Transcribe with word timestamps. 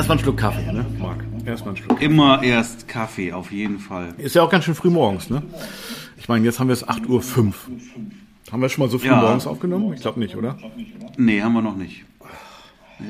erstmal 0.00 0.16
einen 0.16 0.24
Schluck 0.24 0.38
Kaffee, 0.38 0.72
ne, 0.72 0.86
Marc? 0.98 1.22
Erstmal 1.44 1.74
einen 1.74 1.84
Schluck. 1.84 2.00
Immer 2.00 2.42
erst 2.42 2.88
Kaffee, 2.88 3.34
auf 3.34 3.52
jeden 3.52 3.78
Fall. 3.78 4.14
Ist 4.16 4.34
ja 4.34 4.42
auch 4.42 4.48
ganz 4.48 4.64
schön 4.64 4.74
früh 4.74 4.88
morgens, 4.88 5.28
ne? 5.28 5.42
Ich 6.16 6.26
meine, 6.26 6.44
jetzt 6.46 6.58
haben 6.58 6.68
wir 6.68 6.72
es 6.72 6.88
8.05 6.88 7.08
Uhr. 7.08 7.54
Haben 8.50 8.62
wir 8.62 8.68
schon 8.70 8.84
mal 8.84 8.90
so 8.90 8.98
früh 8.98 9.08
ja. 9.08 9.20
morgens 9.20 9.46
aufgenommen? 9.46 9.92
Ich 9.92 10.00
glaube 10.00 10.18
nicht, 10.18 10.36
oder? 10.36 10.56
Nee, 11.18 11.42
haben 11.42 11.52
wir 11.52 11.60
noch 11.60 11.76
nicht. 11.76 12.04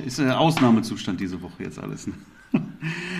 Ist 0.04 0.18
ein 0.18 0.32
Ausnahmezustand 0.32 1.20
diese 1.20 1.40
Woche 1.42 1.62
jetzt 1.62 1.78
alles. 1.78 2.08
Ne? 2.08 2.14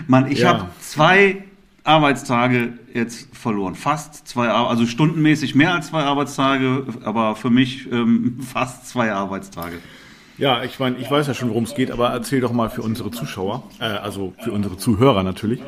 Mann, 0.09 0.31
ich 0.31 0.41
ja. 0.41 0.49
habe 0.49 0.67
zwei 0.81 1.45
Arbeitstage 1.85 2.73
jetzt 2.93 3.29
verloren. 3.37 3.77
Fast 3.77 4.27
zwei, 4.27 4.49
also 4.49 4.85
stundenmäßig 4.85 5.55
mehr 5.55 5.75
als 5.75 5.89
zwei 5.89 6.03
Arbeitstage, 6.03 6.87
aber 7.05 7.37
für 7.37 7.51
mich 7.51 7.91
ähm, 7.93 8.41
fast 8.53 8.89
zwei 8.89 9.13
Arbeitstage. 9.13 9.79
Ja, 10.41 10.65
ich 10.65 10.79
meine, 10.79 10.97
ich 10.97 11.11
weiß 11.11 11.27
ja 11.27 11.35
schon, 11.35 11.51
worum 11.51 11.65
es 11.65 11.75
geht, 11.75 11.91
aber 11.91 12.09
erzähl 12.09 12.41
doch 12.41 12.53
mal 12.53 12.71
für 12.71 12.81
unsere 12.81 13.11
Zuschauer, 13.11 13.63
äh, 13.79 13.85
also 13.85 14.33
für 14.39 14.53
unsere 14.53 14.79
Zuhörer 14.79 15.23
natürlich. 15.23 15.61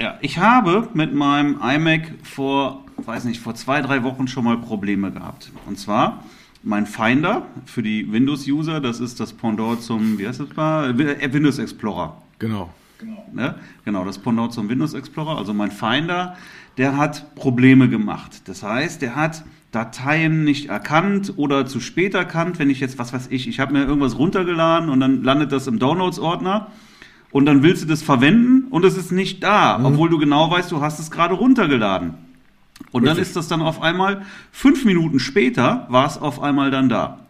Ja, 0.00 0.18
ich 0.20 0.38
habe 0.38 0.88
mit 0.94 1.12
meinem 1.12 1.60
iMac 1.60 2.12
vor, 2.22 2.84
weiß 2.96 3.24
nicht, 3.24 3.40
vor 3.40 3.56
zwei, 3.56 3.82
drei 3.82 4.04
Wochen 4.04 4.28
schon 4.28 4.44
mal 4.44 4.56
Probleme 4.56 5.10
gehabt. 5.10 5.50
Und 5.66 5.80
zwar 5.80 6.22
mein 6.62 6.86
Finder 6.86 7.42
für 7.66 7.82
die 7.82 8.10
Windows-User, 8.12 8.80
das 8.80 9.00
ist 9.00 9.18
das 9.18 9.32
Pendant 9.32 9.82
zum, 9.82 10.16
wie 10.16 10.28
heißt 10.28 10.38
das 10.38 10.54
mal? 10.54 10.90
Äh, 11.00 11.32
Windows 11.32 11.58
Explorer. 11.58 12.16
Genau. 12.38 12.70
Genau. 13.00 13.26
Ne? 13.32 13.56
genau, 13.84 14.04
das 14.04 14.16
Pendant 14.16 14.52
zum 14.52 14.68
Windows 14.68 14.94
Explorer, 14.94 15.38
also 15.38 15.52
mein 15.52 15.72
Finder, 15.72 16.36
der 16.78 16.96
hat 16.96 17.34
Probleme 17.34 17.88
gemacht. 17.88 18.42
Das 18.44 18.62
heißt, 18.62 19.02
der 19.02 19.16
hat 19.16 19.42
Dateien 19.72 20.44
nicht 20.44 20.68
erkannt 20.68 21.32
oder 21.36 21.66
zu 21.66 21.80
spät 21.80 22.14
erkannt, 22.14 22.58
wenn 22.58 22.70
ich 22.70 22.78
jetzt, 22.78 22.98
was 22.98 23.12
weiß 23.12 23.28
ich, 23.30 23.48
ich 23.48 23.58
habe 23.58 23.72
mir 23.72 23.84
irgendwas 23.84 24.18
runtergeladen 24.18 24.90
und 24.90 25.00
dann 25.00 25.24
landet 25.24 25.50
das 25.50 25.66
im 25.66 25.78
Downloads-Ordner 25.78 26.68
und 27.30 27.46
dann 27.46 27.62
willst 27.62 27.82
du 27.82 27.88
das 27.88 28.02
verwenden 28.02 28.68
und 28.68 28.84
es 28.84 28.98
ist 28.98 29.10
nicht 29.10 29.42
da, 29.42 29.78
mhm. 29.78 29.86
obwohl 29.86 30.10
du 30.10 30.18
genau 30.18 30.50
weißt, 30.50 30.70
du 30.70 30.82
hast 30.82 31.00
es 31.00 31.10
gerade 31.10 31.34
runtergeladen. 31.34 32.14
Und 32.90 33.04
Richtig. 33.04 33.16
dann 33.16 33.22
ist 33.22 33.36
das 33.36 33.48
dann 33.48 33.62
auf 33.62 33.80
einmal, 33.80 34.22
fünf 34.50 34.84
Minuten 34.84 35.18
später 35.18 35.86
war 35.88 36.06
es 36.06 36.18
auf 36.18 36.42
einmal 36.42 36.70
dann 36.70 36.90
da. 36.90 37.20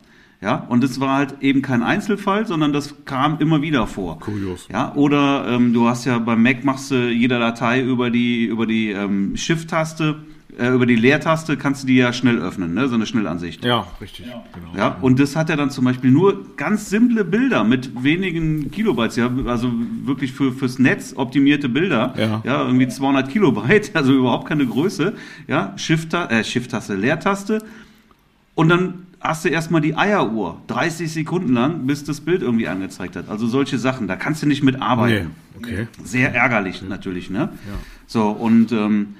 Ja, 0.40 0.66
und 0.68 0.82
es 0.82 0.98
war 0.98 1.18
halt 1.18 1.36
eben 1.40 1.62
kein 1.62 1.84
Einzelfall, 1.84 2.48
sondern 2.48 2.72
das 2.72 3.04
kam 3.04 3.38
immer 3.38 3.62
wieder 3.62 3.86
vor. 3.86 4.18
Kurios. 4.18 4.66
Ja, 4.72 4.92
oder 4.96 5.46
ähm, 5.46 5.72
du 5.72 5.86
hast 5.86 6.04
ja 6.04 6.18
beim 6.18 6.42
Mac 6.42 6.64
machst 6.64 6.90
du 6.90 7.08
jede 7.08 7.38
Datei 7.38 7.80
über 7.80 8.10
die 8.10 8.46
über 8.46 8.66
die 8.66 8.90
ähm, 8.90 9.36
Shift-Taste 9.36 10.16
über 10.58 10.84
die 10.84 10.96
Leertaste 10.96 11.56
kannst 11.56 11.82
du 11.82 11.86
die 11.86 11.96
ja 11.96 12.12
schnell 12.12 12.38
öffnen, 12.38 12.74
ne? 12.74 12.86
so 12.88 12.94
eine 12.94 13.06
Schnellansicht. 13.06 13.64
Ja, 13.64 13.86
richtig. 14.00 14.26
Ja. 14.26 14.44
Genau. 14.54 14.76
ja, 14.76 14.98
und 15.00 15.18
das 15.18 15.34
hat 15.34 15.48
ja 15.48 15.56
dann 15.56 15.70
zum 15.70 15.84
Beispiel 15.84 16.10
nur 16.10 16.56
ganz 16.56 16.90
simple 16.90 17.24
Bilder 17.24 17.64
mit 17.64 18.02
wenigen 18.02 18.70
Kilobytes, 18.70 19.16
ja, 19.16 19.30
also 19.46 19.72
wirklich 20.04 20.32
für, 20.32 20.52
fürs 20.52 20.78
Netz 20.78 21.14
optimierte 21.16 21.68
Bilder, 21.70 22.14
ja. 22.18 22.42
ja, 22.44 22.66
irgendwie 22.66 22.86
200 22.86 23.30
Kilobyte, 23.30 23.90
also 23.94 24.12
überhaupt 24.12 24.46
keine 24.46 24.66
Größe, 24.66 25.14
ja, 25.48 25.72
Shift, 25.76 26.12
äh, 26.12 26.44
Shift-Taste, 26.44 26.96
Leertaste 26.96 27.62
und 28.54 28.68
dann 28.68 29.06
hast 29.20 29.44
du 29.44 29.48
erstmal 29.48 29.80
die 29.80 29.96
Eieruhr, 29.96 30.60
30 30.66 31.10
Sekunden 31.10 31.54
lang, 31.54 31.86
bis 31.86 32.04
das 32.04 32.20
Bild 32.20 32.42
irgendwie 32.42 32.68
angezeigt 32.68 33.16
hat. 33.16 33.28
Also 33.28 33.46
solche 33.46 33.78
Sachen, 33.78 34.08
da 34.08 34.16
kannst 34.16 34.42
du 34.42 34.46
nicht 34.46 34.62
mit 34.62 34.82
arbeiten. 34.82 35.30
Nee. 35.54 35.58
Okay. 35.58 35.86
Sehr 36.02 36.34
ärgerlich 36.34 36.82
natürlich, 36.82 37.30
ne? 37.30 37.38
Ja. 37.40 37.78
So, 38.06 38.30
und 38.30 38.72
ähm, 38.72 39.14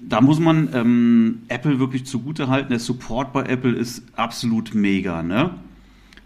da 0.00 0.20
muss 0.20 0.40
man 0.40 0.70
ähm, 0.74 1.42
Apple 1.48 1.78
wirklich 1.78 2.06
zugute 2.06 2.48
halten. 2.48 2.70
Der 2.70 2.78
Support 2.78 3.32
bei 3.32 3.42
Apple 3.44 3.72
ist 3.72 4.04
absolut 4.16 4.74
mega. 4.74 5.22
Ne? 5.22 5.50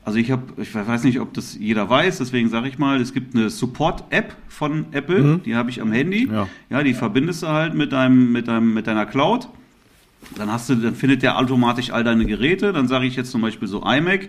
Also 0.05 0.19
ich 0.19 0.31
habe, 0.31 0.61
ich 0.61 0.75
weiß 0.75 1.05
nicht, 1.05 1.19
ob 1.21 1.33
das 1.33 1.57
jeder 1.59 1.89
weiß, 1.89 2.19
deswegen 2.19 2.51
sage 2.51 2.69
ich 2.69 2.79
mal, 2.79 3.01
es 3.01 3.15
gibt 3.15 3.35
eine 3.35 3.49
Support-App 3.49 4.37
von 4.49 4.87
Apple, 4.93 5.23
mhm. 5.23 5.43
die 5.45 5.57
habe 5.57 5.71
ich 5.71 5.81
am 5.81 5.93
Handy. 5.93 6.29
Ja. 6.31 6.47
ja, 6.69 6.83
die 6.83 6.93
verbindest 6.93 7.43
du 7.43 7.49
halt 7.49 7.75
mit 7.75 7.93
deinem, 7.93 8.31
mit 8.31 8.49
deinem, 8.49 8.75
mit 8.75 8.87
deiner 8.87 9.07
Cloud. 9.07 9.49
Dann 10.37 10.53
hast 10.53 10.69
du, 10.69 10.75
dann 10.75 10.95
findet 10.95 11.23
der 11.23 11.39
automatisch 11.39 11.91
all 11.91 12.05
deine 12.05 12.27
Geräte. 12.27 12.73
Dann 12.73 12.89
sage 12.89 13.07
ich 13.07 13.17
jetzt 13.17 13.31
zum 13.31 13.41
Beispiel 13.41 13.69
so 13.69 13.83
iMac. 13.83 14.29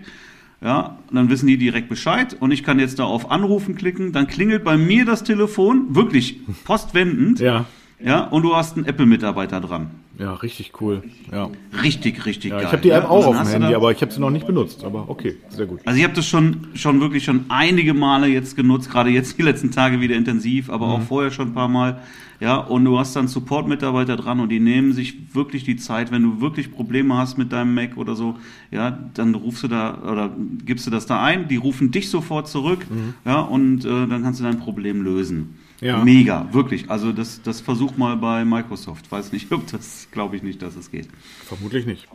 Ja, 0.62 0.98
dann 1.12 1.28
wissen 1.28 1.46
die 1.46 1.58
direkt 1.58 1.90
Bescheid 1.90 2.34
und 2.40 2.50
ich 2.50 2.64
kann 2.64 2.78
jetzt 2.78 2.98
da 2.98 3.04
auf 3.04 3.30
Anrufen 3.30 3.76
klicken. 3.76 4.12
Dann 4.12 4.26
klingelt 4.26 4.64
bei 4.64 4.78
mir 4.78 5.04
das 5.04 5.22
Telefon, 5.22 5.94
wirklich 5.94 6.40
postwendend. 6.64 7.40
Ja. 7.40 7.66
Ja, 7.98 8.24
und 8.24 8.42
du 8.42 8.54
hast 8.54 8.76
einen 8.76 8.86
Apple-Mitarbeiter 8.86 9.60
dran. 9.60 9.90
Ja, 10.18 10.34
richtig 10.34 10.72
cool. 10.80 11.02
Ja. 11.30 11.50
Richtig, 11.82 12.24
richtig 12.24 12.50
ja, 12.50 12.56
geil. 12.56 12.66
Ich 12.66 12.72
habe 12.72 12.82
die 12.82 12.90
App 12.90 13.04
ja, 13.04 13.08
auch 13.08 13.26
auf 13.26 13.36
dem 13.36 13.46
Handy, 13.46 13.74
aber 13.74 13.92
ich 13.92 14.00
habe 14.00 14.12
sie 14.12 14.20
noch 14.20 14.30
nicht 14.30 14.46
benutzt. 14.46 14.84
Aber 14.84 15.08
okay, 15.08 15.36
sehr 15.48 15.66
gut. 15.66 15.80
Also 15.84 15.98
ich 15.98 16.04
habe 16.04 16.14
das 16.14 16.26
schon, 16.26 16.68
schon 16.74 17.00
wirklich 17.00 17.24
schon 17.24 17.46
einige 17.48 17.94
Male 17.94 18.26
jetzt 18.26 18.56
genutzt, 18.56 18.90
gerade 18.90 19.10
jetzt 19.10 19.38
die 19.38 19.42
letzten 19.42 19.70
Tage 19.70 20.00
wieder 20.00 20.14
intensiv, 20.14 20.70
aber 20.70 20.86
mhm. 20.86 20.92
auch 20.92 21.02
vorher 21.02 21.30
schon 21.30 21.48
ein 21.48 21.54
paar 21.54 21.68
Mal. 21.68 22.00
Ja, 22.38 22.56
und 22.56 22.84
du 22.84 22.98
hast 22.98 23.16
dann 23.16 23.28
Support-Mitarbeiter 23.28 24.16
dran 24.16 24.40
und 24.40 24.50
die 24.50 24.60
nehmen 24.60 24.92
sich 24.92 25.34
wirklich 25.34 25.64
die 25.64 25.76
Zeit, 25.76 26.10
wenn 26.12 26.22
du 26.22 26.40
wirklich 26.40 26.70
Probleme 26.70 27.16
hast 27.16 27.38
mit 27.38 27.50
deinem 27.50 27.74
Mac 27.74 27.96
oder 27.96 28.14
so, 28.14 28.36
ja, 28.70 28.90
dann 29.14 29.34
rufst 29.34 29.62
du 29.62 29.68
da 29.68 30.02
oder 30.02 30.30
gibst 30.64 30.86
du 30.86 30.90
das 30.90 31.06
da 31.06 31.22
ein, 31.22 31.48
die 31.48 31.56
rufen 31.56 31.92
dich 31.92 32.10
sofort 32.10 32.46
zurück, 32.46 32.86
mhm. 32.90 33.14
ja, 33.24 33.40
und 33.40 33.86
äh, 33.86 34.06
dann 34.06 34.22
kannst 34.22 34.40
du 34.40 34.44
dein 34.44 34.58
Problem 34.58 35.02
lösen. 35.02 35.56
Ja. 35.80 36.02
Mega, 36.02 36.48
wirklich. 36.52 36.90
Also 36.90 37.12
das, 37.12 37.42
das 37.42 37.60
versuch 37.60 37.96
mal 37.96 38.16
bei 38.16 38.44
Microsoft. 38.44 39.10
Weiß 39.10 39.32
nicht, 39.32 39.52
ob 39.52 39.66
das, 39.70 40.08
glaube 40.10 40.36
ich 40.36 40.42
nicht, 40.42 40.62
dass 40.62 40.76
es 40.76 40.90
geht. 40.90 41.08
Vermutlich 41.44 41.86
nicht. 41.86 42.08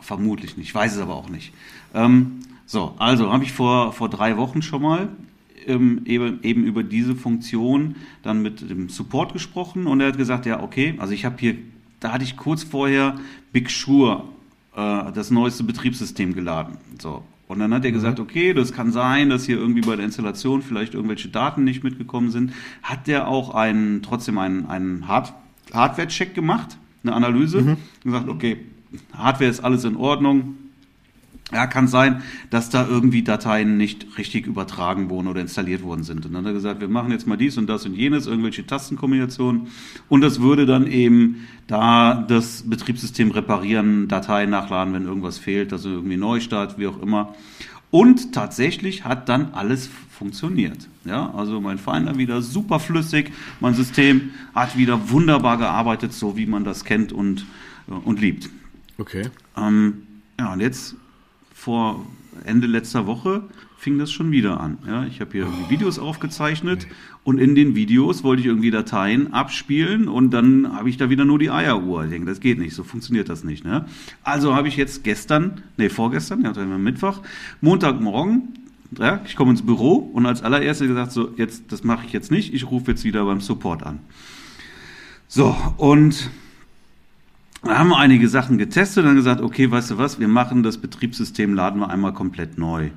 Vermutlich 0.00 0.56
nicht. 0.56 0.68
Ich 0.68 0.74
weiß 0.74 0.94
es 0.94 1.00
aber 1.00 1.14
auch 1.14 1.28
nicht. 1.28 1.52
Ähm, 1.94 2.40
so, 2.66 2.94
also 2.98 3.32
habe 3.32 3.44
ich 3.44 3.52
vor, 3.52 3.92
vor 3.92 4.08
drei 4.08 4.36
Wochen 4.36 4.62
schon 4.62 4.82
mal 4.82 5.08
ähm, 5.66 6.02
eben, 6.04 6.40
eben 6.42 6.64
über 6.64 6.82
diese 6.82 7.14
Funktion 7.14 7.96
dann 8.22 8.42
mit 8.42 8.68
dem 8.68 8.88
Support 8.88 9.32
gesprochen 9.32 9.86
und 9.86 10.00
er 10.00 10.08
hat 10.08 10.16
gesagt, 10.16 10.46
ja, 10.46 10.62
okay, 10.62 10.94
also 10.98 11.12
ich 11.12 11.24
habe 11.24 11.36
hier, 11.38 11.56
da 12.00 12.12
hatte 12.12 12.24
ich 12.24 12.36
kurz 12.36 12.62
vorher 12.62 13.18
Big 13.52 13.70
Sure, 13.70 14.24
äh, 14.76 15.12
das 15.12 15.30
neueste 15.30 15.64
Betriebssystem 15.64 16.34
geladen. 16.34 16.78
So, 17.00 17.22
und 17.48 17.58
dann 17.58 17.72
hat 17.72 17.84
er 17.84 17.92
gesagt, 17.92 18.18
mhm. 18.18 18.24
okay, 18.24 18.52
das 18.52 18.72
kann 18.72 18.92
sein, 18.92 19.30
dass 19.30 19.44
hier 19.44 19.56
irgendwie 19.56 19.80
bei 19.80 19.96
der 19.96 20.04
Installation 20.04 20.62
vielleicht 20.62 20.94
irgendwelche 20.94 21.28
Daten 21.28 21.64
nicht 21.64 21.82
mitgekommen 21.82 22.30
sind. 22.30 22.52
Hat 22.82 23.06
der 23.06 23.26
auch 23.26 23.54
einen, 23.54 24.02
trotzdem 24.02 24.38
einen, 24.38 24.66
einen 24.66 25.08
Hard 25.08 25.32
Hardware-Check 25.72 26.34
gemacht, 26.34 26.78
eine 27.02 27.14
Analyse, 27.14 27.60
mhm. 27.62 27.76
gesagt, 28.02 28.28
okay, 28.28 28.58
Hardware 29.12 29.50
ist 29.50 29.60
alles 29.60 29.84
in 29.84 29.96
Ordnung, 29.96 30.56
ja, 31.52 31.66
kann 31.66 31.88
sein, 31.88 32.22
dass 32.50 32.68
da 32.68 32.86
irgendwie 32.86 33.22
Dateien 33.22 33.78
nicht 33.78 34.18
richtig 34.18 34.46
übertragen 34.46 35.08
wurden 35.08 35.28
oder 35.28 35.40
installiert 35.40 35.82
worden 35.82 36.02
sind. 36.02 36.26
Und 36.26 36.34
dann 36.34 36.44
hat 36.44 36.50
er 36.50 36.54
gesagt, 36.54 36.80
wir 36.80 36.88
machen 36.88 37.10
jetzt 37.10 37.26
mal 37.26 37.36
dies 37.36 37.56
und 37.56 37.68
das 37.68 37.86
und 37.86 37.94
jenes, 37.94 38.26
irgendwelche 38.26 38.66
Tastenkombinationen. 38.66 39.68
Und 40.08 40.20
das 40.20 40.40
würde 40.42 40.66
dann 40.66 40.86
eben 40.86 41.46
da 41.66 42.24
das 42.28 42.64
Betriebssystem 42.68 43.30
reparieren, 43.30 44.08
Dateien 44.08 44.50
nachladen, 44.50 44.92
wenn 44.92 45.04
irgendwas 45.04 45.38
fehlt, 45.38 45.72
also 45.72 45.88
irgendwie 45.88 46.18
Neustart, 46.18 46.78
wie 46.78 46.86
auch 46.86 47.00
immer. 47.00 47.34
Und 47.90 48.34
tatsächlich 48.34 49.04
hat 49.04 49.30
dann 49.30 49.54
alles 49.54 49.88
funktioniert. 50.10 50.88
Ja, 51.06 51.32
also 51.34 51.60
mein 51.62 51.78
Finder 51.78 52.18
wieder 52.18 52.42
super 52.42 52.80
flüssig, 52.80 53.32
mein 53.60 53.72
System 53.72 54.32
hat 54.54 54.76
wieder 54.76 55.08
wunderbar 55.10 55.56
gearbeitet, 55.56 56.12
so 56.12 56.36
wie 56.36 56.44
man 56.44 56.64
das 56.64 56.84
kennt 56.84 57.12
und, 57.12 57.46
und 57.86 58.20
liebt. 58.20 58.50
Okay. 58.98 59.30
Ähm, 59.56 60.02
ja, 60.38 60.52
und 60.52 60.60
jetzt 60.60 60.96
vor 61.68 62.06
Ende 62.46 62.66
letzter 62.66 63.06
Woche 63.06 63.42
fing 63.76 63.98
das 63.98 64.10
schon 64.10 64.30
wieder 64.30 64.58
an. 64.58 64.78
Ja, 64.86 65.04
ich 65.04 65.20
habe 65.20 65.32
hier 65.32 65.46
oh. 65.46 65.70
Videos 65.70 65.98
aufgezeichnet 65.98 66.86
nee. 66.88 66.94
und 67.24 67.36
in 67.36 67.54
den 67.54 67.74
Videos 67.74 68.24
wollte 68.24 68.40
ich 68.40 68.46
irgendwie 68.46 68.70
Dateien 68.70 69.34
abspielen 69.34 70.08
und 70.08 70.30
dann 70.30 70.74
habe 70.74 70.88
ich 70.88 70.96
da 70.96 71.10
wieder 71.10 71.26
nur 71.26 71.38
die 71.38 71.50
Eieruhr. 71.50 72.04
Ich 72.04 72.10
denke, 72.10 72.26
das 72.26 72.40
geht 72.40 72.58
nicht, 72.58 72.74
so 72.74 72.84
funktioniert 72.84 73.28
das 73.28 73.44
nicht. 73.44 73.66
Ne? 73.66 73.84
Also 74.22 74.54
habe 74.54 74.68
ich 74.68 74.78
jetzt 74.78 75.04
gestern, 75.04 75.60
nee, 75.76 75.90
vorgestern, 75.90 76.40
ja, 76.40 76.54
Mittwoch, 76.78 77.20
Montagmorgen, 77.60 78.54
ja, 78.98 79.20
ich 79.26 79.36
komme 79.36 79.50
ins 79.50 79.60
Büro 79.60 79.96
und 79.96 80.24
als 80.24 80.42
allererstes 80.42 80.88
gesagt, 80.88 81.12
so, 81.12 81.34
jetzt, 81.36 81.70
das 81.70 81.84
mache 81.84 82.06
ich 82.06 82.14
jetzt 82.14 82.30
nicht, 82.30 82.54
ich 82.54 82.70
rufe 82.70 82.92
jetzt 82.92 83.04
wieder 83.04 83.26
beim 83.26 83.42
Support 83.42 83.82
an. 83.82 83.98
So, 85.26 85.54
und 85.76 86.30
da 87.62 87.78
haben 87.78 87.88
wir 87.88 87.98
einige 87.98 88.28
Sachen 88.28 88.58
getestet 88.58 88.98
und 88.98 89.06
dann 89.06 89.16
gesagt, 89.16 89.40
okay, 89.40 89.70
weißt 89.70 89.90
du 89.92 89.98
was, 89.98 90.20
wir 90.20 90.28
machen 90.28 90.62
das 90.62 90.78
Betriebssystem, 90.78 91.54
laden 91.54 91.80
wir 91.80 91.90
einmal 91.90 92.12
komplett 92.14 92.58
neu. 92.58 92.90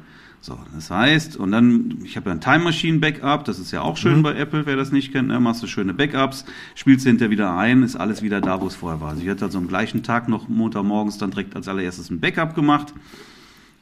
So, 0.43 0.57
das 0.73 0.89
heißt, 0.89 1.37
und 1.37 1.51
dann, 1.51 1.99
ich 2.03 2.17
habe 2.17 2.29
ja 2.29 2.35
ein 2.35 2.41
Time 2.41 2.63
Machine 2.63 2.97
Backup, 2.97 3.45
das 3.45 3.59
ist 3.59 3.71
ja 3.71 3.81
auch 3.81 3.95
schön 3.95 4.19
mhm. 4.19 4.23
bei 4.23 4.35
Apple, 4.35 4.65
wer 4.65 4.75
das 4.75 4.91
nicht 4.91 5.11
kennt, 5.11 5.27
ne, 5.27 5.39
machst 5.39 5.61
du 5.61 5.67
schöne 5.67 5.93
Backups, 5.93 6.45
spielst 6.73 7.05
hinterher 7.05 7.29
wieder 7.29 7.55
ein, 7.55 7.83
ist 7.83 7.95
alles 7.95 8.23
wieder 8.23 8.41
da, 8.41 8.59
wo 8.59 8.65
es 8.65 8.75
vorher 8.75 9.01
war. 9.01 9.09
Also 9.09 9.21
ich 9.21 9.29
hatte 9.29 9.45
also 9.45 9.59
am 9.59 9.67
gleichen 9.67 10.01
Tag 10.01 10.27
noch 10.27 10.49
Montagmorgens 10.49 11.19
dann 11.19 11.29
direkt 11.29 11.55
als 11.55 11.67
allererstes 11.67 12.09
ein 12.09 12.19
Backup 12.19 12.55
gemacht, 12.55 12.91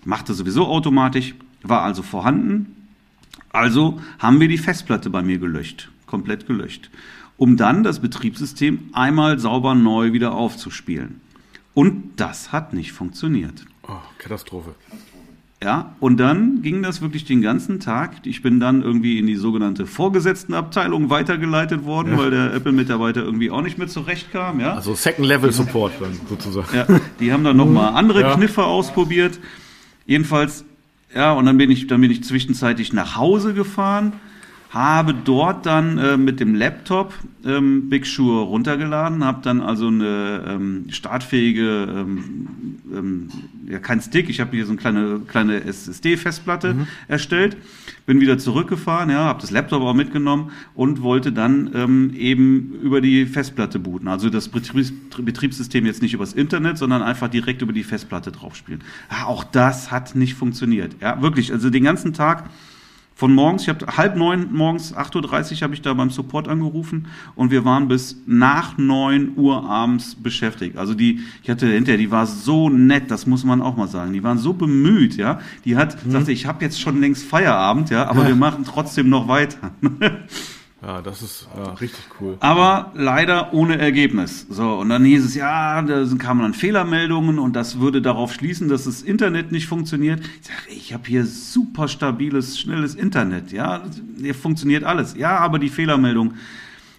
machte 0.03 0.33
sowieso 0.33 0.67
automatisch, 0.67 1.33
war 1.63 1.83
also 1.83 2.03
vorhanden. 2.03 2.75
Also 3.51 4.01
haben 4.19 4.41
wir 4.41 4.49
die 4.49 4.57
Festplatte 4.57 5.09
bei 5.09 5.21
mir 5.21 5.37
gelöscht, 5.37 5.89
komplett 6.07 6.45
gelöscht 6.45 6.89
um 7.39 7.55
dann 7.55 7.83
das 7.83 7.99
Betriebssystem 7.99 8.89
einmal 8.91 9.39
sauber 9.39 9.73
neu 9.73 10.11
wieder 10.11 10.33
aufzuspielen. 10.33 11.21
Und 11.73 12.11
das 12.17 12.51
hat 12.51 12.73
nicht 12.73 12.91
funktioniert. 12.91 13.65
Oh, 13.87 13.93
Katastrophe. 14.17 14.75
Ja, 15.63 15.93
und 15.99 16.17
dann 16.17 16.61
ging 16.61 16.83
das 16.83 17.01
wirklich 17.01 17.25
den 17.25 17.41
ganzen 17.41 17.79
Tag. 17.79 18.25
Ich 18.25 18.41
bin 18.41 18.59
dann 18.59 18.81
irgendwie 18.81 19.19
in 19.19 19.25
die 19.25 19.35
sogenannte 19.35 19.85
Vorgesetztenabteilung 19.85 21.09
weitergeleitet 21.09 21.85
worden, 21.85 22.13
ja. 22.13 22.17
weil 22.17 22.31
der 22.31 22.53
Apple-Mitarbeiter 22.53 23.23
irgendwie 23.23 23.51
auch 23.51 23.61
nicht 23.61 23.77
mehr 23.77 23.87
zurechtkam. 23.87 24.59
Ja? 24.59 24.73
Also 24.75 24.93
Second-Level-Support 24.93 25.93
sozusagen. 26.29 26.75
Ja, 26.75 26.87
die 27.19 27.31
haben 27.31 27.45
dann 27.45 27.57
nochmal 27.57 27.93
andere 27.93 28.21
ja. 28.21 28.35
Kniffe 28.35 28.65
ausprobiert. 28.65 29.39
Jedenfalls, 30.05 30.65
ja, 31.13 31.31
und 31.33 31.45
dann 31.45 31.57
bin 31.57 31.71
ich, 31.71 31.87
dann 31.87 32.01
bin 32.01 32.11
ich 32.11 32.23
zwischenzeitlich 32.23 32.91
nach 32.91 33.15
Hause 33.15 33.53
gefahren 33.53 34.13
habe 34.69 35.15
dort 35.15 35.65
dann 35.65 35.97
äh, 35.97 36.15
mit 36.15 36.39
dem 36.39 36.53
Laptop 36.53 37.15
ähm, 37.43 37.89
Big 37.89 38.05
Sure 38.05 38.43
runtergeladen, 38.43 39.23
habe 39.23 39.39
dann 39.41 39.61
also 39.61 39.87
eine 39.87 40.43
ähm, 40.47 40.85
startfähige, 40.89 41.87
ähm, 41.89 42.47
ähm, 42.93 43.29
ja 43.67 43.79
kein 43.79 43.99
Stick, 43.99 44.29
ich 44.29 44.39
habe 44.39 44.55
hier 44.55 44.67
so 44.67 44.71
eine 44.71 44.79
kleine, 44.79 45.21
kleine 45.27 45.63
SSD-Festplatte 45.63 46.75
mhm. 46.75 46.87
erstellt, 47.07 47.57
bin 48.05 48.21
wieder 48.21 48.37
zurückgefahren, 48.37 49.09
ja, 49.09 49.23
habe 49.23 49.41
das 49.41 49.49
Laptop 49.49 49.81
auch 49.81 49.95
mitgenommen 49.95 50.51
und 50.75 51.01
wollte 51.01 51.31
dann 51.31 51.71
ähm, 51.73 52.13
eben 52.15 52.73
über 52.83 53.01
die 53.01 53.25
Festplatte 53.25 53.79
booten. 53.79 54.07
Also 54.07 54.29
das 54.29 54.49
Betriebs 54.49 54.93
Betriebssystem 55.17 55.85
jetzt 55.87 56.01
nicht 56.03 56.13
übers 56.13 56.33
Internet, 56.33 56.77
sondern 56.77 57.01
einfach 57.01 57.27
direkt 57.27 57.63
über 57.63 57.73
die 57.73 57.83
Festplatte 57.83 58.31
draufspielen. 58.31 58.83
Ja, 59.11 59.25
auch 59.25 59.43
das 59.43 59.91
hat 59.91 60.15
nicht 60.15 60.35
funktioniert. 60.35 60.95
Ja, 61.01 61.21
wirklich, 61.21 61.51
also 61.51 61.69
den 61.71 61.83
ganzen 61.83 62.13
Tag 62.13 62.49
von 63.19 63.35
morgens, 63.35 63.63
ich 63.63 63.67
habe 63.67 63.85
halb 63.97 64.15
neun 64.15 64.47
morgens, 64.53 64.95
8.30 64.95 65.55
Uhr 65.55 65.61
habe 65.63 65.73
ich 65.73 65.81
da 65.81 65.93
beim 65.93 66.09
Support 66.09 66.47
angerufen 66.47 67.07
und 67.35 67.51
wir 67.51 67.65
waren 67.65 67.89
bis 67.89 68.15
nach 68.25 68.77
neun 68.77 69.33
Uhr 69.35 69.69
abends 69.69 70.15
beschäftigt. 70.15 70.77
Also 70.77 70.93
die, 70.93 71.19
ich 71.43 71.49
hatte 71.49 71.67
hinterher, 71.67 71.97
die 71.97 72.11
war 72.11 72.25
so 72.25 72.69
nett, 72.69 73.11
das 73.11 73.27
muss 73.27 73.43
man 73.43 73.61
auch 73.61 73.75
mal 73.75 73.89
sagen. 73.89 74.13
Die 74.13 74.23
waren 74.23 74.37
so 74.37 74.53
bemüht, 74.53 75.17
ja. 75.17 75.41
Die 75.65 75.75
hat, 75.75 76.05
mhm. 76.05 76.11
sagte, 76.11 76.31
ich 76.31 76.45
habe 76.45 76.63
jetzt 76.63 76.79
schon 76.79 77.01
längst 77.01 77.25
Feierabend, 77.25 77.89
ja, 77.89 78.07
aber 78.07 78.21
ja. 78.21 78.29
wir 78.29 78.35
machen 78.35 78.63
trotzdem 78.63 79.09
noch 79.09 79.27
weiter. 79.27 79.73
Ja, 80.81 81.01
das 81.01 81.21
ist 81.21 81.47
ja, 81.57 81.73
richtig 81.73 82.03
cool. 82.19 82.37
Aber 82.39 82.91
leider 82.95 83.53
ohne 83.53 83.77
Ergebnis. 83.77 84.47
So, 84.49 84.75
und 84.75 84.87
dann 84.87 85.03
hieß 85.03 85.25
es, 85.25 85.35
ja, 85.35 85.81
da 85.81 86.05
kamen 86.17 86.41
dann 86.41 86.53
Fehlermeldungen 86.53 87.37
und 87.37 87.53
das 87.55 87.81
würde 87.81 88.01
darauf 88.01 88.33
schließen, 88.33 88.69
dass 88.69 88.85
das 88.85 89.01
Internet 89.01 89.51
nicht 89.51 89.67
funktioniert. 89.67 90.21
Ich 90.41 90.47
sage, 90.47 90.69
ich 90.69 90.93
habe 90.93 91.03
hier 91.05 91.25
super 91.25 91.89
stabiles, 91.89 92.57
schnelles 92.57 92.95
Internet. 92.95 93.51
Ja, 93.51 93.81
hier 94.17 94.33
funktioniert 94.33 94.85
alles. 94.85 95.17
Ja, 95.17 95.39
aber 95.39 95.59
die 95.59 95.67
Fehlermeldung. 95.69 96.35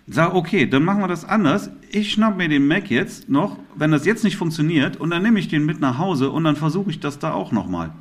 Ich 0.06 0.14
sage, 0.14 0.34
okay, 0.34 0.66
dann 0.66 0.84
machen 0.84 1.00
wir 1.00 1.08
das 1.08 1.24
anders. 1.24 1.70
Ich 1.90 2.12
schnapp 2.12 2.36
mir 2.36 2.48
den 2.50 2.66
Mac 2.66 2.90
jetzt 2.90 3.30
noch, 3.30 3.56
wenn 3.76 3.92
das 3.92 4.04
jetzt 4.04 4.24
nicht 4.24 4.36
funktioniert, 4.36 4.98
und 4.98 5.10
dann 5.10 5.22
nehme 5.22 5.38
ich 5.38 5.48
den 5.48 5.64
mit 5.64 5.80
nach 5.80 5.96
Hause 5.96 6.30
und 6.30 6.44
dann 6.44 6.56
versuche 6.56 6.90
ich 6.90 7.00
das 7.00 7.18
da 7.18 7.32
auch 7.32 7.50
nochmal. 7.52 7.92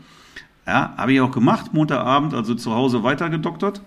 Ja, 0.68 0.94
habe 0.98 1.14
ich 1.14 1.22
auch 1.22 1.31
gemacht, 1.31 1.74
Montagabend, 1.74 2.34
also 2.34 2.54
zu 2.56 2.74
Hause 2.74 3.04
weitergedoktert. 3.04 3.81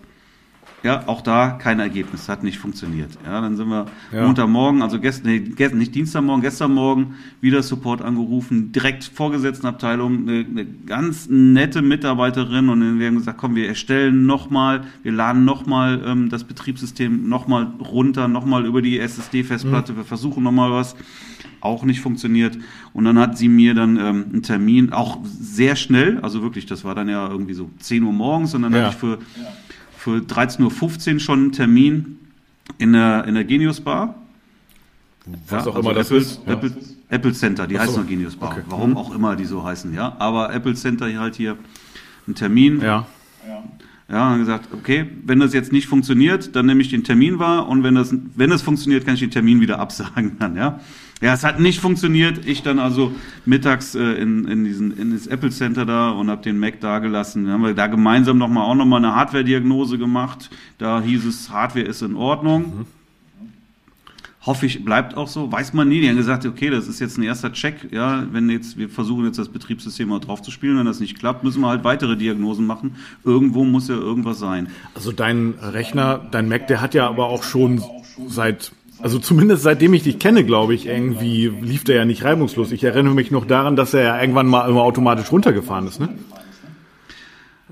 Ja, 0.83 1.07
auch 1.07 1.21
da 1.21 1.51
kein 1.51 1.79
Ergebnis, 1.79 2.29
hat 2.29 2.43
nicht 2.43 2.59
funktioniert. 2.59 3.11
Ja, 3.25 3.41
dann 3.41 3.57
sind 3.57 3.69
wir 3.69 3.87
ja. 4.13 4.27
Montagmorgen, 4.27 4.83
also 4.83 4.99
gestern, 4.99 5.31
nee, 5.31 5.39
gestern, 5.39 5.79
nicht 5.79 5.95
Dienstagmorgen, 5.95 6.43
gestern 6.43 6.75
Morgen 6.75 7.15
wieder 7.41 7.63
Support 7.63 8.03
angerufen, 8.03 8.73
direkt 8.73 9.05
Vorgesetztenabteilung, 9.05 10.29
eine, 10.29 10.45
eine 10.45 10.67
ganz 10.87 11.29
nette 11.29 11.83
Mitarbeiterin 11.83 12.69
und 12.69 12.99
wir 12.99 13.07
haben 13.07 13.17
gesagt, 13.17 13.39
komm, 13.39 13.55
wir 13.55 13.69
erstellen 13.69 14.27
nochmal, 14.27 14.83
wir 15.05 15.13
laden 15.13 15.45
nochmal 15.45 16.03
ähm, 16.05 16.31
das 16.31 16.43
Betriebssystem 16.43 17.29
nochmal 17.29 17.69
runter, 17.79 18.27
nochmal 18.27 18.67
über 18.67 18.83
die 18.83 18.99
SSD-Festplatte, 18.99 19.93
mhm. 19.93 19.99
wir 19.99 20.05
versuchen 20.05 20.43
nochmal 20.43 20.73
was 20.73 20.97
auch 21.61 21.85
nicht 21.85 22.01
funktioniert. 22.01 22.59
Und 22.93 23.05
dann 23.05 23.19
hat 23.19 23.39
sie 23.39 23.49
mir 23.49 23.75
dann 23.75 23.97
ähm, 23.97 24.25
einen 24.33 24.43
Termin, 24.43 24.93
auch 24.93 25.19
sehr 25.25 25.77
schnell, 25.77 26.19
also 26.21 26.43
wirklich, 26.43 26.67
das 26.67 26.85
war 26.85 26.95
dann 26.95 27.09
ja 27.09 27.29
irgendwie 27.29 27.55
so 27.55 27.71
10 27.79 28.03
Uhr 28.03 28.13
morgens 28.13 28.55
und 28.55 28.63
dann 28.63 28.73
ja. 28.73 28.81
hatte 28.81 28.91
ich 28.91 28.97
für 28.97 29.19
für 30.03 30.17
13.15 30.17 31.15
Uhr 31.15 31.21
schon 31.21 31.39
einen 31.39 31.53
Termin 31.53 32.19
in 32.79 32.93
der, 32.93 33.25
in 33.25 33.35
der 33.35 33.45
Genius 33.45 33.81
Bar. 33.81 34.17
Was 35.49 35.65
ja, 35.65 35.71
auch 35.71 35.77
also 35.77 35.91
immer 35.91 35.95
das 35.95 36.09
Apple, 36.09 36.19
ist. 36.19 36.41
Ja. 36.45 36.53
Apple, 36.55 36.73
Apple 37.09 37.33
Center, 37.33 37.67
die 37.69 37.77
so. 37.77 37.81
heißen 37.81 38.03
noch 38.03 38.09
Genius 38.09 38.35
Bar. 38.35 38.51
Okay. 38.51 38.63
Warum 38.69 38.97
auch 38.97 39.15
immer 39.15 39.37
die 39.37 39.45
so 39.45 39.63
heißen, 39.63 39.95
ja. 39.95 40.17
Aber 40.19 40.53
Apple 40.53 40.75
Center 40.75 41.07
hier 41.07 41.21
halt 41.21 41.37
hier 41.37 41.57
einen 42.27 42.35
Termin. 42.35 42.81
Ja. 42.81 43.07
Ja, 44.09 44.33
und 44.33 44.41
gesagt, 44.41 44.75
okay, 44.75 45.07
wenn 45.25 45.39
das 45.39 45.55
jetzt 45.55 45.71
nicht 45.71 45.87
funktioniert, 45.87 46.57
dann 46.57 46.67
nehme 46.67 46.83
ich 46.83 46.91
den 46.91 47.05
Termin 47.05 47.39
wahr 47.39 47.69
und 47.69 47.85
wenn 47.85 47.95
das, 47.95 48.13
wenn 48.35 48.51
das 48.51 48.61
funktioniert, 48.61 49.07
kann 49.07 49.15
ich 49.15 49.21
den 49.21 49.31
Termin 49.31 49.61
wieder 49.61 49.79
absagen 49.79 50.37
dann, 50.41 50.57
ja. 50.57 50.81
Ja, 51.23 51.35
es 51.35 51.45
hat 51.45 51.61
nicht 51.61 51.79
funktioniert. 51.79 52.45
Ich 52.47 52.65
dann 52.65 52.81
also 52.81 53.13
mittags 53.47 53.95
äh, 53.95 54.01
in, 54.01 54.45
in, 54.49 54.65
diesen, 54.65 54.99
in 54.99 55.13
das 55.13 55.29
Apple 55.29 55.51
Center 55.51 55.87
da 55.87 56.11
und 56.11 56.29
habe 56.29 56.43
den 56.43 56.59
Mac 56.59 56.81
da 56.81 56.99
gelassen. 56.99 57.45
Dann 57.45 57.53
haben 57.55 57.63
wir 57.63 57.75
da 57.75 57.87
gemeinsam 57.87 58.39
nochmal 58.39 58.65
auch 58.65 58.75
nochmal 58.75 59.05
eine 59.05 59.15
Hardware-Diagnose 59.15 59.99
gemacht. 59.99 60.51
Da 60.79 61.01
hieß 61.01 61.25
es, 61.25 61.49
Hardware 61.49 61.87
ist 61.87 62.03
in 62.03 62.17
Ordnung. 62.17 62.63
Mhm. 62.63 62.87
Hoffe 64.45 64.67
ich, 64.67 64.85
bleibt 64.85 65.17
auch 65.17 65.29
so. 65.29 65.53
Weiß 65.53 65.73
man 65.73 65.89
nie. 65.89 66.01
Die 66.01 66.09
haben 66.09 66.17
gesagt, 66.17 66.45
okay, 66.45 66.71
das 66.71 66.89
ist 66.89 66.99
jetzt 66.99 67.17
ein 67.17 67.23
erster 67.23 67.53
Check. 67.53 67.93
Ja, 67.93 68.27
wenn 68.33 68.51
jetzt, 68.51 68.77
wir 68.77 68.89
versuchen 68.89 69.25
jetzt 69.25 69.39
das 69.39 69.49
Betriebssystem 69.49 70.09
mal 70.09 70.19
drauf 70.19 70.43
zu 70.43 70.51
spielen. 70.51 70.77
Wenn 70.77 70.87
das 70.87 70.99
nicht 70.99 71.17
klappt, 71.17 71.45
müssen 71.45 71.61
wir 71.61 71.69
halt 71.69 71.85
weitere 71.85 72.17
Diagnosen 72.17 72.67
machen. 72.67 72.97
Irgendwo 73.23 73.65
muss 73.65 73.87
ja 73.87 73.95
irgendwas 73.95 74.41
sein. 74.41 74.67
Also 74.97 75.13
dein 75.13 75.55
Rechner, 75.61 76.21
dein 76.33 76.49
Mac, 76.49 76.67
der 76.67 76.81
hat 76.81 76.95
ja 76.95 77.09
aber 77.09 77.27
auch 77.27 77.45
schon 77.45 77.81
seit 78.27 78.73
also 79.03 79.19
zumindest 79.19 79.65
seitdem 79.65 79.95
ich 79.95 80.05
dich 80.05 80.19
kenne, 80.21 80.45
glaube 80.45 80.75
ich, 80.75 80.87
irgendwie 80.87 81.49
lief 81.49 81.83
der 81.83 81.97
ja 81.97 82.05
nicht 82.05 82.23
reibungslos. 82.25 82.71
Ich 82.71 82.85
erinnere 82.85 83.15
mich 83.15 83.33
noch 83.33 83.45
daran, 83.45 83.75
dass 83.75 83.95
er 83.95 84.03
ja 84.03 84.21
irgendwann 84.21 84.47
mal 84.47 84.69
immer 84.69 84.83
automatisch 84.83 85.31
runtergefahren 85.33 85.89
ist, 85.89 85.99
ne? 85.99 86.11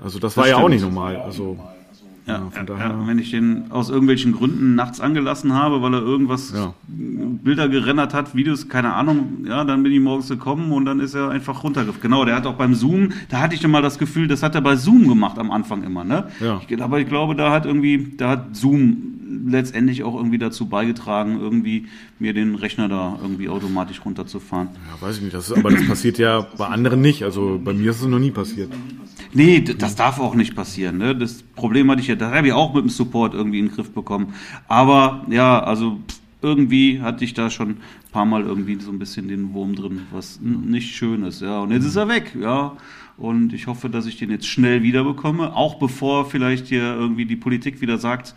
Also 0.03 0.19
das, 0.19 0.33
das 0.33 0.37
war 0.37 0.43
stimmt. 0.45 0.59
ja 0.59 0.65
auch 0.65 0.69
nicht 0.69 0.81
normal. 0.81 1.15
Also 1.17 1.57
ja, 2.27 2.51
ja, 2.55 2.77
ja, 2.77 3.07
wenn 3.07 3.19
ich 3.19 3.31
den 3.31 3.71
aus 3.71 3.89
irgendwelchen 3.89 4.33
Gründen 4.33 4.75
nachts 4.75 4.99
angelassen 4.99 5.53
habe, 5.53 5.81
weil 5.81 5.93
er 5.93 6.01
irgendwas 6.01 6.53
ja. 6.53 6.73
Bilder 6.87 7.67
gerendert 7.67 8.13
hat, 8.13 8.35
Videos, 8.35 8.69
keine 8.69 8.93
Ahnung, 8.93 9.45
ja, 9.45 9.63
dann 9.63 9.81
bin 9.81 9.91
ich 9.91 9.99
morgens 9.99 10.27
gekommen 10.27 10.71
und 10.71 10.85
dann 10.85 10.99
ist 10.99 11.15
er 11.15 11.29
einfach 11.29 11.63
runtergefallen. 11.63 12.01
Genau, 12.01 12.25
der 12.25 12.35
hat 12.35 12.45
auch 12.45 12.55
beim 12.55 12.75
Zoom, 12.75 13.09
da 13.29 13.39
hatte 13.41 13.55
ich 13.55 13.61
dann 13.61 13.71
mal 13.71 13.81
das 13.81 13.97
Gefühl, 13.97 14.27
das 14.27 14.43
hat 14.43 14.55
er 14.55 14.61
bei 14.61 14.75
Zoom 14.75 15.07
gemacht 15.07 15.39
am 15.39 15.51
Anfang 15.51 15.83
immer, 15.83 16.03
ne? 16.03 16.27
Ja. 16.39 16.61
Ich, 16.67 16.81
aber 16.81 16.99
ich 16.99 17.07
glaube, 17.07 17.35
da 17.35 17.51
hat 17.51 17.65
irgendwie, 17.65 18.13
da 18.17 18.29
hat 18.29 18.55
Zoom 18.55 19.11
letztendlich 19.47 20.03
auch 20.03 20.15
irgendwie 20.15 20.37
dazu 20.37 20.67
beigetragen, 20.67 21.39
irgendwie 21.39 21.87
mir 22.19 22.33
den 22.33 22.55
Rechner 22.55 22.87
da 22.87 23.17
irgendwie 23.21 23.49
automatisch 23.49 24.03
runterzufahren. 24.03 24.69
Ja, 24.89 25.07
weiß 25.07 25.17
ich 25.17 25.23
nicht, 25.23 25.33
das 25.33 25.49
ist, 25.49 25.57
aber 25.57 25.71
das 25.71 25.87
passiert 25.87 26.17
ja 26.17 26.45
bei 26.57 26.67
anderen 26.67 27.01
nicht. 27.01 27.23
Also 27.23 27.59
bei 27.63 27.73
mir 27.73 27.91
ist 27.91 28.01
es 28.01 28.07
noch 28.07 28.19
nie 28.19 28.31
passiert. 28.31 28.71
Nee, 29.33 29.61
das 29.61 29.95
darf 29.95 30.19
auch 30.19 30.35
nicht 30.35 30.55
passieren. 30.55 30.97
Ne? 30.97 31.15
Das 31.15 31.43
Problem 31.43 31.89
hatte 31.89 32.01
ich 32.01 32.07
ja, 32.07 32.15
das 32.15 32.33
habe 32.33 32.47
ich 32.47 32.53
auch 32.53 32.73
mit 32.73 32.83
dem 32.83 32.89
Support 32.89 33.33
irgendwie 33.33 33.59
in 33.59 33.67
den 33.67 33.75
Griff 33.75 33.91
bekommen. 33.91 34.33
Aber 34.67 35.25
ja, 35.29 35.63
also 35.63 35.99
irgendwie 36.41 37.01
hatte 37.01 37.23
ich 37.23 37.33
da 37.33 37.49
schon 37.49 37.69
ein 37.69 37.77
paar 38.11 38.25
Mal 38.25 38.43
irgendwie 38.43 38.79
so 38.79 38.91
ein 38.91 38.99
bisschen 38.99 39.27
den 39.27 39.53
Wurm 39.53 39.75
drin, 39.75 40.01
was 40.11 40.39
nicht 40.41 40.95
schön 40.95 41.23
ist. 41.23 41.41
Ja, 41.41 41.59
und 41.59 41.71
jetzt 41.71 41.85
ist 41.85 41.95
er 41.95 42.07
weg. 42.07 42.35
Ja. 42.39 42.77
Und 43.17 43.53
ich 43.53 43.67
hoffe, 43.67 43.89
dass 43.89 44.07
ich 44.07 44.17
den 44.17 44.31
jetzt 44.31 44.47
schnell 44.47 44.81
wiederbekomme, 44.81 45.55
auch 45.55 45.75
bevor 45.75 46.25
vielleicht 46.25 46.67
hier 46.67 46.81
irgendwie 46.81 47.25
die 47.25 47.35
Politik 47.35 47.79
wieder 47.79 47.99
sagt, 47.99 48.33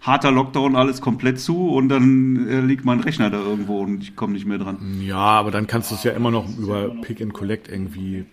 harter 0.00 0.32
Lockdown, 0.32 0.74
alles 0.74 1.00
komplett 1.00 1.38
zu 1.38 1.68
und 1.68 1.88
dann 1.88 2.48
äh, 2.48 2.60
liegt 2.60 2.84
mein 2.84 3.00
Rechner 3.00 3.30
da 3.30 3.38
irgendwo 3.38 3.80
und 3.80 4.02
ich 4.02 4.16
komme 4.16 4.32
nicht 4.32 4.46
mehr 4.46 4.58
dran. 4.58 5.00
Ja, 5.00 5.16
aber 5.16 5.50
dann 5.50 5.66
kannst 5.66 5.90
du 5.90 5.94
es 5.94 6.04
ja 6.04 6.12
immer 6.12 6.30
noch 6.30 6.46
über 6.58 6.88
Pick 6.88 7.20
and 7.20 7.32
Collect 7.32 7.68
irgendwie. 7.68 8.24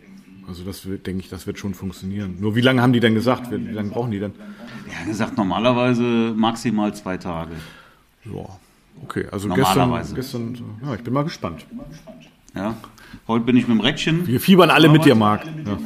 Also 0.49 0.63
das 0.63 0.87
wird, 0.87 1.05
denke 1.05 1.21
ich, 1.21 1.29
das 1.29 1.45
wird 1.45 1.59
schon 1.59 1.75
funktionieren. 1.75 2.37
Nur 2.39 2.55
wie 2.55 2.61
lange 2.61 2.81
haben 2.81 2.91
die 2.91 2.99
denn 2.99 3.13
gesagt? 3.13 3.51
Wie 3.51 3.71
lange 3.71 3.91
brauchen 3.91 4.09
die 4.09 4.19
denn? 4.19 4.33
Ja, 4.91 5.05
gesagt, 5.05 5.37
normalerweise 5.37 6.33
maximal 6.35 6.91
zwei 6.95 7.17
Tage. 7.17 7.51
Ja, 8.25 8.45
okay. 9.03 9.27
Also 9.31 9.47
gestern, 9.49 10.15
gestern, 10.15 10.57
ja, 10.83 10.95
ich 10.95 11.03
bin 11.03 11.13
mal 11.13 11.23
gespannt. 11.23 11.67
Ja, 12.55 12.75
heute 13.27 13.45
bin 13.45 13.57
ich 13.57 13.67
mit 13.67 13.77
dem 13.77 13.81
Rädchen. 13.81 14.25
Wir 14.25 14.39
fiebern 14.39 14.71
alle 14.71 14.89
mit 14.89 15.05
dir, 15.05 15.13
Marc. 15.13 15.45
Ja. 15.45 15.77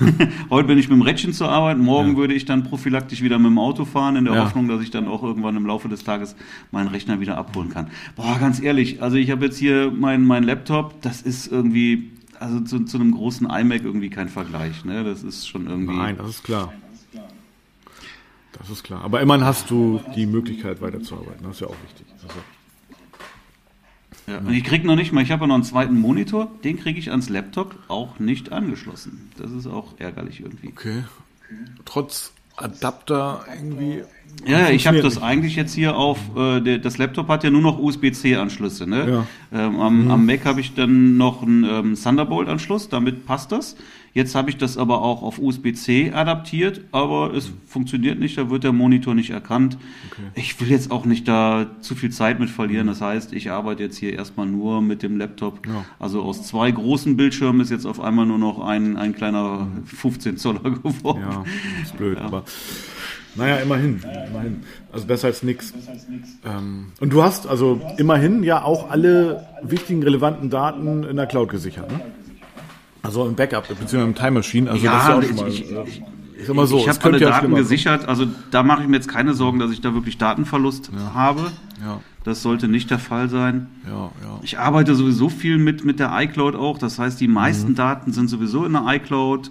Heute 0.50 0.68
bin 0.68 0.76
ich 0.76 0.90
mit 0.90 0.98
dem 0.98 1.02
Rädchen 1.02 1.32
zur 1.32 1.48
Arbeit, 1.48 1.78
morgen 1.78 2.10
ja. 2.10 2.16
würde 2.18 2.34
ich 2.34 2.44
dann 2.44 2.62
prophylaktisch 2.62 3.22
wieder 3.22 3.38
mit 3.38 3.46
dem 3.46 3.58
Auto 3.58 3.86
fahren, 3.86 4.16
in 4.16 4.26
der 4.26 4.34
ja. 4.34 4.44
Hoffnung, 4.44 4.68
dass 4.68 4.82
ich 4.82 4.90
dann 4.90 5.08
auch 5.08 5.22
irgendwann 5.22 5.56
im 5.56 5.64
Laufe 5.64 5.88
des 5.88 6.04
Tages 6.04 6.36
meinen 6.70 6.88
Rechner 6.88 7.20
wieder 7.20 7.38
abholen 7.38 7.70
kann. 7.70 7.88
Boah, 8.14 8.36
ganz 8.38 8.60
ehrlich, 8.60 9.02
also 9.02 9.16
ich 9.16 9.30
habe 9.30 9.46
jetzt 9.46 9.56
hier 9.56 9.90
meinen 9.90 10.26
mein 10.26 10.42
Laptop, 10.42 11.00
das 11.00 11.22
ist 11.22 11.50
irgendwie, 11.50 12.10
also 12.40 12.60
zu, 12.60 12.84
zu, 12.84 12.98
einem 12.98 13.12
großen 13.12 13.48
iMac 13.48 13.82
irgendwie 13.82 14.10
kein 14.10 14.28
Vergleich. 14.28 14.84
Ne? 14.84 15.04
Das 15.04 15.22
ist 15.22 15.46
schon 15.48 15.66
irgendwie. 15.66 15.96
Nein, 15.96 16.16
das 16.16 16.28
ist 16.28 16.44
klar. 16.44 16.72
Das 18.52 18.70
ist 18.70 18.82
klar. 18.82 19.04
Aber 19.04 19.20
immerhin 19.20 19.44
hast 19.44 19.70
du 19.70 20.00
die 20.16 20.26
Möglichkeit 20.26 20.80
weiterzuarbeiten. 20.80 21.44
Das 21.44 21.56
ist 21.56 21.60
ja 21.60 21.68
auch 21.68 21.76
wichtig. 21.84 22.06
Also 22.22 22.38
ja, 24.26 24.38
und 24.38 24.52
ich 24.52 24.64
kriege 24.64 24.86
noch 24.86 24.96
nicht 24.96 25.12
mal, 25.12 25.22
ich 25.22 25.30
habe 25.30 25.44
ja 25.44 25.46
noch 25.46 25.54
einen 25.54 25.64
zweiten 25.64 25.98
Monitor, 25.98 26.50
den 26.62 26.78
kriege 26.78 26.98
ich 26.98 27.10
ans 27.10 27.30
Laptop 27.30 27.78
auch 27.88 28.18
nicht 28.18 28.52
angeschlossen. 28.52 29.30
Das 29.38 29.50
ist 29.50 29.66
auch 29.66 29.94
ärgerlich 29.98 30.40
irgendwie. 30.40 30.68
Okay. 30.68 31.04
Trotz 31.86 32.32
Adapter 32.58 33.44
irgendwie 33.54 34.02
Ja, 34.46 34.70
ich 34.70 34.86
habe 34.86 35.00
das 35.00 35.20
eigentlich 35.20 35.56
jetzt 35.56 35.74
hier 35.74 35.96
auf, 35.96 36.18
äh, 36.36 36.78
das 36.78 36.98
Laptop 36.98 37.28
hat 37.28 37.44
ja 37.44 37.50
nur 37.50 37.62
noch 37.62 37.78
USB-C-Anschlüsse. 37.78 38.86
Ne? 38.88 39.26
Ja. 39.52 39.66
Ähm, 39.66 39.80
am, 39.80 40.04
mhm. 40.04 40.10
am 40.10 40.26
Mac 40.26 40.44
habe 40.44 40.60
ich 40.60 40.74
dann 40.74 41.16
noch 41.16 41.42
einen 41.42 41.64
ähm, 41.64 41.94
Thunderbolt-Anschluss, 41.94 42.88
damit 42.88 43.26
passt 43.26 43.52
das. 43.52 43.76
Jetzt 44.14 44.34
habe 44.34 44.50
ich 44.50 44.56
das 44.56 44.76
aber 44.76 45.02
auch 45.02 45.22
auf 45.22 45.38
USB-C 45.38 46.12
adaptiert, 46.12 46.82
aber 46.92 47.32
es 47.34 47.50
mhm. 47.50 47.54
funktioniert 47.66 48.18
nicht, 48.18 48.38
da 48.38 48.50
wird 48.50 48.64
der 48.64 48.72
Monitor 48.72 49.14
nicht 49.14 49.30
erkannt. 49.30 49.78
Okay. 50.10 50.22
Ich 50.34 50.60
will 50.60 50.70
jetzt 50.70 50.90
auch 50.90 51.04
nicht 51.04 51.28
da 51.28 51.66
zu 51.80 51.94
viel 51.94 52.10
Zeit 52.10 52.40
mit 52.40 52.50
verlieren. 52.50 52.86
Das 52.86 53.00
heißt, 53.00 53.32
ich 53.32 53.50
arbeite 53.50 53.82
jetzt 53.82 53.98
hier 53.98 54.12
erstmal 54.14 54.46
nur 54.46 54.82
mit 54.82 55.02
dem 55.02 55.16
Laptop. 55.18 55.66
Ja. 55.66 55.84
Also 55.98 56.22
aus 56.22 56.46
zwei 56.46 56.70
großen 56.70 57.16
Bildschirmen 57.16 57.60
ist 57.60 57.70
jetzt 57.70 57.86
auf 57.86 58.00
einmal 58.00 58.26
nur 58.26 58.38
noch 58.38 58.60
ein, 58.60 58.96
ein 58.96 59.14
kleiner 59.14 59.68
15 59.84 60.36
Zoller 60.36 60.70
geworden. 60.70 61.20
Ja, 61.20 61.44
ist 61.82 61.96
blöd, 61.96 62.18
ja. 62.18 62.24
aber 62.24 62.44
naja, 63.38 63.56
immerhin, 63.58 64.00
immerhin. 64.28 64.62
Also 64.92 65.06
besser 65.06 65.28
als 65.28 65.44
nichts. 65.44 65.72
Ähm, 66.44 66.86
und 67.00 67.12
du 67.12 67.22
hast 67.22 67.46
also 67.46 67.80
immerhin 67.96 68.42
ja 68.42 68.64
auch 68.64 68.90
alle 68.90 69.46
wichtigen, 69.62 70.02
relevanten 70.02 70.50
Daten 70.50 71.04
in 71.04 71.16
der 71.16 71.26
Cloud 71.26 71.48
gesichert, 71.50 71.90
ne? 71.90 72.00
Also 73.02 73.26
im 73.26 73.34
Backup, 73.34 73.68
beziehungsweise 73.68 74.04
im 74.04 74.14
Time 74.14 74.30
Machine. 74.32 74.70
Also 74.70 74.84
ja, 74.84 74.92
das 74.92 75.02
ist 75.02 75.08
ja 75.08 75.16
auch 75.16 75.22
schon 75.22 75.36
mal. 75.36 75.48
Ich, 75.48 75.60
ich, 75.60 76.02
ich, 76.38 76.68
so, 76.68 76.78
ich 76.78 76.88
habe 76.88 77.04
alle 77.04 77.20
ja 77.20 77.30
Daten 77.30 77.54
gesichert, 77.54 78.08
also 78.08 78.26
da 78.50 78.62
mache 78.62 78.82
ich 78.82 78.88
mir 78.88 78.96
jetzt 78.96 79.08
keine 79.08 79.34
Sorgen, 79.34 79.58
dass 79.58 79.70
ich 79.70 79.80
da 79.80 79.94
wirklich 79.94 80.18
Datenverlust 80.18 80.90
ja. 80.92 81.14
habe. 81.14 81.50
Ja. 81.84 82.00
Das 82.24 82.42
sollte 82.42 82.68
nicht 82.68 82.90
der 82.90 82.98
Fall 82.98 83.28
sein. 83.28 83.68
Ja, 83.86 84.10
ja. 84.22 84.40
Ich 84.42 84.58
arbeite 84.58 84.94
sowieso 84.94 85.28
viel 85.28 85.58
mit, 85.58 85.84
mit 85.84 85.98
der 85.98 86.12
iCloud 86.12 86.54
auch. 86.54 86.78
Das 86.78 86.98
heißt, 86.98 87.20
die 87.20 87.28
meisten 87.28 87.70
mhm. 87.70 87.76
Daten 87.76 88.12
sind 88.12 88.28
sowieso 88.28 88.64
in 88.64 88.72
der 88.72 88.84
iCloud 88.86 89.50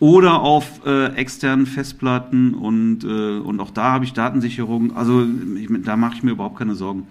oder 0.00 0.40
auf 0.40 0.84
äh, 0.86 1.06
externen 1.14 1.66
Festplatten 1.66 2.54
und, 2.54 3.02
äh, 3.04 3.38
und 3.38 3.60
auch 3.60 3.70
da 3.70 3.92
habe 3.92 4.04
ich 4.04 4.12
Datensicherung. 4.12 4.96
Also 4.96 5.24
ich, 5.56 5.68
da 5.84 5.96
mache 5.96 6.14
ich 6.16 6.22
mir 6.22 6.32
überhaupt 6.32 6.58
keine 6.58 6.74
Sorgen. 6.74 7.08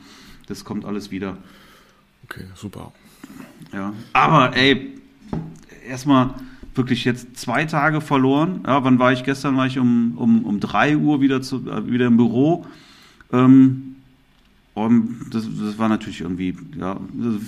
Das 0.48 0.64
kommt 0.64 0.86
alles 0.86 1.12
wieder. 1.12 1.38
Okay, 2.24 2.46
super. 2.56 2.94
Ja, 3.74 3.94
aber 4.14 4.56
ey, 4.56 4.94
erstmal 5.88 6.36
wirklich 6.76 7.06
jetzt 7.06 7.38
zwei 7.38 7.66
Tage 7.66 8.02
verloren. 8.02 8.62
Ja, 8.66 8.84
wann 8.84 9.00
war 9.00 9.12
ich 9.12 9.24
gestern? 9.24 9.58
War 9.58 9.66
ich 9.66 9.80
um, 9.80 10.14
um, 10.18 10.46
um 10.46 10.60
drei 10.60 10.96
Uhr 10.96 11.22
wieder, 11.22 11.42
zu, 11.42 11.68
äh, 11.70 11.92
wieder 11.92 12.06
im 12.06 12.18
Büro. 12.18 12.66
Ähm, 13.34 13.96
das, 15.32 15.48
das, 15.60 15.80
war 15.80 15.90
natürlich 15.90 16.22
irgendwie 16.22 16.56
ja, 16.80 16.98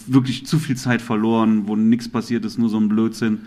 wirklich 0.07 0.47
zu 0.47 0.57
viel 0.57 0.75
Zeit 0.75 0.99
verloren, 0.99 1.67
wo 1.67 1.75
nichts 1.75 2.09
passiert 2.09 2.43
ist, 2.43 2.57
nur 2.57 2.69
so 2.69 2.77
ein 2.79 2.89
Blödsinn. 2.89 3.41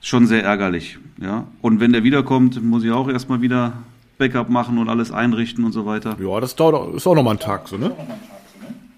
Schon 0.00 0.26
sehr 0.26 0.42
ärgerlich. 0.42 0.98
Ja? 1.20 1.46
Und 1.60 1.80
wenn 1.80 1.92
der 1.92 2.02
wiederkommt, 2.02 2.62
muss 2.62 2.82
ich 2.82 2.90
auch 2.90 3.08
erstmal 3.08 3.42
wieder 3.42 3.74
Backup 4.16 4.48
machen 4.48 4.78
und 4.78 4.88
alles 4.88 5.12
einrichten 5.12 5.64
und 5.64 5.72
so 5.72 5.84
weiter. 5.84 6.16
Ja, 6.20 6.40
das 6.40 6.56
dauert 6.56 6.94
ist 6.94 7.06
auch 7.06 7.14
nochmal 7.14 7.34
ein 7.34 7.40
Tag 7.40 7.68
so, 7.68 7.76
ne? 7.76 7.94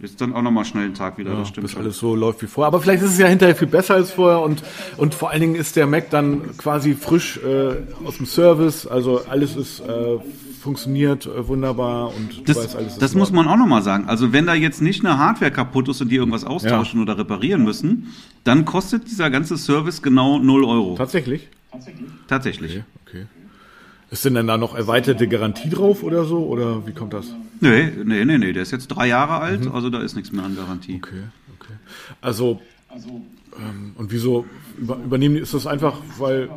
Ist 0.05 0.21
dann 0.21 0.35
auch 0.35 0.43
nochmal 0.43 0.67
schnell 0.67 0.85
ein 0.85 0.95
Tag 0.95 1.17
wieder, 1.17 1.33
ja, 1.33 1.39
das 1.39 1.49
stimmt. 1.49 1.67
Bis 1.67 1.77
alles 1.77 1.99
so 1.99 2.15
läuft 2.15 2.43
wie 2.43 2.47
vorher. 2.47 2.69
Aber 2.69 2.81
vielleicht 2.81 3.03
ist 3.03 3.13
es 3.13 3.19
ja 3.19 3.27
hinterher 3.27 3.57
viel 3.57 3.69
besser 3.69 3.95
als 3.95 4.11
vorher 4.11 4.41
und, 4.41 4.63
und 4.99 5.15
vor 5.15 5.31
allen 5.31 5.41
Dingen 5.41 5.55
ist 5.55 5.77
der 5.77 5.87
Mac 5.87 6.11
dann 6.11 6.57
quasi 6.59 6.95
frisch 6.95 7.39
äh, 7.39 7.77
aus 8.07 8.19
dem 8.19 8.27
Service. 8.27 8.87
Also 8.87 9.23
alles 9.29 9.57
ist 9.57 9.81
äh, 9.81 10.19
funktioniert 10.61 11.27
äh, 11.27 11.49
wunderbar 11.49 12.09
und 12.09 12.49
das, 12.49 12.57
weiß 12.57 12.77
alles. 12.77 12.99
Das 12.99 13.15
muss 13.15 13.33
man 13.33 13.49
auch 13.49 13.57
nochmal 13.57 13.83
sagen. 13.83 14.05
Also 14.07 14.33
wenn 14.33 14.47
da 14.47 14.55
jetzt 14.55 14.83
nicht 14.83 15.05
eine 15.05 15.19
Hardware 15.19 15.51
kaputt 15.51 15.89
ist 15.89 16.01
und 16.03 16.11
die 16.11 16.17
irgendwas 16.17 16.45
austauschen 16.45 17.01
ja. 17.01 17.03
oder 17.03 17.19
reparieren 17.19 17.65
müssen, 17.65 18.15
dann 18.45 18.65
kostet 18.65 19.07
dieser 19.07 19.31
ganze 19.31 19.57
Service 19.57 20.03
genau 20.03 20.39
0 20.39 20.65
Euro. 20.65 20.95
Tatsächlich? 20.97 21.49
Tatsächlich. 21.71 22.09
Tatsächlich. 22.29 22.71
Okay, 22.73 22.85
okay. 23.07 23.27
Ist 24.15 24.25
denn 24.25 24.35
dann 24.35 24.47
da 24.47 24.57
noch 24.57 24.77
erweiterte 24.77 25.27
Garantie 25.27 25.69
drauf 25.69 26.05
oder 26.05 26.25
so? 26.25 26.47
Oder 26.47 26.87
wie 26.87 26.93
kommt 26.93 27.13
das? 27.13 27.35
Nee, 27.59 27.91
nee, 28.05 28.25
nee, 28.25 28.39
nee. 28.39 28.53
Der 28.53 28.63
ist 28.63 28.71
jetzt 28.71 28.87
drei 28.87 29.09
Jahre 29.09 29.41
alt, 29.41 29.65
mhm. 29.65 29.73
also 29.73 29.91
da 29.91 30.01
ist 30.03 30.15
nichts 30.15 30.31
mehr 30.31 30.45
an 30.45 30.55
Garantie. 30.55 31.01
Okay, 31.03 31.25
okay. 31.59 31.73
Also, 32.21 32.61
ähm, 32.95 33.91
und 33.97 34.13
wieso 34.13 34.47
über, 34.79 34.99
übernehmen, 34.99 35.35
ist 35.35 35.53
das 35.53 35.67
einfach, 35.67 35.99
weil, 36.17 36.49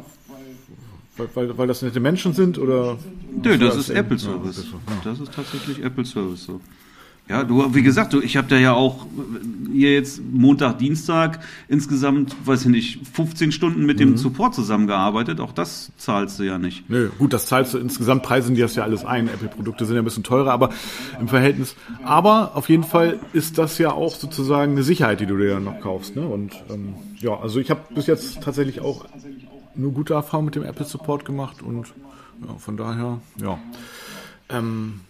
weil, 1.18 1.30
weil, 1.34 1.58
weil 1.58 1.68
das 1.68 1.82
nette 1.82 2.00
Menschen 2.00 2.34
sind 2.34 2.60
oder? 2.60 3.00
Nö, 3.44 3.58
das 3.58 3.76
ist 3.76 3.90
Apple 3.90 4.20
Service. 4.20 4.64
Das 5.04 5.20
ist 5.20 5.34
tatsächlich 5.34 5.84
Apple 5.84 6.06
Service 6.06 6.44
so. 6.44 6.62
Ja, 7.30 7.44
du, 7.44 7.74
wie 7.76 7.84
gesagt, 7.84 8.14
du, 8.14 8.22
ich 8.22 8.38
habe 8.38 8.48
da 8.48 8.58
ja 8.58 8.74
auch 8.74 9.06
hier 9.72 9.94
jetzt 9.94 10.22
Montag, 10.32 10.80
Dienstag 10.80 11.40
insgesamt, 11.68 12.36
weiß 12.46 12.62
ich 12.62 12.72
nicht, 12.72 13.08
15 13.14 13.52
Stunden 13.52 13.86
mit 13.86 14.00
dem 14.00 14.12
mhm. 14.12 14.18
Support 14.18 14.56
zusammengearbeitet. 14.56 15.42
Auch 15.42 15.52
das 15.52 15.92
zahlst 15.98 16.40
du 16.40 16.44
ja 16.44 16.58
nicht. 16.58 16.90
Nö, 16.90 17.10
gut, 17.18 17.34
das 17.34 17.46
zahlst 17.46 17.74
du 17.74 17.78
insgesamt, 17.78 18.24
preisen 18.24 18.56
die 18.56 18.62
das 18.62 18.76
ja 18.76 18.84
alles 18.84 19.04
ein. 19.04 19.28
Apple-Produkte 19.28 19.86
sind 19.86 19.96
ja 19.96 20.02
ein 20.02 20.06
bisschen 20.06 20.24
teurer, 20.24 20.52
aber 20.52 20.70
im 21.20 21.28
Verhältnis. 21.28 21.76
Aber 22.04 22.56
auf 22.56 22.70
jeden 22.70 22.84
Fall 22.84 23.20
ist 23.34 23.58
das 23.58 23.78
ja 23.78 23.92
auch 23.92 24.16
sozusagen 24.16 24.72
eine 24.72 24.84
Sicherheit, 24.84 25.20
die 25.20 25.26
du 25.26 25.38
dir 25.38 25.50
ja 25.50 25.60
noch 25.60 25.82
kaufst. 25.82 26.16
Ne? 26.16 26.26
Und 26.26 26.54
ähm, 26.70 26.96
ja, 27.18 27.38
also 27.38 27.60
ich 27.60 27.70
habe 27.70 27.82
bis 27.94 28.08
jetzt 28.08 28.42
tatsächlich 28.42 28.80
auch 28.82 29.06
nur 29.76 29.92
gute 29.92 30.14
Erfahrungen 30.14 30.46
mit 30.46 30.56
dem 30.56 30.64
Apple-Support 30.64 31.26
gemacht 31.26 31.62
und 31.62 31.94
ja, 32.48 32.56
von 32.58 32.78
daher, 32.78 33.20
ja. 33.42 33.60
Ähm, 34.50 35.02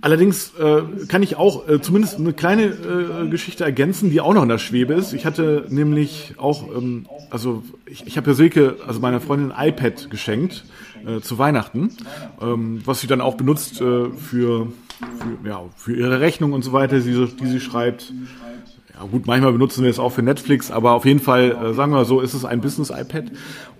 Allerdings 0.00 0.54
äh, 0.54 0.82
kann 1.08 1.22
ich 1.24 1.36
auch 1.36 1.68
äh, 1.68 1.80
zumindest 1.80 2.18
eine 2.18 2.32
kleine 2.32 2.66
äh, 2.66 3.28
Geschichte 3.28 3.64
ergänzen, 3.64 4.10
die 4.10 4.20
auch 4.20 4.32
noch 4.32 4.44
in 4.44 4.48
der 4.48 4.58
Schwebe 4.58 4.94
ist. 4.94 5.12
Ich 5.12 5.26
hatte 5.26 5.66
nämlich 5.70 6.34
auch, 6.36 6.68
ähm, 6.76 7.06
also 7.30 7.64
ich, 7.84 8.06
ich 8.06 8.16
habe 8.16 8.30
ja 8.30 8.34
Silke, 8.34 8.76
also 8.86 9.00
meiner 9.00 9.20
Freundin, 9.20 9.50
ein 9.50 9.70
iPad 9.70 10.08
geschenkt 10.08 10.64
äh, 11.04 11.20
zu 11.20 11.38
Weihnachten, 11.38 11.90
ähm, 12.40 12.80
was 12.84 13.00
sie 13.00 13.08
dann 13.08 13.20
auch 13.20 13.34
benutzt 13.34 13.80
äh, 13.80 14.10
für, 14.10 14.68
für, 14.68 14.68
ja, 15.44 15.62
für 15.76 15.96
ihre 15.96 16.20
Rechnung 16.20 16.52
und 16.52 16.62
so 16.62 16.72
weiter, 16.72 17.00
die, 17.00 17.26
die 17.26 17.46
sie 17.46 17.60
schreibt. 17.60 18.12
Ja 18.94 19.04
gut, 19.04 19.26
manchmal 19.26 19.52
benutzen 19.52 19.82
wir 19.82 19.90
es 19.90 19.98
auch 19.98 20.10
für 20.10 20.22
Netflix, 20.22 20.70
aber 20.70 20.92
auf 20.92 21.04
jeden 21.04 21.20
Fall, 21.20 21.50
äh, 21.50 21.74
sagen 21.74 21.92
wir 21.92 22.04
so, 22.04 22.20
ist 22.20 22.34
es 22.34 22.44
ein 22.44 22.60
Business-iPad. 22.60 23.24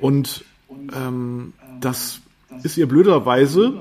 Und 0.00 0.45
ähm, 0.97 1.53
das 1.81 2.21
ist 2.62 2.76
ihr 2.76 2.88
blöderweise 2.88 3.75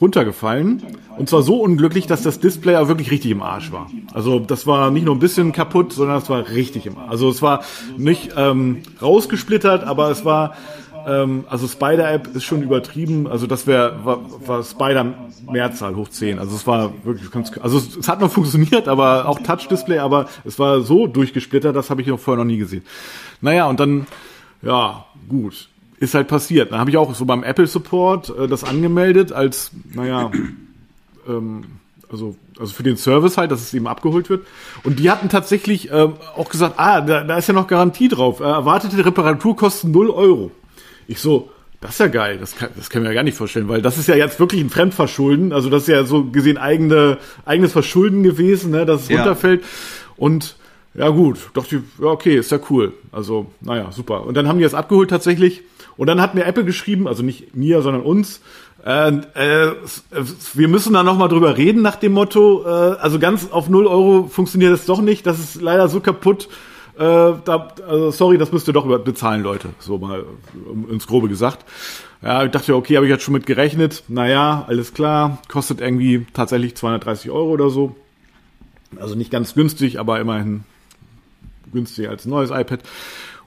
runtergefallen. 0.00 0.82
Und 1.18 1.28
zwar 1.28 1.42
so 1.42 1.60
unglücklich, 1.60 2.06
dass 2.06 2.22
das 2.22 2.40
Display 2.40 2.76
auch 2.76 2.88
wirklich 2.88 3.10
richtig 3.10 3.30
im 3.30 3.42
Arsch 3.42 3.72
war. 3.72 3.90
Also 4.14 4.38
das 4.38 4.66
war 4.66 4.90
nicht 4.90 5.04
nur 5.04 5.14
ein 5.14 5.18
bisschen 5.18 5.52
kaputt, 5.52 5.92
sondern 5.92 6.18
es 6.18 6.30
war 6.30 6.48
richtig 6.48 6.86
im 6.86 6.96
Arsch. 6.96 7.10
Also 7.10 7.28
es 7.28 7.42
war 7.42 7.62
nicht 7.98 8.30
ähm, 8.36 8.82
rausgesplittert, 9.02 9.84
aber 9.84 10.10
es 10.10 10.24
war 10.24 10.54
ähm, 11.06 11.44
also 11.48 11.66
Spider-App 11.66 12.34
ist 12.34 12.44
schon 12.44 12.62
übertrieben. 12.62 13.26
Also 13.26 13.46
das 13.46 13.66
wäre 13.66 14.04
war, 14.04 14.20
war 14.46 14.62
Spider 14.62 15.14
Mehrzahl 15.50 15.96
hoch 15.96 16.08
10. 16.08 16.38
Also 16.38 16.56
es 16.56 16.66
war 16.66 16.92
wirklich 17.04 17.30
ganz, 17.30 17.52
also 17.60 17.78
es, 17.78 17.96
es 17.96 18.08
hat 18.08 18.20
noch 18.20 18.30
funktioniert, 18.30 18.88
aber 18.88 19.28
auch 19.28 19.40
Touch-Display, 19.40 19.98
aber 19.98 20.28
es 20.44 20.58
war 20.58 20.80
so 20.80 21.06
durchgesplittert, 21.06 21.74
das 21.74 21.90
habe 21.90 22.02
ich 22.02 22.06
noch 22.06 22.20
vorher 22.20 22.44
noch 22.44 22.50
nie 22.50 22.58
gesehen. 22.58 22.84
Naja, 23.40 23.66
und 23.66 23.80
dann, 23.80 24.06
ja, 24.62 25.04
gut 25.28 25.69
ist 26.00 26.14
halt 26.14 26.26
passiert. 26.26 26.72
Dann 26.72 26.80
habe 26.80 26.90
ich 26.90 26.96
auch 26.96 27.14
so 27.14 27.24
beim 27.24 27.44
Apple 27.44 27.66
Support 27.66 28.30
äh, 28.36 28.48
das 28.48 28.64
angemeldet 28.64 29.32
als, 29.32 29.70
naja, 29.94 30.32
ähm, 31.28 31.64
also, 32.10 32.34
also 32.58 32.72
für 32.72 32.82
den 32.82 32.96
Service 32.96 33.36
halt, 33.36 33.52
dass 33.52 33.60
es 33.60 33.72
eben 33.72 33.86
abgeholt 33.86 34.28
wird. 34.30 34.44
Und 34.82 34.98
die 34.98 35.10
hatten 35.10 35.28
tatsächlich 35.28 35.92
ähm, 35.92 36.14
auch 36.34 36.48
gesagt, 36.48 36.74
ah, 36.78 37.00
da, 37.00 37.22
da 37.22 37.36
ist 37.36 37.46
ja 37.46 37.54
noch 37.54 37.68
Garantie 37.68 38.08
drauf. 38.08 38.40
Äh, 38.40 38.44
erwartete 38.44 39.04
Reparaturkosten 39.04 39.92
0 39.92 40.10
Euro. 40.10 40.50
Ich 41.06 41.20
so, 41.20 41.50
das 41.80 41.92
ist 41.92 42.00
ja 42.00 42.08
geil, 42.08 42.38
das 42.38 42.56
kann, 42.56 42.70
das 42.76 42.90
kann 42.90 43.02
ich 43.02 43.04
mir 43.04 43.10
ja 43.10 43.14
gar 43.14 43.22
nicht 43.22 43.36
vorstellen, 43.36 43.68
weil 43.68 43.80
das 43.80 43.96
ist 43.96 44.08
ja 44.08 44.16
jetzt 44.16 44.40
wirklich 44.40 44.60
ein 44.60 44.70
Fremdverschulden. 44.70 45.52
Also 45.52 45.70
das 45.70 45.82
ist 45.82 45.88
ja 45.88 46.04
so 46.04 46.24
gesehen 46.24 46.58
eigene, 46.58 47.18
eigenes 47.44 47.72
Verschulden 47.72 48.22
gewesen, 48.22 48.70
ne, 48.70 48.86
dass 48.86 49.02
es 49.02 49.08
ja. 49.08 49.18
runterfällt. 49.18 49.64
Und 50.16 50.56
ja 50.94 51.08
gut, 51.08 51.50
dachte 51.54 51.76
ich, 51.76 51.82
ja 52.00 52.08
okay, 52.08 52.36
ist 52.36 52.50
ja 52.50 52.58
cool. 52.70 52.92
Also, 53.12 53.46
naja, 53.60 53.92
super. 53.92 54.26
Und 54.26 54.36
dann 54.36 54.48
haben 54.48 54.58
die 54.58 54.64
das 54.64 54.74
abgeholt 54.74 55.10
tatsächlich. 55.10 55.62
Und 55.96 56.06
dann 56.06 56.20
hat 56.20 56.34
mir 56.34 56.44
Apple 56.44 56.64
geschrieben, 56.64 57.06
also 57.06 57.22
nicht 57.22 57.54
mir, 57.54 57.82
sondern 57.82 58.02
uns, 58.02 58.40
äh, 58.84 59.08
äh, 59.08 59.72
wir 60.54 60.68
müssen 60.68 60.94
da 60.94 61.02
nochmal 61.02 61.28
drüber 61.28 61.56
reden 61.56 61.82
nach 61.82 61.96
dem 61.96 62.12
Motto, 62.12 62.64
äh, 62.64 62.68
also 62.68 63.18
ganz 63.18 63.50
auf 63.50 63.68
0 63.68 63.86
Euro 63.86 64.26
funktioniert 64.28 64.72
das 64.72 64.86
doch 64.86 65.02
nicht, 65.02 65.26
das 65.26 65.38
ist 65.38 65.60
leider 65.60 65.88
so 65.88 66.00
kaputt. 66.00 66.48
Äh, 66.96 67.34
da, 67.44 67.68
also 67.86 68.10
sorry, 68.10 68.38
das 68.38 68.52
müsst 68.52 68.68
ihr 68.68 68.72
doch 68.74 68.86
bezahlen, 68.98 69.42
Leute. 69.42 69.68
So 69.78 69.98
mal 69.98 70.24
ins 70.90 71.06
Grobe 71.06 71.28
gesagt. 71.28 71.64
Ja, 72.22 72.44
ich 72.44 72.50
dachte, 72.50 72.74
okay, 72.74 72.96
habe 72.96 73.06
ich 73.06 73.10
jetzt 73.10 73.22
schon 73.22 73.32
mit 73.32 73.46
gerechnet. 73.46 74.04
Naja, 74.08 74.64
alles 74.66 74.92
klar, 74.92 75.38
kostet 75.48 75.80
irgendwie 75.80 76.26
tatsächlich 76.34 76.74
230 76.74 77.30
Euro 77.30 77.50
oder 77.50 77.70
so. 77.70 77.96
Also 79.00 79.14
nicht 79.14 79.30
ganz 79.30 79.54
günstig, 79.54 79.98
aber 79.98 80.20
immerhin 80.20 80.64
günstiger 81.72 82.10
als 82.10 82.24
ein 82.24 82.30
neues 82.30 82.50
iPad. 82.50 82.80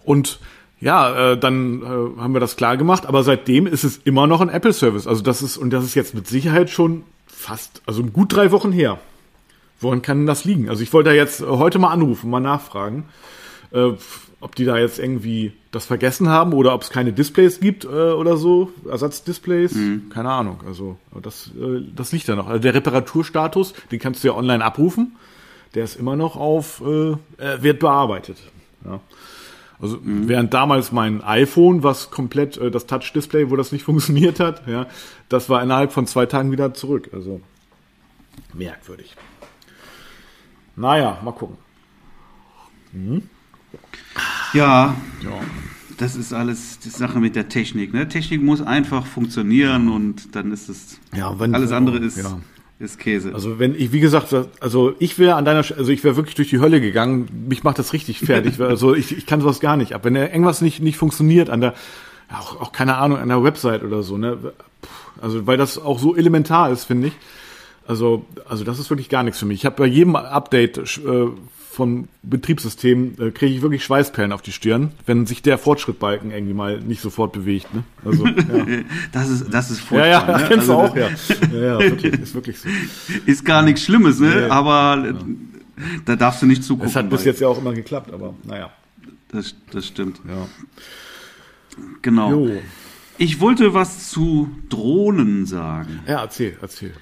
Und 0.04 0.40
ja, 0.80 1.32
äh, 1.32 1.38
dann 1.38 1.82
äh, 1.82 2.22
haben 2.22 2.34
wir 2.34 2.40
das 2.40 2.58
klar 2.58 2.76
gemacht, 2.78 3.06
aber 3.06 3.24
seitdem 3.24 3.68
ist 3.68 3.84
es 3.84 3.98
immer 4.04 4.28
noch 4.28 4.42
ein 4.42 4.50
Apple-Service. 4.50 5.08
Also 5.08 5.22
das 5.22 5.42
ist, 5.42 5.58
und 5.58 5.70
das 5.72 5.86
ist 5.86 5.96
jetzt 5.96 6.14
mit 6.14 6.28
Sicherheit 6.28 6.70
schon 6.70 7.04
fast, 7.26 7.82
also 7.86 8.04
gut 8.04 8.34
drei 8.34 8.52
Wochen 8.52 8.72
her. 8.72 9.00
Woran 9.80 10.02
kann 10.02 10.26
das 10.26 10.46
liegen? 10.46 10.70
Also 10.70 10.84
ich 10.84 10.92
wollte 10.94 11.12
da 11.12 11.16
jetzt 11.16 11.42
heute 11.42 11.80
mal 11.80 11.92
anrufen, 11.92 12.30
mal 12.30 12.40
nachfragen. 12.40 13.06
Äh, 13.72 13.94
ob 14.44 14.56
die 14.56 14.66
da 14.66 14.78
jetzt 14.78 15.00
irgendwie 15.00 15.54
das 15.72 15.86
vergessen 15.86 16.28
haben 16.28 16.52
oder 16.52 16.74
ob 16.74 16.82
es 16.82 16.90
keine 16.90 17.14
Displays 17.14 17.62
gibt 17.62 17.86
äh, 17.86 17.88
oder 17.88 18.36
so, 18.36 18.74
Ersatzdisplays, 18.90 19.74
mhm. 19.74 20.10
keine 20.10 20.30
Ahnung. 20.32 20.60
Also 20.68 20.98
das, 21.22 21.50
äh, 21.58 21.82
das 21.96 22.12
liegt 22.12 22.28
da 22.28 22.36
noch. 22.36 22.48
Also 22.48 22.60
der 22.60 22.74
Reparaturstatus, 22.74 23.74
den 23.90 24.00
kannst 24.00 24.22
du 24.22 24.28
ja 24.28 24.34
online 24.36 24.64
abrufen. 24.64 25.16
Der 25.74 25.84
ist 25.84 25.96
immer 25.96 26.16
noch 26.16 26.36
auf, 26.36 26.82
äh, 26.82 27.16
wird 27.62 27.80
bearbeitet. 27.80 28.38
Ja. 28.86 29.00
Also 29.80 29.98
mhm. 29.98 30.30
während 30.30 30.54
damals 30.54 30.92
mein 30.92 31.22
iPhone, 31.24 31.84
was 31.84 32.10
komplett 32.10 32.58
äh, 32.58 32.72
das 32.72 32.86
Touch-Display, 32.86 33.50
wo 33.50 33.56
das 33.56 33.72
nicht 33.72 33.84
funktioniert 33.86 34.40
hat, 34.40 34.68
ja, 34.68 34.88
das 35.30 35.50
war 35.50 35.62
innerhalb 35.62 35.92
von 35.92 36.08
zwei 36.08 36.26
Tagen 36.26 36.52
wieder 36.52 36.74
zurück. 36.74 37.10
Also 37.14 37.42
merkwürdig. 38.54 39.16
Naja, 40.76 41.20
mal 41.24 41.32
gucken. 41.32 41.58
Mhm. 42.94 43.30
Ja, 44.54 44.96
ja, 45.24 45.40
das 45.98 46.16
ist 46.16 46.34
alles 46.34 46.80
die 46.80 46.90
Sache 46.90 47.20
mit 47.20 47.36
der 47.36 47.50
Technik. 47.50 47.94
Ne? 47.94 48.08
Technik 48.08 48.42
muss 48.42 48.62
einfach 48.62 49.06
funktionieren 49.06 49.90
und 49.90 50.36
dann 50.36 50.52
ist 50.52 50.70
es. 50.70 51.00
Ja, 51.14 51.40
wenn, 51.40 51.56
alles 51.56 51.72
andere 51.72 51.98
ist, 51.98 52.18
ja. 52.18 52.40
Ist 52.80 53.00
Käse. 53.00 53.34
Also 53.34 53.60
wenn 53.60 53.76
ich, 53.76 53.92
wie 53.92 54.00
gesagt, 54.00 54.36
also 54.60 54.94
ich 55.00 55.20
wäre 55.20 55.36
an 55.36 55.46
deiner, 55.46 55.60
also 55.60 55.90
ich 55.90 56.04
wäre 56.04 56.16
wirklich 56.16 56.36
durch 56.36 56.50
die 56.50 56.60
Hölle 56.60 56.82
gegangen. 56.82 57.46
Mich 57.48 57.64
macht 57.64 57.80
das 57.80 57.94
richtig 57.94 58.20
fertig. 58.20 58.60
also 58.60 58.94
ich, 58.94 59.16
ich 59.18 59.26
kann 59.26 59.42
sowas 59.42 59.60
gar 59.60 59.78
nicht 59.78 59.94
ab. 59.94 60.04
Wenn 60.04 60.16
irgendwas 60.16 60.62
nicht 60.62 60.82
nicht 60.82 60.98
funktioniert 60.98 61.50
an 61.50 61.62
der, 61.62 61.74
auch, 62.32 62.60
auch 62.60 62.72
keine 62.72 62.98
Ahnung 62.98 63.20
an 63.20 63.30
der 63.30 63.44
Website 63.44 63.84
oder 63.84 64.04
so, 64.04 64.18
ne? 64.18 64.38
Also 65.22 65.48
weil 65.48 65.58
das 65.58 65.78
auch 65.78 66.00
so 66.00 66.16
elementar 66.16 66.72
ist, 66.72 66.86
finde 66.86 67.08
ich. 67.08 67.14
Also, 67.88 68.26
also 68.48 68.64
das 68.64 68.80
ist 68.80 68.90
wirklich 68.90 69.10
gar 69.10 69.24
nichts 69.24 69.40
für 69.40 69.46
mich. 69.46 69.60
Ich 69.60 69.66
habe 69.66 69.76
bei 69.76 69.86
jedem 69.86 70.16
Update 70.16 70.78
äh, 70.78 71.28
vom 71.74 72.08
Betriebssystem 72.22 73.16
äh, 73.20 73.32
kriege 73.32 73.54
ich 73.56 73.64
wirklich 73.64 73.84
Schweißperlen 73.84 74.32
auf 74.32 74.44
die 74.44 74.52
Stirn, 74.52 74.92
wenn 75.08 75.26
sich 75.26 75.42
der 75.42 75.58
Fortschrittbalken 75.58 76.30
irgendwie 76.30 76.54
mal 76.54 76.80
nicht 76.80 77.02
sofort 77.02 77.34
bewegt. 77.34 77.74
Ne? 77.74 77.84
Also, 78.06 78.28
ja. 78.28 78.34
das 79.12 79.30
ist 79.30 79.52
das 79.52 79.72
ist 79.72 79.80
furchtbar. 79.80 80.08
Ja, 80.08 80.28
ja, 80.28 80.38
ne? 80.38 80.46
kennst 80.48 80.70
also, 80.70 80.74
du 80.74 80.80
auch, 80.80 80.96
ja. 80.96 81.10
ja. 81.52 81.60
Ja, 81.60 81.80
wirklich, 81.80 82.14
ist 82.14 82.36
wirklich 82.36 82.60
so. 82.60 82.70
Ist 83.26 83.44
gar 83.44 83.64
nichts 83.64 83.82
Schlimmes, 83.82 84.20
ne? 84.20 84.48
Aber 84.52 85.04
ja. 85.04 85.14
da 86.06 86.16
darfst 86.16 86.44
du 86.44 86.46
nicht 86.46 86.64
zugucken. 86.64 86.90
Es 86.90 86.96
hat 86.96 87.10
bis 87.10 87.26
jetzt 87.26 87.42
ja 87.42 87.48
auch 87.48 87.58
immer 87.58 87.74
geklappt, 87.74 88.14
aber 88.14 88.36
naja. 88.44 88.70
Das, 89.32 89.56
das 89.72 89.88
stimmt. 89.88 90.22
Ja. 90.28 90.48
Genau. 92.04 92.32
Jo. 92.32 92.62
Ich 93.18 93.40
wollte 93.40 93.74
was 93.74 94.12
zu 94.12 94.50
Drohnen 94.70 95.48
sagen. 95.48 96.02
Ja, 96.08 96.22
erzähl, 96.22 96.56
erzähl. 96.62 96.94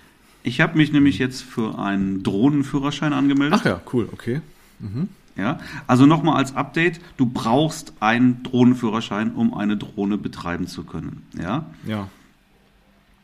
Ich 0.44 0.62
habe 0.62 0.78
mich 0.78 0.92
nämlich 0.92 1.20
jetzt 1.20 1.42
für 1.44 1.78
einen 1.78 2.24
Drohnenführerschein 2.24 3.14
angemeldet. 3.14 3.60
Ach 3.62 3.66
ja, 3.66 3.82
cool, 3.94 4.08
okay. 4.12 4.42
Mhm. 4.82 5.10
Ja, 5.38 5.60
also 5.88 6.06
nochmal 6.06 6.38
als 6.38 6.56
Update, 6.56 7.00
du 7.16 7.26
brauchst 7.26 7.94
einen 8.02 8.44
Drohnenführerschein, 8.44 9.34
um 9.34 9.54
eine 9.54 9.78
Drohne 9.78 10.18
betreiben 10.18 10.68
zu 10.68 10.84
können. 10.84 11.26
Ja. 11.38 11.66
Ja. 11.86 12.10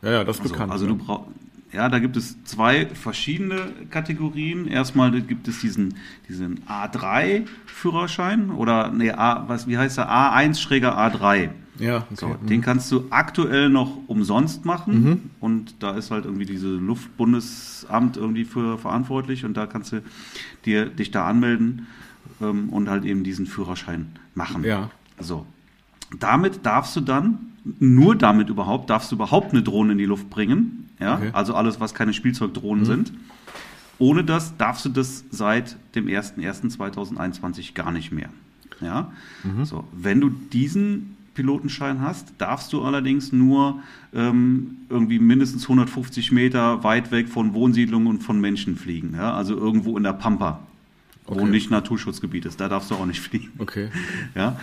Ja, 0.00 0.10
ja, 0.10 0.24
das 0.24 0.36
ist 0.36 0.42
also, 0.42 0.54
bekannt. 0.54 0.72
Also 0.72 0.86
ja. 0.86 0.92
du 0.92 0.98
brauchst 0.98 1.28
ja, 1.72 1.88
da 1.88 1.98
gibt 1.98 2.16
es 2.16 2.42
zwei 2.44 2.86
verschiedene 2.86 3.72
Kategorien. 3.90 4.66
Erstmal 4.66 5.10
gibt 5.20 5.48
es 5.48 5.60
diesen, 5.60 5.96
diesen 6.28 6.64
A3-Führerschein 6.66 8.50
oder 8.50 8.90
nee, 8.90 9.10
A, 9.10 9.44
was, 9.48 9.66
wie 9.68 9.76
heißt 9.76 9.98
der? 9.98 10.10
A1 10.10 10.58
schräger 10.58 10.98
A3. 10.98 11.50
Ja, 11.78 11.98
okay. 11.98 12.14
so, 12.14 12.34
den 12.48 12.60
kannst 12.60 12.90
du 12.90 13.04
aktuell 13.10 13.68
noch 13.68 13.96
umsonst 14.06 14.64
machen 14.64 15.04
mhm. 15.04 15.20
und 15.40 15.82
da 15.82 15.92
ist 15.92 16.10
halt 16.10 16.24
irgendwie 16.24 16.46
diese 16.46 16.68
Luftbundesamt 16.68 18.16
irgendwie 18.16 18.44
für 18.44 18.78
verantwortlich 18.78 19.44
und 19.44 19.56
da 19.56 19.66
kannst 19.66 19.92
du 19.92 20.02
dir 20.64 20.86
dich 20.86 21.10
da 21.10 21.26
anmelden 21.26 21.86
ähm, 22.40 22.70
und 22.70 22.88
halt 22.88 23.04
eben 23.04 23.24
diesen 23.24 23.46
Führerschein 23.46 24.06
machen. 24.34 24.64
Ja. 24.64 24.90
So. 25.20 25.46
Damit 26.18 26.64
darfst 26.64 26.96
du 26.96 27.00
dann, 27.00 27.38
nur 27.78 28.16
damit 28.16 28.48
überhaupt, 28.48 28.88
darfst 28.90 29.12
du 29.12 29.16
überhaupt 29.16 29.52
eine 29.52 29.62
Drohne 29.62 29.92
in 29.92 29.98
die 29.98 30.06
Luft 30.06 30.30
bringen. 30.30 30.88
Ja, 30.98 31.16
okay. 31.16 31.30
also 31.32 31.54
alles, 31.54 31.80
was 31.80 31.94
keine 31.94 32.12
Spielzeugdrohnen 32.12 32.84
mhm. 32.84 32.86
sind. 32.86 33.12
Ohne 33.98 34.24
das 34.24 34.56
darfst 34.56 34.84
du 34.84 34.88
das 34.88 35.24
seit 35.30 35.76
dem 35.94 36.06
01.01.2021 36.06 37.74
gar 37.74 37.92
nicht 37.92 38.12
mehr. 38.12 38.30
Ja, 38.80 39.12
mhm. 39.42 39.64
so. 39.64 39.84
Wenn 39.92 40.20
du 40.20 40.30
diesen 40.30 41.16
Pilotenschein 41.38 42.00
hast, 42.00 42.32
darfst 42.38 42.72
du 42.72 42.82
allerdings 42.82 43.30
nur 43.32 43.80
ähm, 44.12 44.78
irgendwie 44.90 45.20
mindestens 45.20 45.62
150 45.62 46.32
Meter 46.32 46.82
weit 46.82 47.12
weg 47.12 47.28
von 47.28 47.54
Wohnsiedlungen 47.54 48.08
und 48.08 48.24
von 48.24 48.40
Menschen 48.40 48.76
fliegen. 48.76 49.14
Ja? 49.14 49.34
Also 49.34 49.56
irgendwo 49.56 49.96
in 49.96 50.02
der 50.02 50.14
Pampa, 50.14 50.58
okay. 51.26 51.38
wo 51.38 51.46
nicht 51.46 51.70
Naturschutzgebiet 51.70 52.44
ist. 52.44 52.60
Da 52.60 52.68
darfst 52.68 52.90
du 52.90 52.96
auch 52.96 53.06
nicht 53.06 53.20
fliegen. 53.20 53.52
Okay. 53.58 53.88
Ja? 54.34 54.58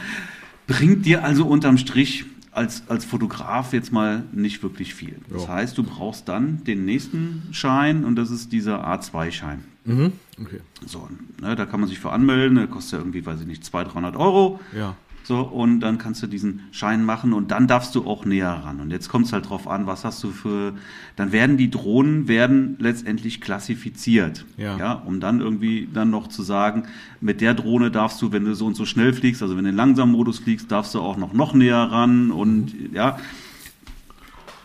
Bringt 0.68 1.06
dir 1.06 1.24
also 1.24 1.46
unterm 1.46 1.78
Strich 1.78 2.26
als, 2.52 2.84
als 2.90 3.06
Fotograf 3.06 3.72
jetzt 3.72 3.94
mal 3.94 4.24
nicht 4.34 4.62
wirklich 4.62 4.94
viel. 4.94 5.16
Das 5.30 5.44
jo. 5.44 5.48
heißt, 5.48 5.78
du 5.78 5.84
brauchst 5.84 6.28
dann 6.28 6.64
den 6.66 6.84
nächsten 6.84 7.44
Schein 7.52 8.04
und 8.04 8.18
das 8.18 8.32
ist 8.32 8.52
dieser 8.52 8.86
A2-Schein. 8.86 9.64
Mhm. 9.86 10.12
Okay. 10.42 10.60
So, 10.86 11.08
ne, 11.42 11.56
da 11.56 11.66
kann 11.66 11.80
man 11.80 11.88
sich 11.88 12.00
für 12.00 12.12
anmelden, 12.12 12.58
der 12.58 12.68
kostet 12.68 12.94
ja 12.94 12.98
irgendwie, 13.00 13.26
weiß 13.26 13.42
ich 13.42 13.48
nicht, 13.48 13.64
200, 13.64 13.94
300 13.94 14.16
Euro. 14.18 14.60
Ja. 14.76 14.96
So, 15.28 15.40
und 15.40 15.80
dann 15.80 15.98
kannst 15.98 16.22
du 16.22 16.28
diesen 16.28 16.62
Schein 16.70 17.04
machen 17.04 17.34
und 17.34 17.50
dann 17.50 17.66
darfst 17.66 17.96
du 17.96 18.06
auch 18.06 18.26
näher 18.26 18.62
ran. 18.64 18.80
Und 18.80 18.92
jetzt 18.92 19.10
kommt 19.10 19.26
es 19.26 19.34
halt 19.34 19.50
drauf 19.50 19.68
an, 19.68 19.88
was 19.88 20.06
hast 20.06 20.24
du 20.24 20.30
für, 20.30 20.74
dann 21.16 21.32
werden 21.32 21.58
die 21.58 21.72
Drohnen 21.72 22.28
werden 22.28 22.76
letztendlich 22.78 23.42
klassifiziert. 23.42 24.46
Ja. 24.56 24.78
ja. 24.78 24.94
Um 24.94 25.20
dann 25.20 25.42
irgendwie 25.42 25.90
dann 25.92 26.12
noch 26.12 26.28
zu 26.28 26.44
sagen, 26.44 26.84
mit 27.22 27.42
der 27.42 27.56
Drohne 27.56 27.90
darfst 27.90 28.22
du, 28.22 28.32
wenn 28.32 28.46
du 28.46 28.54
so 28.54 28.68
und 28.68 28.76
so 28.76 28.86
schnell 28.86 29.14
fliegst, 29.14 29.42
also 29.42 29.58
wenn 29.58 29.64
du 29.64 29.72
in 29.72 29.76
langsamen 29.76 30.12
Modus 30.14 30.38
fliegst, 30.38 30.72
darfst 30.72 30.94
du 30.94 31.00
auch 31.00 31.18
noch, 31.18 31.34
noch 31.34 31.56
näher 31.56 31.78
ran 31.78 32.30
und 32.30 32.80
mhm. 32.80 32.96
ja. 32.96 33.18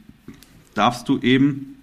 darfst 0.75 1.09
du 1.09 1.21
eben 1.21 1.77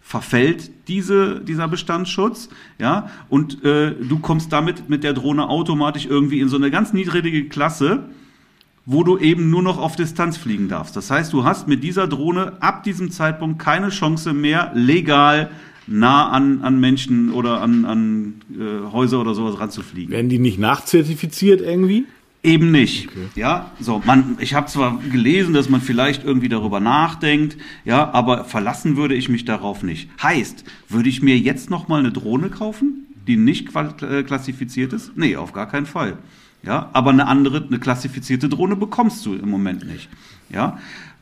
verfällt 0.01 0.71
diese, 0.87 1.41
dieser 1.41 1.67
Bestandsschutz, 1.67 2.47
ja, 2.79 3.09
und 3.29 3.63
äh, 3.63 3.95
du 3.95 4.19
kommst 4.19 4.53
damit 4.53 4.87
mit 4.89 5.03
der 5.03 5.13
Drohne 5.13 5.49
automatisch 5.49 6.05
irgendwie 6.05 6.39
in 6.39 6.49
so 6.49 6.57
eine 6.57 6.69
ganz 6.71 6.93
niedrige 6.93 7.49
Klasse, 7.49 8.05
wo 8.89 9.03
du 9.03 9.17
eben 9.17 9.49
nur 9.49 9.61
noch 9.61 9.77
auf 9.77 9.97
Distanz 9.97 10.37
fliegen 10.37 10.69
darfst. 10.69 10.95
Das 10.95 11.11
heißt, 11.11 11.33
du 11.33 11.43
hast 11.43 11.67
mit 11.67 11.83
dieser 11.83 12.07
Drohne 12.07 12.53
ab 12.61 12.83
diesem 12.83 13.11
Zeitpunkt 13.11 13.59
keine 13.59 13.89
Chance 13.89 14.33
mehr, 14.33 14.71
legal 14.73 15.51
nah 15.87 16.29
an, 16.29 16.61
an 16.61 16.79
Menschen 16.79 17.33
oder 17.33 17.61
an, 17.61 17.83
an 17.83 18.35
äh, 18.57 18.89
Häuser 18.91 19.19
oder 19.19 19.35
sowas 19.35 19.59
ranzufliegen. 19.59 20.11
Werden 20.11 20.29
die 20.29 20.39
nicht 20.39 20.57
nachzertifiziert 20.57 21.59
irgendwie? 21.59 22.05
Eben 22.43 22.71
nicht. 22.71 23.09
Okay. 23.09 23.27
Ja, 23.35 23.71
so 23.81 24.01
man, 24.05 24.37
ich 24.39 24.53
habe 24.53 24.67
zwar 24.67 24.97
gelesen, 25.11 25.53
dass 25.53 25.67
man 25.67 25.81
vielleicht 25.81 26.23
irgendwie 26.23 26.49
darüber 26.49 26.79
nachdenkt, 26.79 27.57
ja, 27.83 28.09
aber 28.13 28.45
verlassen 28.45 28.95
würde 28.95 29.15
ich 29.15 29.27
mich 29.27 29.43
darauf 29.43 29.83
nicht. 29.83 30.09
Heißt, 30.23 30.63
würde 30.87 31.09
ich 31.09 31.21
mir 31.21 31.37
jetzt 31.37 31.69
noch 31.69 31.89
mal 31.89 31.99
eine 31.99 32.13
Drohne 32.13 32.49
kaufen, 32.49 33.05
die 33.27 33.35
nicht 33.35 33.75
äh, 33.75 34.23
klassifiziert 34.23 34.93
ist? 34.93 35.17
Nee, 35.17 35.35
auf 35.35 35.51
gar 35.51 35.67
keinen 35.67 35.87
Fall. 35.87 36.19
Ja, 36.63 36.89
aber 36.93 37.11
eine 37.11 37.27
andere, 37.27 37.65
eine 37.65 37.79
klassifizierte 37.79 38.49
Drohne 38.49 38.75
bekommst 38.75 39.25
du 39.25 39.35
im 39.35 39.49
Moment 39.49 39.85
nicht. 39.85 40.09
Ja, 40.49 40.79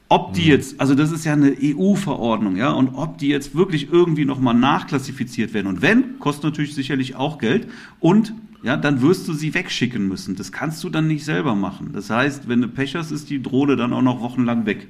ob 0.08 0.34
die 0.34 0.43
mhm. 0.43 0.48
jetzt, 0.48 0.80
also 0.80 0.95
das 0.95 1.12
ist 1.12 1.26
ja 1.26 1.34
eine 1.34 1.56
EU-Verordnung, 1.62 2.56
ja, 2.56 2.71
und 2.71 2.89
ob 2.95 3.17
die 3.17 3.28
jetzt 3.28 3.56
wirklich 3.56 3.91
irgendwie 3.91 4.26
nochmal 4.26 4.54
nachklassifiziert 4.54 5.54
werden 5.54 5.67
und 5.67 5.82
wenn, 5.82 6.19
kostet 6.19 6.45
natürlich 6.45 6.76
sicherlich 6.76 7.15
auch 7.15 7.38
Geld 7.39 7.67
und 8.00 8.34
ja, 8.63 8.78
dann 8.78 9.02
wirst 9.02 9.28
du 9.28 9.34
sie 9.34 9.54
wegschicken 9.54 10.08
müssen. 10.08 10.36
Das 10.36 10.52
kannst 10.52 10.84
du 10.84 10.89
dann 10.89 11.06
nicht 11.06 11.24
selber 11.24 11.54
machen. 11.54 11.91
Das 11.93 12.10
heißt, 12.10 12.48
wenn 12.48 12.62
du 12.62 12.67
Pech 12.67 12.95
hast, 12.95 13.12
ist 13.12 13.30
die 13.30 13.39
Drohne 13.39 13.76
dann 13.76 13.93
auch 13.93 14.02
noch 14.02 14.21
wochenlang 14.21 14.65
weg. 14.65 14.88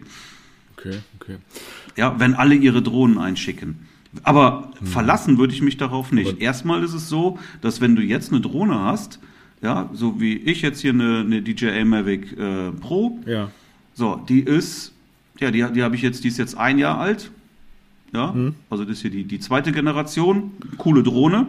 Okay, 0.78 1.00
okay. 1.20 1.38
Ja, 1.98 2.18
wenn 2.18 2.36
alle 2.36 2.56
ihre 2.56 2.82
Drohnen 2.82 3.18
einschicken. 3.18 3.80
Aber 4.24 4.72
hm. 4.80 4.88
verlassen 4.88 5.38
würde 5.38 5.54
ich 5.54 5.62
mich 5.62 5.76
darauf 5.76 6.14
nicht. 6.14 6.30
Aber 6.30 6.42
Erstmal 6.42 6.84
ist 6.84 6.94
es 6.94 7.10
so, 7.10 7.38
dass 7.60 7.82
wenn 7.82 7.98
du 7.98 8.02
jetzt 8.02 8.32
eine 8.32 8.40
Drohne 8.40 8.80
hast, 8.80 9.20
ja, 9.66 9.90
so 9.94 10.22
wie 10.22 10.36
ich 10.36 10.62
jetzt 10.62 10.82
hier 10.82 10.94
eine, 10.94 11.22
eine 11.22 11.42
DJI 11.42 11.84
Mavic 11.86 12.38
äh, 12.38 12.72
Pro, 12.72 13.20
ja. 13.26 13.50
so, 13.96 14.22
die 14.30 14.42
ist, 14.42 14.94
ja, 15.40 15.50
die, 15.50 15.66
die 15.74 15.82
habe 15.82 15.96
ich 15.96 16.04
jetzt, 16.04 16.24
die 16.24 16.28
ist 16.28 16.38
jetzt 16.38 16.56
ein 16.56 16.78
Jahr 16.78 17.00
alt, 17.00 17.32
ja, 18.14 18.32
hm. 18.32 18.54
also 18.70 18.84
das 18.84 18.98
ist 18.98 19.02
hier 19.02 19.10
die, 19.10 19.24
die 19.24 19.40
zweite 19.40 19.72
Generation, 19.72 20.52
coole 20.78 21.02
Drohne 21.02 21.48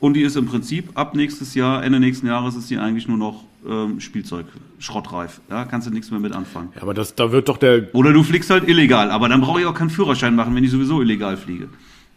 und 0.00 0.14
die 0.14 0.22
ist 0.22 0.36
im 0.36 0.46
Prinzip 0.46 0.88
ab 0.94 1.14
nächstes 1.14 1.54
Jahr, 1.54 1.84
Ende 1.84 2.00
nächsten 2.00 2.26
Jahres 2.26 2.56
ist 2.56 2.70
die 2.70 2.78
eigentlich 2.78 3.06
nur 3.06 3.18
noch 3.18 3.44
ähm, 3.68 4.00
Spielzeug, 4.00 4.46
schrottreif, 4.78 5.42
ja, 5.50 5.66
kannst 5.66 5.86
du 5.86 5.92
nichts 5.92 6.10
mehr 6.10 6.20
mit 6.20 6.32
anfangen. 6.32 6.70
Ja, 6.76 6.80
aber 6.80 6.94
das, 6.94 7.14
da 7.14 7.30
wird 7.30 7.50
doch 7.50 7.58
der... 7.58 7.94
Oder 7.94 8.14
du 8.14 8.22
fliegst 8.22 8.48
halt 8.48 8.66
illegal, 8.66 9.10
aber 9.10 9.28
dann 9.28 9.42
brauche 9.42 9.60
ich 9.60 9.66
auch 9.66 9.74
keinen 9.74 9.90
Führerschein 9.90 10.34
machen, 10.34 10.54
wenn 10.54 10.64
ich 10.64 10.70
sowieso 10.70 11.02
illegal 11.02 11.36
fliege, 11.36 11.68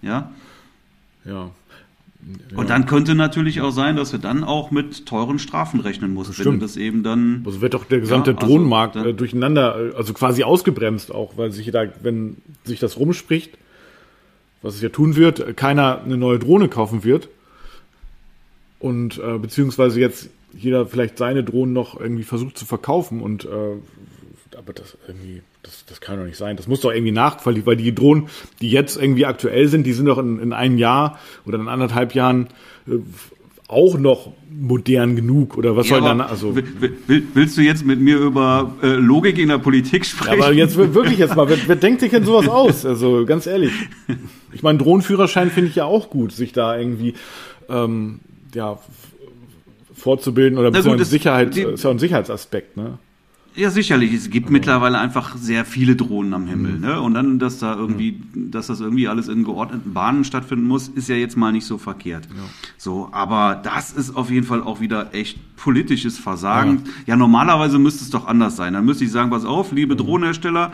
ja. 0.01 0.31
Ja, 1.25 1.51
und 2.55 2.69
dann 2.69 2.85
könnte 2.85 3.15
natürlich 3.15 3.61
auch 3.61 3.71
sein, 3.71 3.95
dass 3.95 4.11
du 4.11 4.17
dann 4.17 4.43
auch 4.43 4.71
mit 4.71 5.05
teuren 5.05 5.39
Strafen 5.39 5.79
rechnen 5.79 6.17
Stimmt. 6.23 6.45
wenn 6.45 6.59
das 6.59 6.77
eben 6.77 7.03
dann. 7.03 7.43
Also 7.45 7.61
wird 7.61 7.73
doch 7.73 7.85
der 7.85 7.99
gesamte 7.99 8.31
ja, 8.31 8.37
also 8.37 8.47
Drohnenmarkt 8.47 8.95
äh, 8.95 9.13
durcheinander, 9.13 9.93
also 9.95 10.13
quasi 10.13 10.43
ausgebremst 10.43 11.11
auch, 11.11 11.37
weil 11.37 11.51
sich 11.51 11.69
da, 11.71 11.85
wenn 12.01 12.37
sich 12.63 12.79
das 12.79 12.97
rumspricht, 12.97 13.57
was 14.61 14.75
es 14.75 14.81
ja 14.81 14.89
tun 14.89 15.15
wird, 15.15 15.57
keiner 15.57 16.01
eine 16.03 16.17
neue 16.17 16.39
Drohne 16.39 16.69
kaufen 16.69 17.03
wird. 17.03 17.29
Und 18.79 19.17
äh, 19.17 19.37
beziehungsweise 19.37 19.99
jetzt 19.99 20.29
jeder 20.53 20.85
vielleicht 20.85 21.17
seine 21.17 21.43
Drohnen 21.43 21.73
noch 21.73 21.99
irgendwie 21.99 22.23
versucht 22.23 22.57
zu 22.57 22.65
verkaufen 22.65 23.21
und 23.21 23.45
äh, 23.45 24.57
aber 24.57 24.73
das 24.73 24.97
irgendwie, 25.07 25.41
das, 25.63 25.85
das 25.85 26.01
kann 26.01 26.17
doch 26.17 26.25
nicht 26.25 26.37
sein. 26.37 26.57
Das 26.57 26.67
muss 26.67 26.81
doch 26.81 26.91
irgendwie 26.91 27.11
nachqualifiziert, 27.11 27.65
weil 27.65 27.77
die 27.77 27.95
Drohnen, 27.95 28.27
die 28.61 28.69
jetzt 28.69 29.01
irgendwie 29.01 29.25
aktuell 29.25 29.67
sind, 29.69 29.85
die 29.85 29.93
sind 29.93 30.05
doch 30.05 30.17
in, 30.17 30.39
in 30.39 30.53
einem 30.53 30.77
Jahr 30.77 31.19
oder 31.45 31.57
in 31.57 31.67
anderthalb 31.67 32.13
Jahren 32.13 32.47
äh, 32.87 32.97
auch 33.69 33.97
noch 33.97 34.33
modern 34.51 35.15
genug 35.15 35.57
oder 35.57 35.75
was 35.75 35.89
ja, 35.89 35.97
soll 35.97 36.07
dann 36.07 36.21
also 36.21 36.55
will, 36.55 37.23
willst 37.33 37.57
du 37.57 37.61
jetzt 37.61 37.85
mit 37.85 37.99
mir 37.99 38.17
über 38.17 38.75
äh, 38.83 38.87
Logik 38.87 39.39
in 39.39 39.49
der 39.49 39.57
Politik 39.57 40.05
sprechen? 40.05 40.39
Ja, 40.39 40.45
aber 40.45 40.53
jetzt 40.53 40.77
wirklich 40.77 41.17
jetzt 41.17 41.35
mal 41.35 41.49
wer, 41.49 41.57
wer 41.65 41.75
denkt 41.75 42.01
sich 42.01 42.11
denn 42.11 42.23
sowas 42.23 42.47
aus 42.47 42.85
also 42.85 43.25
ganz 43.25 43.47
ehrlich 43.47 43.71
ich 44.51 44.61
meine 44.61 44.77
Drohnenführerschein 44.77 45.49
finde 45.49 45.69
ich 45.69 45.75
ja 45.75 45.85
auch 45.85 46.11
gut 46.11 46.33
sich 46.33 46.53
da 46.53 46.77
irgendwie 46.77 47.15
ähm, 47.67 48.19
ja 48.53 48.77
fortzubilden 49.95 50.59
oder 50.59 50.71
gut, 50.71 51.03
Sicherheit 51.05 51.55
die, 51.55 51.61
ist 51.61 51.83
ja 51.83 51.89
ein 51.89 51.99
Sicherheitsaspekt 51.99 52.77
ne 52.77 52.99
ja, 53.55 53.69
sicherlich. 53.69 54.13
Es 54.13 54.29
gibt 54.29 54.47
Aber 54.47 54.53
mittlerweile 54.53 54.99
einfach 54.99 55.37
sehr 55.37 55.65
viele 55.65 55.95
Drohnen 55.95 56.33
am 56.33 56.47
Himmel. 56.47 56.73
Mhm. 56.73 56.81
Ne? 56.81 57.01
Und 57.01 57.13
dann, 57.13 57.39
dass 57.39 57.59
da 57.59 57.75
irgendwie, 57.75 58.19
mhm. 58.33 58.51
dass 58.51 58.67
das 58.67 58.79
irgendwie 58.79 59.07
alles 59.07 59.27
in 59.27 59.43
geordneten 59.43 59.93
Bahnen 59.93 60.23
stattfinden 60.23 60.65
muss, 60.65 60.87
ist 60.87 61.07
ja 61.09 61.15
jetzt 61.15 61.37
mal 61.37 61.51
nicht 61.51 61.65
so 61.65 61.77
verkehrt. 61.77 62.27
Ja. 62.35 62.41
So, 62.77 63.09
aber 63.11 63.59
das 63.63 63.91
ist 63.91 64.15
auf 64.15 64.31
jeden 64.31 64.45
Fall 64.45 64.63
auch 64.63 64.79
wieder 64.79 65.13
echt 65.13 65.55
politisches 65.55 66.17
Versagen. 66.17 66.83
Ja, 66.85 67.13
ja 67.13 67.15
normalerweise 67.15 67.77
müsste 67.77 68.03
es 68.03 68.09
doch 68.09 68.27
anders 68.27 68.55
sein. 68.55 68.73
Dann 68.73 68.85
müsste 68.85 69.03
ich 69.03 69.11
sagen, 69.11 69.29
pass 69.29 69.45
auf, 69.45 69.71
liebe 69.71 69.93
mhm. 69.93 69.99
Drohnenhersteller, 69.99 70.71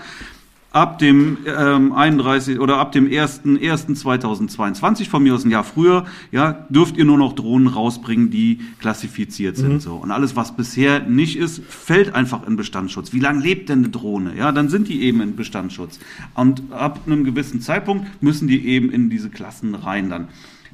ab 0.71 0.99
dem 0.99 1.39
ähm, 1.47 1.93
31 1.93 2.59
oder 2.59 2.77
ab 2.77 2.91
dem 2.91 3.07
1.1.2022, 3.07 5.09
von 5.09 5.23
mir 5.23 5.33
aus 5.33 5.43
ein 5.43 5.49
Jahr 5.49 5.63
früher, 5.63 6.05
ja, 6.31 6.67
dürft 6.69 6.95
ihr 6.97 7.05
nur 7.05 7.17
noch 7.17 7.33
Drohnen 7.33 7.67
rausbringen, 7.67 8.29
die 8.29 8.59
klassifiziert 8.79 9.57
sind. 9.57 9.73
Mhm. 9.73 9.79
So. 9.79 9.95
Und 9.95 10.11
alles, 10.11 10.35
was 10.35 10.55
bisher 10.55 10.99
nicht 10.99 11.37
ist, 11.37 11.63
fällt 11.65 12.13
einfach 12.13 12.45
in 12.45 12.55
Bestandsschutz. 12.55 13.13
Wie 13.13 13.19
lange 13.19 13.41
lebt 13.41 13.69
denn 13.69 13.79
eine 13.79 13.89
Drohne? 13.89 14.35
Ja, 14.37 14.51
dann 14.51 14.69
sind 14.69 14.87
die 14.87 15.01
eben 15.01 15.21
in 15.21 15.35
Bestandsschutz. 15.35 15.99
Und 16.35 16.61
ab 16.71 16.99
einem 17.07 17.23
gewissen 17.23 17.61
Zeitpunkt 17.61 18.05
müssen 18.21 18.47
die 18.47 18.67
eben 18.67 18.91
in 18.91 19.09
diese 19.09 19.29
Klassen 19.29 19.73
rein 19.73 20.09
dann. 20.09 20.27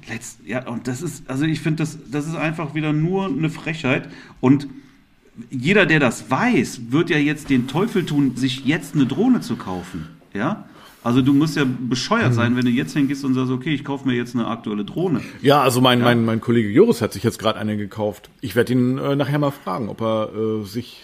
Letzt, 0.10 0.40
ja, 0.46 0.68
und 0.68 0.88
das 0.88 1.02
ist, 1.02 1.30
also 1.30 1.46
ich 1.46 1.62
finde, 1.62 1.84
das, 1.84 1.98
das 2.12 2.28
ist 2.28 2.36
einfach 2.36 2.76
wieder 2.76 2.94
nur 2.94 3.28
eine 3.28 3.50
Frechheit. 3.50 4.10
Und 4.40 4.68
jeder, 5.50 5.86
der 5.86 6.00
das 6.00 6.30
weiß, 6.32 6.91
wird 6.91 7.10
ja 7.10 7.17
jetzt 7.17 7.50
den 7.50 7.67
Teufel 7.67 8.06
tun, 8.06 8.36
sich 8.36 8.65
jetzt 8.65 8.95
eine 8.95 9.06
Drohne 9.06 9.41
zu 9.41 9.56
kaufen. 9.56 10.08
Ja? 10.34 10.65
Also 11.04 11.21
du 11.21 11.34
musst 11.34 11.56
ja 11.56 11.65
bescheuert 11.65 12.34
sein, 12.34 12.54
mhm. 12.54 12.58
wenn 12.58 12.65
du 12.65 12.71
jetzt 12.71 12.93
hingehst 12.93 13.24
und 13.26 13.36
sagst, 13.36 13.52
okay, 13.52 13.74
ich 13.74 13.84
kaufe 13.84 14.08
mir 14.08 14.15
jetzt 14.15 14.36
eine 14.36 14.48
aktuelle 14.48 14.86
Drohne. 14.86 15.21
Ja, 15.41 15.62
also 15.62 15.80
mein, 15.80 16.00
ja. 16.00 16.06
mein, 16.06 16.26
mein 16.26 16.41
Kollege 16.41 16.69
Joris 16.69 17.02
hat 17.02 17.13
sich 17.13 17.24
jetzt 17.24 17.38
gerade 17.38 17.60
eine 17.60 17.78
gekauft. 17.78 18.30
Ich 18.41 18.56
werde 18.56 18.74
ihn 18.74 18.98
äh, 18.98 19.15
nachher 19.15 19.38
mal 19.38 19.52
fragen, 19.52 19.89
ob 19.89 20.02
er 20.02 20.30
äh, 20.34 20.63
sich 20.65 21.04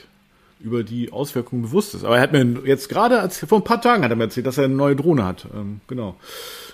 über 0.64 0.84
die 0.84 1.12
Auswirkungen 1.12 1.64
bewusst 1.64 1.96
ist. 1.96 2.04
Aber 2.04 2.18
er 2.18 2.22
hat 2.22 2.32
mir 2.32 2.46
jetzt 2.66 2.90
gerade, 2.90 3.30
vor 3.30 3.60
ein 3.60 3.64
paar 3.64 3.82
Tagen 3.82 4.04
hat 4.04 4.12
er 4.12 4.16
mir 4.16 4.24
erzählt, 4.24 4.46
dass 4.46 4.58
er 4.58 4.66
eine 4.66 4.76
neue 4.76 4.96
Drohne 4.96 5.26
hat. 5.26 5.48
Ähm, 5.54 5.82
genau. 5.88 6.16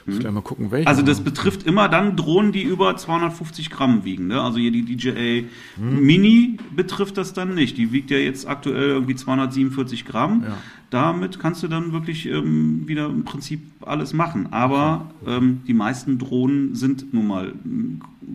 Muss 0.05 0.15
mhm. 0.15 0.19
gleich 0.19 0.33
mal 0.33 0.41
gucken, 0.41 0.71
welche. 0.71 0.87
Also 0.87 1.01
das 1.01 1.21
betrifft 1.21 1.63
immer 1.63 1.89
dann 1.89 2.15
Drohnen, 2.15 2.51
die 2.51 2.63
über 2.63 2.95
250 2.95 3.69
Gramm 3.69 4.05
wiegen. 4.05 4.27
Ne? 4.27 4.41
Also 4.41 4.57
hier 4.57 4.71
die 4.71 4.83
DJI 4.83 5.47
mhm. 5.75 6.01
Mini 6.01 6.57
betrifft 6.75 7.17
das 7.17 7.33
dann 7.33 7.53
nicht. 7.55 7.77
Die 7.77 7.91
wiegt 7.91 8.09
ja 8.09 8.17
jetzt 8.17 8.47
aktuell 8.47 8.89
irgendwie 8.89 9.15
247 9.15 10.05
Gramm. 10.05 10.43
Ja. 10.47 10.57
Damit 10.89 11.39
kannst 11.39 11.63
du 11.63 11.67
dann 11.67 11.91
wirklich 11.91 12.25
ähm, 12.27 12.87
wieder 12.87 13.07
im 13.07 13.25
Prinzip 13.25 13.61
alles 13.81 14.13
machen. 14.13 14.47
Aber 14.51 15.11
ähm, 15.25 15.61
die 15.67 15.73
meisten 15.73 16.17
Drohnen 16.17 16.75
sind 16.75 17.13
nun 17.13 17.27
mal 17.27 17.51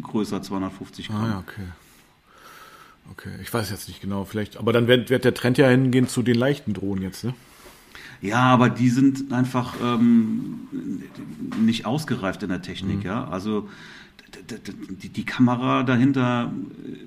größer 0.03 0.43
250 0.43 1.09
Gramm. 1.09 1.25
Ah, 1.25 1.29
ja, 1.29 1.39
okay. 1.39 1.63
Okay, 3.13 3.31
ich 3.43 3.53
weiß 3.53 3.71
jetzt 3.71 3.89
nicht 3.89 4.01
genau, 4.01 4.25
vielleicht, 4.25 4.57
aber 4.57 4.73
dann 4.73 4.87
wird, 4.89 5.11
wird 5.11 5.25
der 5.25 5.35
Trend 5.35 5.59
ja 5.59 5.69
hingehen 5.69 6.09
zu 6.09 6.23
den 6.23 6.37
leichten 6.37 6.73
Drohnen 6.73 7.03
jetzt, 7.03 7.25
ne? 7.25 7.35
Ja, 8.23 8.41
aber 8.41 8.71
die 8.71 8.89
sind 8.89 9.33
einfach 9.33 9.75
ähm, 9.83 10.69
nicht 11.61 11.85
ausgereift 11.85 12.43
in 12.43 12.49
der 12.49 12.63
Technik, 12.63 12.99
mhm. 12.99 13.03
ja. 13.07 13.29
Also 13.29 13.69
die, 14.89 15.11
die, 15.11 15.25
Kamera 15.25 15.83
dahinter 15.83 16.53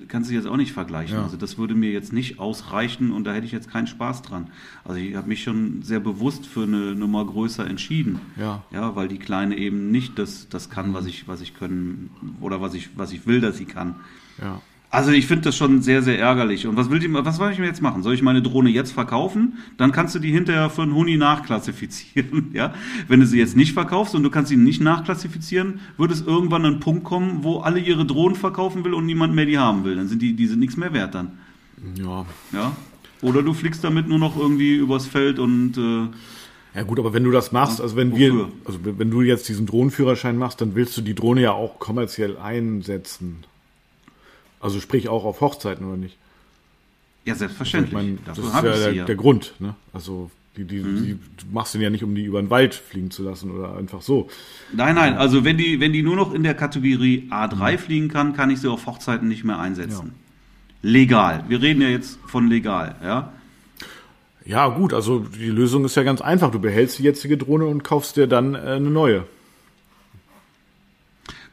kannst 0.06 0.30
du 0.30 0.34
jetzt 0.34 0.46
auch 0.46 0.56
nicht 0.56 0.72
vergleichen. 0.72 1.16
Ja. 1.16 1.24
Also 1.24 1.36
das 1.36 1.58
würde 1.58 1.74
mir 1.74 1.90
jetzt 1.90 2.12
nicht 2.12 2.38
ausreichen 2.38 3.10
und 3.10 3.24
da 3.24 3.32
hätte 3.32 3.46
ich 3.46 3.52
jetzt 3.52 3.68
keinen 3.68 3.88
Spaß 3.88 4.22
dran. 4.22 4.48
Also 4.84 5.00
ich 5.00 5.16
habe 5.16 5.26
mich 5.26 5.42
schon 5.42 5.82
sehr 5.82 5.98
bewusst 5.98 6.46
für 6.46 6.62
eine 6.62 6.94
Nummer 6.94 7.24
größer 7.24 7.66
entschieden. 7.66 8.20
Ja. 8.36 8.62
Ja, 8.70 8.94
weil 8.94 9.08
die 9.08 9.18
Kleine 9.18 9.56
eben 9.56 9.90
nicht 9.90 10.18
das, 10.20 10.48
das 10.48 10.70
kann, 10.70 10.94
was 10.94 11.06
ich, 11.06 11.26
was 11.26 11.40
ich 11.40 11.54
können 11.54 12.10
oder 12.40 12.60
was 12.60 12.74
ich, 12.74 12.90
was 12.96 13.10
ich 13.12 13.26
will, 13.26 13.40
dass 13.40 13.56
sie 13.56 13.64
kann. 13.64 13.96
Ja. 14.40 14.60
Also 14.88 15.10
ich 15.10 15.26
finde 15.26 15.42
das 15.44 15.56
schon 15.56 15.82
sehr, 15.82 16.02
sehr 16.02 16.18
ärgerlich. 16.18 16.66
Und 16.66 16.76
was 16.76 16.90
will, 16.90 17.00
die, 17.00 17.12
was 17.12 17.36
soll 17.36 17.52
ich 17.52 17.58
mir 17.58 17.66
jetzt 17.66 17.82
machen? 17.82 18.02
Soll 18.02 18.14
ich 18.14 18.22
meine 18.22 18.40
Drohne 18.40 18.70
jetzt 18.70 18.92
verkaufen? 18.92 19.58
Dann 19.76 19.92
kannst 19.92 20.14
du 20.14 20.20
die 20.20 20.30
hinterher 20.30 20.70
für 20.70 20.82
einen 20.82 20.94
Huni 20.94 21.16
nachklassifizieren. 21.16 22.50
Ja? 22.56 22.72
Wenn 23.08 23.20
du 23.20 23.26
sie 23.26 23.38
jetzt 23.38 23.56
nicht 23.56 23.74
verkaufst 23.74 24.14
und 24.14 24.22
du 24.22 24.30
kannst 24.30 24.48
sie 24.48 24.56
nicht 24.56 24.80
nachklassifizieren, 24.80 25.80
wird 25.98 26.10
es 26.10 26.22
irgendwann 26.22 26.64
ein 26.64 26.80
Punkt 26.80 27.04
kommen, 27.04 27.42
wo 27.42 27.58
alle 27.58 27.80
ihre 27.80 28.06
Drohnen 28.06 28.36
verkaufen 28.36 28.84
will 28.84 28.94
und 28.94 29.04
niemand 29.04 29.34
mehr 29.34 29.44
die 29.44 29.58
haben 29.58 29.84
will. 29.84 29.96
Dann 29.96 30.08
sind 30.08 30.22
die, 30.22 30.34
die 30.34 30.46
sind 30.46 30.60
nichts 30.60 30.76
mehr 30.76 30.92
wert 30.92 31.14
dann. 31.14 31.38
Ja. 31.96 32.24
Ja. 32.52 32.76
Oder 33.20 33.42
du 33.42 33.52
fliegst 33.52 33.84
damit 33.84 34.08
nur 34.08 34.18
noch 34.18 34.36
irgendwie 34.36 34.76
übers 34.76 35.06
Feld 35.06 35.38
und 35.38 35.76
äh, 35.76 36.08
ja 36.74 36.82
gut, 36.82 36.98
aber 36.98 37.14
wenn 37.14 37.24
du 37.24 37.30
das 37.30 37.52
machst, 37.52 37.80
also 37.80 37.96
wenn 37.96 38.12
Wofür? 38.12 38.34
wir, 38.34 38.52
also 38.66 38.78
wenn 38.82 39.10
du 39.10 39.22
jetzt 39.22 39.48
diesen 39.48 39.64
Drohnenführerschein 39.64 40.36
machst, 40.36 40.60
dann 40.60 40.74
willst 40.74 40.94
du 40.96 41.00
die 41.00 41.14
Drohne 41.14 41.40
ja 41.40 41.52
auch 41.52 41.78
kommerziell 41.78 42.36
einsetzen. 42.36 43.44
Also 44.66 44.80
sprich 44.80 45.08
auch 45.08 45.24
auf 45.24 45.40
Hochzeiten 45.40 45.86
oder 45.86 45.96
nicht? 45.96 46.16
Ja, 47.24 47.36
selbstverständlich. 47.36 47.94
Also 47.94 48.08
ich 48.08 48.16
mein, 48.16 48.24
das 48.24 48.38
ist 48.38 48.52
ja 48.52 48.62
der, 48.62 48.94
ja. 48.94 49.04
der, 49.04 49.14
Grund. 49.14 49.54
Ne? 49.60 49.76
Also 49.92 50.28
Die, 50.56 50.64
die, 50.64 50.80
mhm. 50.80 51.04
die, 51.04 51.12
du 51.12 51.52
machst 51.52 51.72
den 51.74 51.82
ja 51.82 51.88
nicht, 51.88 52.02
um 52.02 52.16
die 52.16 52.24
über 52.24 52.42
den 52.42 52.50
Wald 52.50 52.74
fliegen 52.74 53.12
zu 53.12 53.22
lassen 53.22 53.52
oder 53.52 53.76
einfach 53.76 54.02
so. 54.02 54.28
Nein, 54.72 54.96
nein, 54.96 55.16
also 55.16 55.44
wenn 55.44 55.56
die, 55.56 55.78
wenn 55.78 55.92
die 55.92 56.02
nur 56.02 56.16
noch 56.16 56.34
in 56.34 56.42
der 56.42 56.54
Kategorie 56.54 57.28
A3 57.30 57.74
mhm. 57.74 57.78
fliegen 57.78 58.08
kann, 58.08 58.32
kann 58.32 58.50
ich 58.50 58.60
sie 58.60 58.68
auf 58.68 58.86
Hochzeiten 58.86 59.28
nicht 59.28 59.44
mehr 59.44 59.60
einsetzen. 59.60 60.14
Ja. 60.82 60.90
Legal. 60.90 61.44
Wir 61.46 61.62
reden 61.62 61.80
ja 61.80 61.88
jetzt 61.88 62.18
von 62.26 62.48
legal, 62.48 62.96
ja. 63.00 63.32
Ja, 64.44 64.66
gut, 64.66 64.92
also 64.92 65.20
die 65.20 65.46
Lösung 65.46 65.84
ist 65.84 65.94
ja 65.94 66.02
ganz 66.02 66.20
einfach. 66.20 66.50
Du 66.50 66.58
behältst 66.58 66.98
die 66.98 67.04
jetzige 67.04 67.36
Drohne 67.36 67.66
und 67.66 67.84
kaufst 67.84 68.16
dir 68.16 68.26
dann 68.26 68.56
äh, 68.56 68.58
eine 68.58 68.90
neue. 68.90 69.26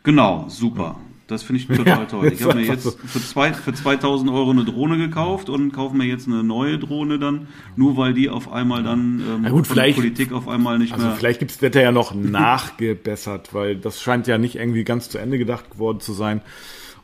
Genau, 0.01 0.45
super. 0.49 0.99
Das 1.33 1.43
finde 1.43 1.61
ich 1.61 1.67
total 1.77 1.85
ja, 1.85 2.05
toll. 2.05 2.31
Ich 2.31 2.43
habe 2.43 2.55
mir 2.55 2.65
jetzt 2.65 2.97
für, 2.99 3.19
zwei, 3.19 3.53
für 3.53 3.73
2000 3.73 4.29
Euro 4.31 4.51
eine 4.51 4.63
Drohne 4.63 4.97
gekauft 4.97 5.49
und 5.49 5.71
kaufe 5.73 5.95
mir 5.95 6.05
jetzt 6.05 6.27
eine 6.27 6.43
neue 6.43 6.79
Drohne 6.79 7.19
dann, 7.19 7.47
nur 7.75 7.97
weil 7.97 8.13
die 8.13 8.29
auf 8.29 8.51
einmal 8.51 8.83
dann 8.83 9.19
ähm, 9.19 9.43
ja 9.43 9.49
gut, 9.49 9.67
von 9.67 9.75
der 9.75 9.91
Politik 9.91 10.31
auf 10.31 10.47
einmal 10.47 10.79
nicht 10.79 10.93
also 10.93 11.07
mehr... 11.07 11.15
vielleicht 11.15 11.39
gibt 11.39 11.61
das 11.61 11.73
ja 11.73 11.91
noch 11.91 12.13
nachgebessert, 12.15 13.53
weil 13.53 13.75
das 13.75 14.01
scheint 14.01 14.27
ja 14.27 14.37
nicht 14.37 14.55
irgendwie 14.55 14.83
ganz 14.83 15.09
zu 15.09 15.17
Ende 15.17 15.37
gedacht 15.37 15.71
geworden 15.71 15.99
zu 15.99 16.13
sein. 16.13 16.41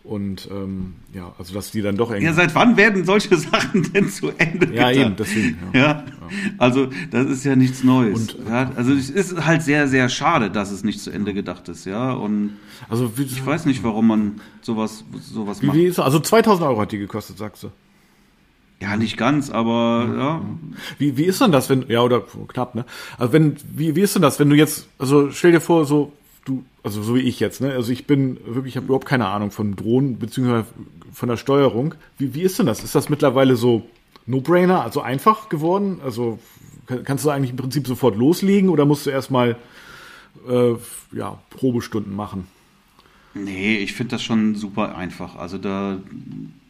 Und 0.10 0.50
ähm, 0.52 0.96
ja, 1.14 1.34
also 1.38 1.54
dass 1.54 1.70
die 1.70 1.84
dann 1.84 1.96
doch 1.96 2.10
irgendwie. 2.10 2.26
Ja, 2.26 2.34
seit 2.34 2.56
wann 2.56 2.78
werden 2.78 3.06
solche 3.06 3.38
Sachen 3.38 3.94
denn 3.94 4.10
zu 4.10 4.30
Ende 4.40 4.66
Ja, 4.74 4.90
gedacht? 4.90 5.06
eben, 5.06 5.16
deswegen. 5.16 5.58
Ja. 5.72 5.80
ja. 5.80 6.04
Also 6.58 6.88
das 7.12 7.28
ist 7.28 7.44
ja 7.46 7.56
nichts 7.56 7.84
Neues. 7.84 8.34
Und, 8.34 8.48
ja, 8.50 8.72
also 8.76 8.92
es 8.92 9.12
ist 9.12 9.46
halt 9.46 9.62
sehr, 9.62 9.88
sehr 9.88 10.10
schade, 10.10 10.50
dass 10.50 10.72
es 10.72 10.84
nicht 10.84 11.00
zu 11.00 11.12
Ende 11.12 11.36
gedacht 11.36 11.70
ist, 11.70 11.86
ja. 11.86 12.12
Und 12.14 12.58
also 12.90 13.20
wie, 13.20 13.22
ich 13.22 13.46
weiß 13.46 13.66
nicht, 13.66 13.84
warum 13.84 14.08
man 14.08 14.42
sowas, 14.62 15.04
sowas 15.22 15.62
wie, 15.62 15.68
macht. 15.68 15.78
Wie 15.78 15.86
ist, 15.86 16.00
also 16.00 16.20
2000 16.20 16.68
Euro 16.68 16.82
hat 16.82 16.92
die 16.92 16.98
gekostet, 16.98 17.38
sagst 17.38 17.62
du? 17.62 17.72
Ja, 18.82 18.98
nicht 18.98 19.16
ganz, 19.16 19.52
aber 19.52 20.08
ja. 20.10 20.18
ja. 20.18 20.42
Wie, 20.98 21.18
wie 21.18 21.26
ist 21.26 21.40
denn 21.40 21.52
das, 21.52 21.70
wenn, 21.70 21.86
ja, 21.88 22.02
oder 22.02 22.24
knapp, 22.48 22.74
ne? 22.74 22.84
Also 23.20 23.32
wenn, 23.32 23.58
wie, 23.76 23.96
wie 23.96 24.02
ist 24.02 24.16
denn 24.16 24.24
das, 24.24 24.40
wenn 24.40 24.50
du 24.50 24.56
jetzt, 24.56 24.88
also 24.98 25.30
stell 25.30 25.52
dir 25.52 25.62
vor, 25.62 25.86
so, 25.86 26.14
also 26.84 27.04
so 27.04 27.16
wie 27.16 27.22
ich 27.22 27.40
jetzt, 27.40 27.62
ne? 27.62 27.72
Also 27.72 27.92
ich 27.92 28.08
bin 28.08 28.38
wirklich, 28.46 28.74
ich 28.74 28.78
habe 28.78 28.86
überhaupt 28.86 29.06
keine 29.06 29.28
Ahnung 29.28 29.52
von 29.52 29.76
Drohnen 29.76 30.18
beziehungsweise 30.18 30.66
von 31.14 31.30
der 31.30 31.38
Steuerung. 31.38 31.96
Wie, 32.18 32.34
wie 32.34 32.42
ist 32.42 32.60
denn 32.60 32.66
das? 32.66 32.84
Ist 32.84 32.96
das 32.96 33.10
mittlerweile 33.10 33.56
so 33.56 33.84
No-Brainer, 34.26 34.84
also 34.84 35.02
einfach 35.02 35.50
geworden? 35.50 36.00
Also 36.04 36.40
kannst 37.04 37.26
du 37.26 37.30
eigentlich 37.30 37.52
im 37.52 37.58
Prinzip 37.58 37.88
sofort 37.88 38.16
loslegen 38.16 38.70
oder 38.70 38.86
musst 38.86 39.06
du 39.06 39.10
erstmal 39.10 39.58
äh, 40.48 40.74
ja, 41.12 41.40
Probestunden 41.50 42.16
machen? 42.16 42.48
Nee, 43.34 43.78
ich 43.78 43.94
finde 43.94 44.12
das 44.12 44.24
schon 44.24 44.56
super 44.56 44.96
einfach. 44.96 45.36
Also 45.36 45.58
da 45.58 46.00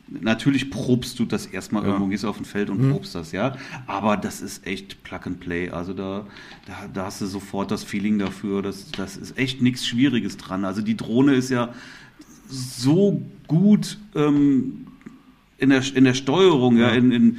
natürlich 0.10 0.72
probst 0.72 1.20
du 1.20 1.26
das 1.26 1.46
erstmal 1.46 1.84
ja. 1.84 1.90
irgendwo, 1.90 2.08
gehst 2.08 2.26
auf 2.26 2.40
ein 2.40 2.46
Feld 2.46 2.70
und 2.70 2.82
mhm. 2.82 2.92
probst 2.92 3.16
das, 3.16 3.32
ja. 3.32 3.56
Aber 3.86 4.18
das 4.18 4.42
ist 4.42 4.66
echt 4.66 5.04
Plug 5.04 5.20
and 5.26 5.40
Play. 5.40 5.70
Also 5.70 5.94
da, 5.94 6.26
da, 6.66 6.88
da 6.94 7.06
hast 7.06 7.22
du 7.22 7.26
sofort 7.26 7.72
das 7.72 7.84
Feeling 7.84 8.20
dafür. 8.20 8.62
Das, 8.62 8.92
das 8.92 9.18
ist 9.18 9.38
echt 9.38 9.62
nichts 9.62 9.88
Schwieriges 9.88 10.38
dran. 10.38 10.66
Also 10.66 10.82
die 10.82 10.98
Drohne 10.98 11.34
ist 11.34 11.50
ja 11.50 11.74
so 12.48 13.22
gut 13.48 13.98
ähm, 14.16 14.88
in, 15.58 15.70
der, 15.70 15.84
in 15.96 16.04
der 16.04 16.14
Steuerung, 16.14 16.78
ja, 16.78 16.90
ja 16.90 16.96
in, 16.96 17.12
in, 17.12 17.38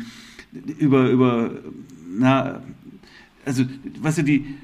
über, 0.79 1.09
über, 1.09 1.51
na, 2.09 2.63
also, 3.45 3.65
weißt 4.01 4.19
du, 4.19 4.23
die, 4.23 4.55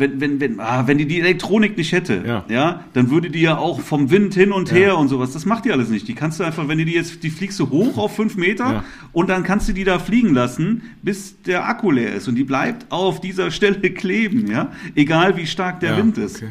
wenn, 0.00 0.20
wenn, 0.20 0.40
wenn, 0.40 0.58
ah, 0.58 0.86
wenn 0.86 0.98
die 0.98 1.06
die 1.06 1.20
Elektronik 1.20 1.76
nicht 1.76 1.92
hätte, 1.92 2.24
ja. 2.26 2.44
ja, 2.48 2.84
dann 2.94 3.10
würde 3.10 3.30
die 3.30 3.40
ja 3.40 3.58
auch 3.58 3.80
vom 3.80 4.10
Wind 4.10 4.34
hin 4.34 4.50
und 4.50 4.72
her 4.72 4.98
und 4.98 5.08
sowas. 5.08 5.32
Das 5.32 5.46
macht 5.46 5.64
die 5.64 5.72
alles 5.72 5.88
nicht. 5.88 6.08
Die 6.08 6.14
kannst 6.14 6.40
du 6.40 6.44
einfach, 6.44 6.66
wenn 6.66 6.78
du 6.78 6.84
die 6.84 6.94
jetzt, 6.94 7.22
die 7.22 7.30
fliegst 7.30 7.60
du 7.60 7.70
hoch 7.70 7.98
auf 7.98 8.16
fünf 8.16 8.36
Meter 8.36 8.72
ja. 8.72 8.84
und 9.12 9.28
dann 9.28 9.44
kannst 9.44 9.68
du 9.68 9.72
die 9.72 9.84
da 9.84 9.98
fliegen 9.98 10.34
lassen, 10.34 10.82
bis 11.02 11.40
der 11.42 11.68
Akku 11.68 11.90
leer 11.90 12.14
ist 12.14 12.26
und 12.26 12.34
die 12.34 12.44
bleibt 12.44 12.90
auf 12.90 13.20
dieser 13.20 13.50
Stelle 13.50 13.90
kleben, 13.94 14.50
ja, 14.50 14.72
egal 14.96 15.36
wie 15.36 15.46
stark 15.46 15.80
der 15.80 15.92
ja, 15.92 15.98
Wind 15.98 16.18
ist. 16.18 16.36
Okay. 16.36 16.50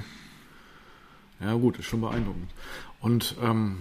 Ja 1.41 1.53
gut, 1.53 1.79
ist 1.79 1.85
schon 1.85 2.01
beeindruckend. 2.01 2.49
Und 3.01 3.35
ähm, 3.43 3.77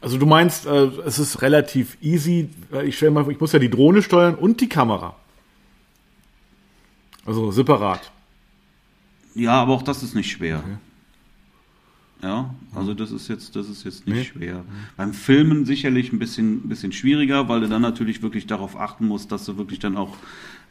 also 0.00 0.18
du 0.18 0.26
meinst, 0.26 0.66
äh, 0.66 0.90
es 1.06 1.18
ist 1.18 1.42
relativ 1.42 1.96
easy. 2.02 2.50
Ich 2.84 2.96
stelle 2.96 3.12
mal, 3.12 3.30
ich 3.30 3.40
muss 3.40 3.52
ja 3.52 3.58
die 3.58 3.70
Drohne 3.70 4.02
steuern 4.02 4.34
und 4.34 4.60
die 4.60 4.68
Kamera. 4.68 5.16
Also 7.24 7.52
separat. 7.52 8.10
Ja, 9.34 9.62
aber 9.62 9.72
auch 9.72 9.82
das 9.82 10.02
ist 10.02 10.14
nicht 10.14 10.30
schwer. 10.30 10.58
Okay. 10.58 10.76
Ja, 12.22 12.54
also 12.72 12.94
das 12.94 13.10
ist 13.10 13.26
jetzt, 13.26 13.56
das 13.56 13.68
ist 13.68 13.82
jetzt 13.82 14.06
nicht 14.06 14.16
nee. 14.16 14.24
schwer. 14.24 14.64
Beim 14.96 15.12
Filmen 15.12 15.66
sicherlich 15.66 16.12
ein 16.12 16.20
bisschen, 16.20 16.68
bisschen 16.68 16.92
schwieriger, 16.92 17.48
weil 17.48 17.60
du 17.60 17.68
dann 17.68 17.82
natürlich 17.82 18.22
wirklich 18.22 18.46
darauf 18.46 18.78
achten 18.78 19.08
musst, 19.08 19.32
dass 19.32 19.44
du 19.44 19.56
wirklich 19.56 19.80
dann 19.80 19.96
auch 19.96 20.16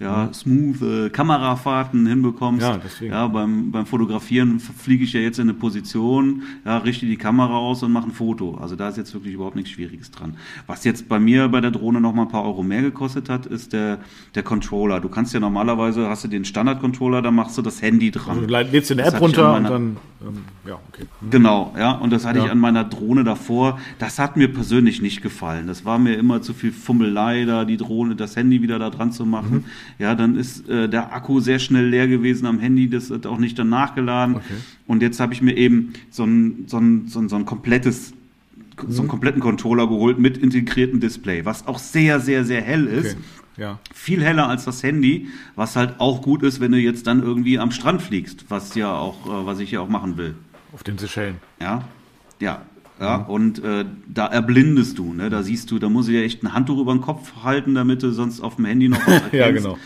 ja, 0.01 0.33
smooth 0.33 0.81
äh, 0.81 1.09
Kamerafahrten 1.09 2.07
hinbekommst. 2.07 2.63
Ja, 2.63 2.77
deswegen. 2.77 3.11
ja 3.13 3.27
beim, 3.27 3.71
beim 3.71 3.85
Fotografieren 3.85 4.59
fliege 4.59 5.03
ich 5.03 5.13
ja 5.13 5.19
jetzt 5.19 5.37
in 5.37 5.43
eine 5.43 5.53
Position, 5.53 6.43
ja, 6.65 6.77
richte 6.77 7.05
die 7.05 7.17
Kamera 7.17 7.55
aus 7.55 7.83
und 7.83 7.91
mache 7.91 8.07
ein 8.07 8.11
Foto. 8.11 8.57
Also 8.59 8.75
da 8.75 8.89
ist 8.89 8.97
jetzt 8.97 9.13
wirklich 9.13 9.35
überhaupt 9.35 9.55
nichts 9.55 9.71
Schwieriges 9.71 10.09
dran. 10.09 10.37
Was 10.65 10.83
jetzt 10.85 11.07
bei 11.07 11.19
mir 11.19 11.47
bei 11.49 11.61
der 11.61 11.71
Drohne 11.71 12.01
noch 12.01 12.13
mal 12.13 12.23
ein 12.23 12.29
paar 12.29 12.43
Euro 12.43 12.63
mehr 12.63 12.81
gekostet 12.81 13.29
hat, 13.29 13.45
ist 13.45 13.73
der, 13.73 13.99
der 14.33 14.41
Controller. 14.41 14.99
Du 14.99 15.09
kannst 15.09 15.33
ja 15.35 15.39
normalerweise, 15.39 16.09
hast 16.09 16.23
du 16.23 16.27
den 16.27 16.45
Standard-Controller, 16.45 17.21
da 17.21 17.29
machst 17.29 17.57
du 17.57 17.61
das 17.61 17.81
Handy 17.81 18.09
dran. 18.09 18.37
Also 18.37 18.47
du 18.47 18.71
lädst 18.71 18.91
eine 18.91 19.03
App 19.03 19.21
runter 19.21 19.55
und 19.55 19.63
dann, 19.65 19.97
ähm, 20.21 20.37
ja, 20.65 20.79
okay. 20.89 21.05
Mhm. 21.21 21.29
Genau, 21.29 21.75
ja, 21.77 21.91
und 21.91 22.11
das 22.11 22.25
hatte 22.25 22.39
ja. 22.39 22.45
ich 22.45 22.51
an 22.51 22.57
meiner 22.57 22.83
Drohne 22.83 23.23
davor. 23.23 23.79
Das 23.99 24.17
hat 24.17 24.35
mir 24.35 24.51
persönlich 24.51 25.01
nicht 25.01 25.21
gefallen. 25.21 25.67
Das 25.67 25.85
war 25.85 25.99
mir 25.99 26.15
immer 26.15 26.41
zu 26.41 26.53
viel 26.53 26.71
Fummelei, 26.71 27.45
da 27.45 27.65
die 27.65 27.77
Drohne, 27.77 28.15
das 28.15 28.35
Handy 28.35 28.63
wieder 28.63 28.79
da 28.79 28.89
dran 28.89 29.11
zu 29.11 29.27
machen. 29.27 29.57
Mhm 29.57 29.65
ja, 29.99 30.15
dann 30.15 30.35
ist 30.35 30.67
äh, 30.69 30.89
der 30.89 31.13
Akku 31.13 31.39
sehr 31.39 31.59
schnell 31.59 31.87
leer 31.87 32.07
gewesen 32.07 32.45
am 32.45 32.59
Handy, 32.59 32.89
das 32.89 33.09
hat 33.09 33.25
auch 33.25 33.37
nicht 33.37 33.57
dann 33.59 33.69
nachgeladen. 33.69 34.35
Okay. 34.35 34.53
Und 34.87 35.01
jetzt 35.01 35.19
habe 35.19 35.33
ich 35.33 35.41
mir 35.41 35.55
eben 35.55 35.93
so 36.09 36.23
ein, 36.23 36.65
so 36.67 36.77
ein, 36.77 37.07
so 37.07 37.19
ein, 37.19 37.29
so 37.29 37.35
ein 37.35 37.45
komplettes 37.45 38.13
mhm. 38.81 38.91
so 38.91 39.01
einen 39.01 39.09
kompletten 39.09 39.41
Controller 39.41 39.87
geholt 39.87 40.19
mit 40.19 40.37
integriertem 40.37 40.99
Display, 40.99 41.45
was 41.45 41.67
auch 41.67 41.79
sehr, 41.79 42.19
sehr, 42.19 42.45
sehr 42.45 42.61
hell 42.61 42.87
ist. 42.87 43.15
Okay. 43.15 43.23
Ja. 43.57 43.79
Viel 43.93 44.23
heller 44.23 44.47
als 44.47 44.65
das 44.65 44.81
Handy, 44.81 45.27
was 45.55 45.75
halt 45.75 45.99
auch 45.99 46.21
gut 46.21 46.41
ist, 46.41 46.61
wenn 46.61 46.71
du 46.71 46.77
jetzt 46.79 47.05
dann 47.05 47.21
irgendwie 47.21 47.59
am 47.59 47.71
Strand 47.71 48.01
fliegst, 48.01 48.45
was 48.49 48.75
ja 48.75 48.93
auch, 48.93 49.25
äh, 49.25 49.45
was 49.45 49.59
ich 49.59 49.71
ja 49.71 49.81
auch 49.81 49.89
machen 49.89 50.17
will. 50.17 50.35
Auf 50.73 50.83
den 50.83 50.97
Seychellen. 50.97 51.35
Ja. 51.59 51.83
Ja, 52.39 52.63
ja, 53.01 53.17
mhm. 53.17 53.25
und 53.25 53.63
äh, 53.63 53.85
da 54.07 54.27
erblindest 54.27 54.99
du, 54.99 55.13
ne? 55.13 55.31
Da 55.31 55.41
siehst 55.41 55.71
du, 55.71 55.79
da 55.79 55.89
muss 55.89 56.07
ich 56.07 56.13
ja 56.13 56.21
echt 56.21 56.43
ein 56.43 56.53
Handtuch 56.53 56.79
über 56.79 56.93
den 56.93 57.01
Kopf 57.01 57.43
halten, 57.43 57.73
damit 57.73 58.03
du 58.03 58.11
sonst 58.11 58.41
auf 58.41 58.57
dem 58.57 58.65
Handy 58.65 58.89
noch 58.89 58.99
was 59.07 59.13
erkennst. 59.13 59.33
ja, 59.33 59.51
genau. 59.51 59.77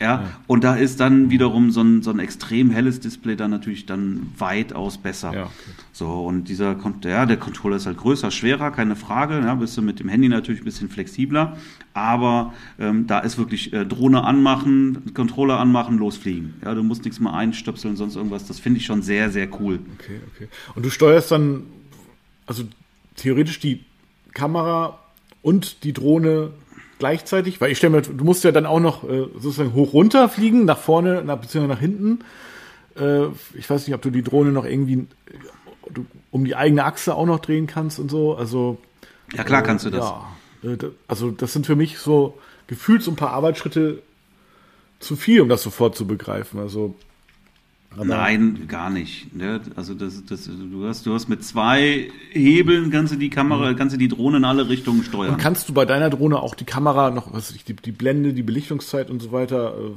Ja, 0.00 0.20
ja, 0.20 0.30
und 0.48 0.64
da 0.64 0.74
ist 0.74 0.98
dann 0.98 1.30
wiederum 1.30 1.70
so 1.70 1.80
ein, 1.80 2.02
so 2.02 2.10
ein 2.10 2.18
extrem 2.18 2.70
helles 2.70 2.98
Display 2.98 3.36
dann 3.36 3.52
natürlich 3.52 3.86
dann 3.86 4.32
weitaus 4.36 4.98
besser. 4.98 5.32
Ja, 5.32 5.44
okay. 5.44 5.52
So, 5.92 6.24
und 6.26 6.48
dieser, 6.48 6.76
ja, 7.04 7.24
der 7.24 7.36
Controller 7.36 7.76
ist 7.76 7.86
halt 7.86 7.98
größer, 7.98 8.32
schwerer, 8.32 8.72
keine 8.72 8.96
Frage. 8.96 9.38
Ja, 9.38 9.54
bist 9.54 9.76
du 9.76 9.82
mit 9.82 10.00
dem 10.00 10.08
Handy 10.08 10.28
natürlich 10.28 10.62
ein 10.62 10.64
bisschen 10.64 10.88
flexibler. 10.88 11.56
Aber 11.94 12.52
ähm, 12.80 13.06
da 13.06 13.20
ist 13.20 13.38
wirklich 13.38 13.72
äh, 13.72 13.84
Drohne 13.84 14.24
anmachen, 14.24 15.14
Controller 15.14 15.60
anmachen, 15.60 15.98
losfliegen. 15.98 16.54
Ja, 16.64 16.74
du 16.74 16.82
musst 16.82 17.04
nichts 17.04 17.20
mehr 17.20 17.34
einstöpseln, 17.34 17.96
sonst 17.96 18.16
irgendwas. 18.16 18.46
Das 18.46 18.58
finde 18.58 18.80
ich 18.80 18.86
schon 18.86 19.02
sehr, 19.02 19.30
sehr 19.30 19.48
cool. 19.60 19.78
Okay, 20.00 20.20
okay. 20.34 20.48
Und 20.74 20.84
du 20.84 20.90
steuerst 20.90 21.30
dann 21.30 21.62
also 22.52 22.64
theoretisch 23.16 23.60
die 23.60 23.84
Kamera 24.34 24.98
und 25.40 25.84
die 25.84 25.94
Drohne 25.94 26.50
gleichzeitig, 26.98 27.60
weil 27.60 27.72
ich 27.72 27.78
stelle 27.78 27.96
mir, 27.96 28.02
du 28.02 28.24
musst 28.24 28.44
ja 28.44 28.52
dann 28.52 28.66
auch 28.66 28.78
noch 28.78 29.04
äh, 29.04 29.26
sozusagen 29.34 29.72
hoch 29.72 29.94
runter 29.94 30.28
fliegen, 30.28 30.66
nach 30.66 30.78
vorne, 30.78 31.24
nach, 31.24 31.38
beziehungsweise 31.38 31.74
nach 31.74 31.80
hinten. 31.80 32.18
Äh, 32.96 33.28
ich 33.54 33.68
weiß 33.68 33.86
nicht, 33.86 33.94
ob 33.94 34.02
du 34.02 34.10
die 34.10 34.22
Drohne 34.22 34.52
noch 34.52 34.66
irgendwie 34.66 35.06
du, 35.90 36.04
um 36.30 36.44
die 36.44 36.54
eigene 36.54 36.84
Achse 36.84 37.14
auch 37.14 37.26
noch 37.26 37.40
drehen 37.40 37.66
kannst 37.66 37.98
und 37.98 38.10
so. 38.10 38.36
Also 38.36 38.78
ja 39.32 39.44
klar 39.44 39.62
kannst 39.62 39.86
du 39.86 39.90
das. 39.90 40.04
Ja, 40.62 40.70
äh, 40.70 40.76
also 41.08 41.30
das 41.30 41.54
sind 41.54 41.66
für 41.66 41.76
mich 41.76 41.98
so 41.98 42.38
gefühlt 42.66 43.02
so 43.02 43.10
ein 43.10 43.16
paar 43.16 43.30
Arbeitsschritte 43.30 44.02
zu 45.00 45.16
viel, 45.16 45.40
um 45.40 45.48
das 45.48 45.62
sofort 45.62 45.96
zu 45.96 46.06
begreifen. 46.06 46.60
Also 46.60 46.94
aber 47.94 48.04
Nein, 48.04 48.66
gar 48.68 48.90
nicht. 48.90 49.34
Ne? 49.34 49.60
Also 49.76 49.94
das, 49.94 50.24
das, 50.24 50.46
du, 50.46 50.86
hast, 50.86 51.04
du 51.04 51.14
hast 51.14 51.28
mit 51.28 51.44
zwei 51.44 52.10
Hebeln 52.30 52.90
kannst 52.90 53.12
du 53.12 53.16
die 53.16 53.30
Kamera, 53.30 53.72
mhm. 53.72 53.76
kannst 53.76 53.94
du 53.94 53.98
die 53.98 54.08
Drohne 54.08 54.38
in 54.38 54.44
alle 54.44 54.68
Richtungen 54.68 55.02
steuern. 55.02 55.34
Und 55.34 55.40
kannst 55.40 55.68
du 55.68 55.74
bei 55.74 55.84
deiner 55.84 56.10
Drohne 56.10 56.40
auch 56.40 56.54
die 56.54 56.64
Kamera 56.64 57.10
noch, 57.10 57.32
was 57.32 57.50
ich, 57.50 57.64
die, 57.64 57.74
die 57.74 57.92
Blende, 57.92 58.32
die 58.32 58.42
Belichtungszeit 58.42 59.10
und 59.10 59.20
so 59.20 59.32
weiter 59.32 59.74
äh, 59.74 59.90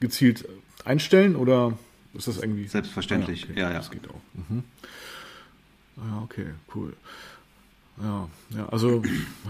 gezielt 0.00 0.46
einstellen 0.84 1.36
oder 1.36 1.76
ist 2.14 2.28
das 2.28 2.38
irgendwie? 2.38 2.66
Selbstverständlich, 2.66 3.44
ah, 3.44 3.46
ja, 3.48 3.52
okay. 3.52 3.60
ja, 3.60 3.70
ja. 3.70 3.76
Das 3.76 3.90
geht 3.90 4.08
auch. 4.08 4.48
Mhm. 4.48 4.64
Ja, 5.96 6.22
okay, 6.22 6.46
cool. 6.74 6.94
Ja, 8.02 8.28
ja, 8.56 8.68
also, 8.68 9.02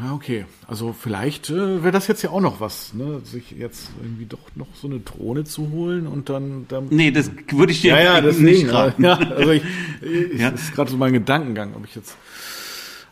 ja, 0.02 0.14
okay. 0.14 0.46
Also 0.66 0.94
vielleicht 0.98 1.50
äh, 1.50 1.82
wäre 1.82 1.92
das 1.92 2.06
jetzt 2.06 2.22
ja 2.22 2.30
auch 2.30 2.40
noch 2.40 2.60
was, 2.60 2.94
ne? 2.94 3.20
Sich 3.24 3.50
jetzt 3.50 3.90
irgendwie 4.02 4.24
doch 4.24 4.38
noch 4.54 4.68
so 4.74 4.88
eine 4.88 5.00
Drohne 5.00 5.44
zu 5.44 5.70
holen 5.70 6.06
und 6.06 6.30
dann. 6.30 6.66
dann 6.68 6.86
nee, 6.90 7.10
das 7.10 7.30
würde 7.50 7.72
ich 7.72 7.82
dir 7.82 7.94
ja, 7.94 8.14
ja, 8.14 8.20
deswegen, 8.20 8.46
nicht 8.46 8.72
raten. 8.72 9.04
Ja, 9.04 9.18
also 9.18 9.50
ich, 9.50 9.62
ich, 10.00 10.40
ja. 10.40 10.50
das 10.50 10.62
ist 10.62 10.74
gerade 10.74 10.90
so 10.90 10.96
mein 10.96 11.12
Gedankengang, 11.12 11.74
ob 11.74 11.84
ich 11.84 11.94
jetzt. 11.94 12.16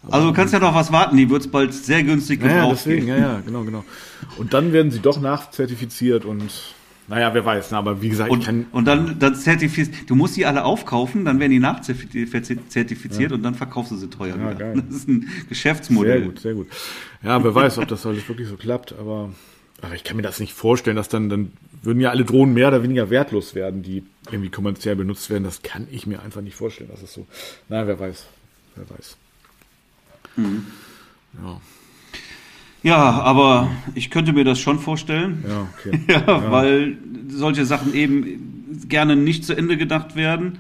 Also 0.09 0.29
du 0.29 0.33
kannst 0.33 0.53
ja 0.53 0.61
noch 0.61 0.75
was 0.75 0.93
warten, 0.93 1.17
die 1.17 1.29
wird 1.29 1.43
es 1.43 1.49
bald 1.49 1.75
sehr 1.75 2.03
günstig 2.03 2.41
Ja, 2.41 2.47
ja, 2.47 2.55
gebraucht 2.55 2.77
deswegen, 2.77 3.09
ja, 3.09 3.17
ja, 3.17 3.41
genau, 3.45 3.65
genau. 3.65 3.85
Und 4.39 4.55
dann 4.55 4.73
werden 4.73 4.93
sie 4.93 5.01
doch 5.01 5.21
nachzertifiziert 5.21 6.25
und 6.25 6.51
naja, 7.09 7.33
wer 7.35 7.45
weiß, 7.45 7.71
na, 7.71 7.79
aber 7.79 8.03
wie 8.03 8.09
gesagt, 8.09 8.29
ich 8.29 8.33
Und, 8.33 8.45
kann. 8.45 8.67
und 8.73 8.85
dann, 8.87 9.19
dann 9.19 9.35
zertifiziert, 9.35 10.11
du 10.11 10.17
musst 10.17 10.37
die 10.37 10.45
alle 10.45 10.65
aufkaufen, 10.65 11.25
dann 11.25 11.39
werden 11.39 11.53
die 11.53 11.61
nachzertifiziert 11.61 13.33
und 13.33 13.43
dann 13.43 13.55
verkaufst 13.55 13.93
du 13.93 13.97
sie 13.97 14.09
teuer 14.09 14.37
Ja, 14.37 14.53
geil. 14.55 14.83
Das 14.89 14.97
ist 14.97 15.09
ein 15.09 15.29
Geschäftsmodell. 15.49 16.19
Sehr 16.19 16.27
gut, 16.27 16.41
sehr 16.41 16.55
gut. 16.55 16.67
Ja, 17.23 17.43
wer 17.43 17.55
weiß, 17.55 17.79
ob 17.79 17.89
das 17.89 18.05
alles 18.07 18.29
wirklich 18.29 18.49
so 18.49 18.57
klappt, 18.57 18.93
aber, 18.99 19.31
aber 19.83 19.95
ich 19.95 20.03
kann 20.05 20.17
mir 20.17 20.23
das 20.23 20.41
nicht 20.41 20.53
vorstellen, 20.53 20.97
dass 20.97 21.09
dann, 21.09 21.29
dann 21.29 21.53
würden 21.83 22.01
ja 22.01 22.11
alle 22.11 22.25
Drohnen 22.25 22.55
mehr 22.55 22.69
oder 22.69 22.83
weniger 22.83 23.11
wertlos 23.11 23.55
werden, 23.55 23.83
die 23.83 24.03
irgendwie 24.31 24.51
kommerziell 24.51 24.97
benutzt 24.97 25.31
werden. 25.31 25.45
Das 25.45 25.63
kann 25.63 25.87
ich 25.91 26.07
mir 26.07 26.23
einfach 26.23 26.41
nicht 26.41 26.57
vorstellen, 26.57 26.91
dass 26.91 27.03
es 27.03 27.13
so. 27.13 27.27
Na, 27.69 27.87
wer 27.87 28.01
weiß. 28.01 28.27
Wer 28.75 28.91
weiß. 28.91 29.17
Ja, 30.37 31.61
Ja, 32.83 32.97
aber 32.97 33.71
ich 33.95 34.11
könnte 34.11 34.33
mir 34.33 34.45
das 34.45 34.61
schon 34.61 34.79
vorstellen. 34.79 35.45
ja, 35.49 35.69
okay. 35.79 36.01
Ja, 36.09 36.51
weil 36.51 36.99
solche 37.29 37.65
Sachen 37.65 37.95
eben 37.95 38.87
gerne 38.89 39.17
nicht 39.17 39.45
zu 39.45 39.57
Ende 39.57 39.77
gedacht 39.77 40.17
werden. 40.17 40.59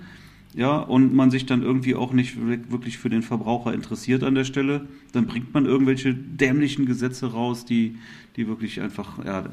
Ja, 0.54 0.78
und 0.78 1.14
man 1.14 1.30
sich 1.30 1.44
dann 1.44 1.62
irgendwie 1.62 1.94
auch 1.94 2.14
nicht 2.14 2.38
wirklich 2.70 2.96
für 2.96 3.10
den 3.10 3.22
Verbraucher 3.22 3.74
interessiert 3.74 4.24
an 4.24 4.34
der 4.34 4.44
Stelle, 4.44 4.86
dann 5.12 5.26
bringt 5.26 5.52
man 5.52 5.66
irgendwelche 5.66 6.14
dämlichen 6.14 6.86
Gesetze 6.86 7.32
raus, 7.32 7.66
die, 7.66 7.98
die 8.36 8.48
wirklich 8.48 8.80
einfach, 8.80 9.22
ja, 9.22 9.44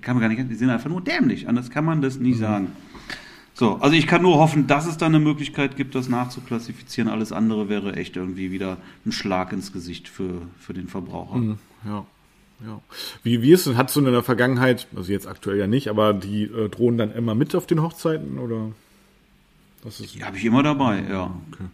kann 0.00 0.16
man 0.16 0.22
gar 0.22 0.28
nicht, 0.28 0.50
die 0.50 0.56
sind 0.56 0.70
einfach 0.70 0.90
nur 0.90 1.02
dämlich, 1.02 1.48
anders 1.48 1.70
kann 1.70 1.84
man 1.84 2.02
das 2.02 2.18
nie 2.18 2.34
sagen. 2.34 2.72
So, 3.54 3.76
also 3.76 3.94
ich 3.94 4.08
kann 4.08 4.22
nur 4.22 4.38
hoffen, 4.38 4.66
dass 4.66 4.86
es 4.86 4.96
da 4.96 5.06
eine 5.06 5.20
Möglichkeit 5.20 5.76
gibt, 5.76 5.94
das 5.94 6.08
nachzuklassifizieren. 6.08 7.08
Alles 7.08 7.30
andere 7.30 7.68
wäre 7.68 7.94
echt 7.94 8.16
irgendwie 8.16 8.50
wieder 8.50 8.78
ein 9.06 9.12
Schlag 9.12 9.52
ins 9.52 9.72
Gesicht 9.72 10.08
für, 10.08 10.42
für 10.58 10.74
den 10.74 10.88
Verbraucher. 10.88 11.36
Mhm, 11.36 11.58
ja. 11.84 12.06
Ja. 12.64 12.80
Wie, 13.24 13.42
wie 13.42 13.52
ist 13.52 13.66
es? 13.66 13.76
Hattest 13.76 13.96
du 13.96 14.00
in 14.00 14.06
der 14.12 14.22
Vergangenheit, 14.22 14.86
also 14.94 15.10
jetzt 15.10 15.26
aktuell 15.26 15.58
ja 15.58 15.66
nicht, 15.66 15.88
aber 15.88 16.14
die 16.14 16.44
äh, 16.44 16.68
Drohnen 16.68 16.96
dann 16.96 17.12
immer 17.12 17.34
mit 17.34 17.54
auf 17.54 17.66
den 17.66 17.82
Hochzeiten 17.82 18.38
oder? 18.38 18.70
Was 19.82 20.00
ist? 20.00 20.14
Die 20.14 20.24
habe 20.24 20.36
ich 20.38 20.44
immer 20.44 20.62
dabei, 20.62 21.02
ja. 21.10 21.34
Okay. 21.52 21.64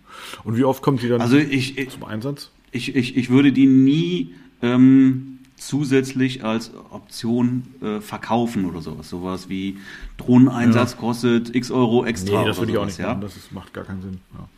Und 0.43 0.57
wie 0.57 0.65
oft 0.65 0.83
kommt 0.83 1.03
die 1.03 1.09
dann 1.09 1.21
Also 1.21 1.37
ich, 1.37 1.79
ich, 1.79 1.91
zum 1.91 2.05
Einsatz? 2.05 2.51
ich, 2.73 2.97
ich, 2.97 3.17
ich 3.17 3.31
würde 3.31 3.53
die 3.53 3.67
nie 3.67 4.35
ähm, 4.63 5.39
zusätzlich 5.57 6.45
als 6.45 6.73
Option 6.91 7.63
äh, 7.83 8.01
verkaufen 8.01 8.65
oder 8.65 8.81
sowas. 8.81 9.09
Sowas 9.11 9.49
wie 9.49 9.79
Drohneneinsatz 10.17 10.93
Ja. 10.93 10.99
kostet 10.99 11.55
x 11.55 11.71
Euro 11.71 12.05
extra. 12.05 12.41
Nee, 12.41 12.47
das 12.49 12.59
würde 12.59 12.73
ich 12.73 12.79
auch 12.79 12.87
nicht 12.87 12.99
ja? 12.99 13.09
machen. 13.09 13.21
Das 13.21 13.37
ist, 13.37 13.53
macht 13.53 13.75
gar 13.75 13.85
keinen 13.85 14.03
Sinn. 14.03 14.21
Ja. 14.35 14.49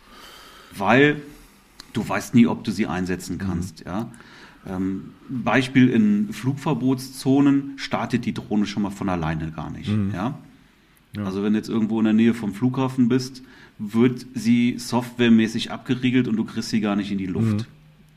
Weil 0.78 1.20
du 1.92 2.08
weißt 2.08 2.34
nie, 2.34 2.46
ob 2.46 2.64
du 2.64 2.70
sie 2.70 2.86
einsetzen 2.86 3.36
kannst. 3.38 3.84
Ja? 3.84 4.10
Ähm, 4.68 5.10
Beispiel 5.28 5.88
in 5.88 6.32
Flugverbotszonen 6.32 7.72
startet 7.76 8.24
die 8.26 8.34
Drohne 8.34 8.66
schon 8.66 8.82
mal 8.84 8.90
von 8.90 9.08
alleine 9.08 9.50
gar 9.50 9.70
nicht. 9.70 9.90
Ja? 10.12 10.38
Ja. 11.16 11.24
Also 11.24 11.42
wenn 11.42 11.52
du 11.52 11.58
jetzt 11.58 11.68
irgendwo 11.68 11.98
in 11.98 12.04
der 12.04 12.14
Nähe 12.14 12.34
vom 12.34 12.54
Flughafen 12.54 13.08
bist, 13.08 13.42
wird 13.78 14.26
sie 14.34 14.78
softwaremäßig 14.78 15.70
abgeriegelt 15.70 16.28
und 16.28 16.36
du 16.36 16.44
kriegst 16.44 16.70
sie 16.70 16.80
gar 16.80 16.96
nicht 16.96 17.10
in 17.10 17.18
die 17.18 17.26
Luft. 17.26 17.66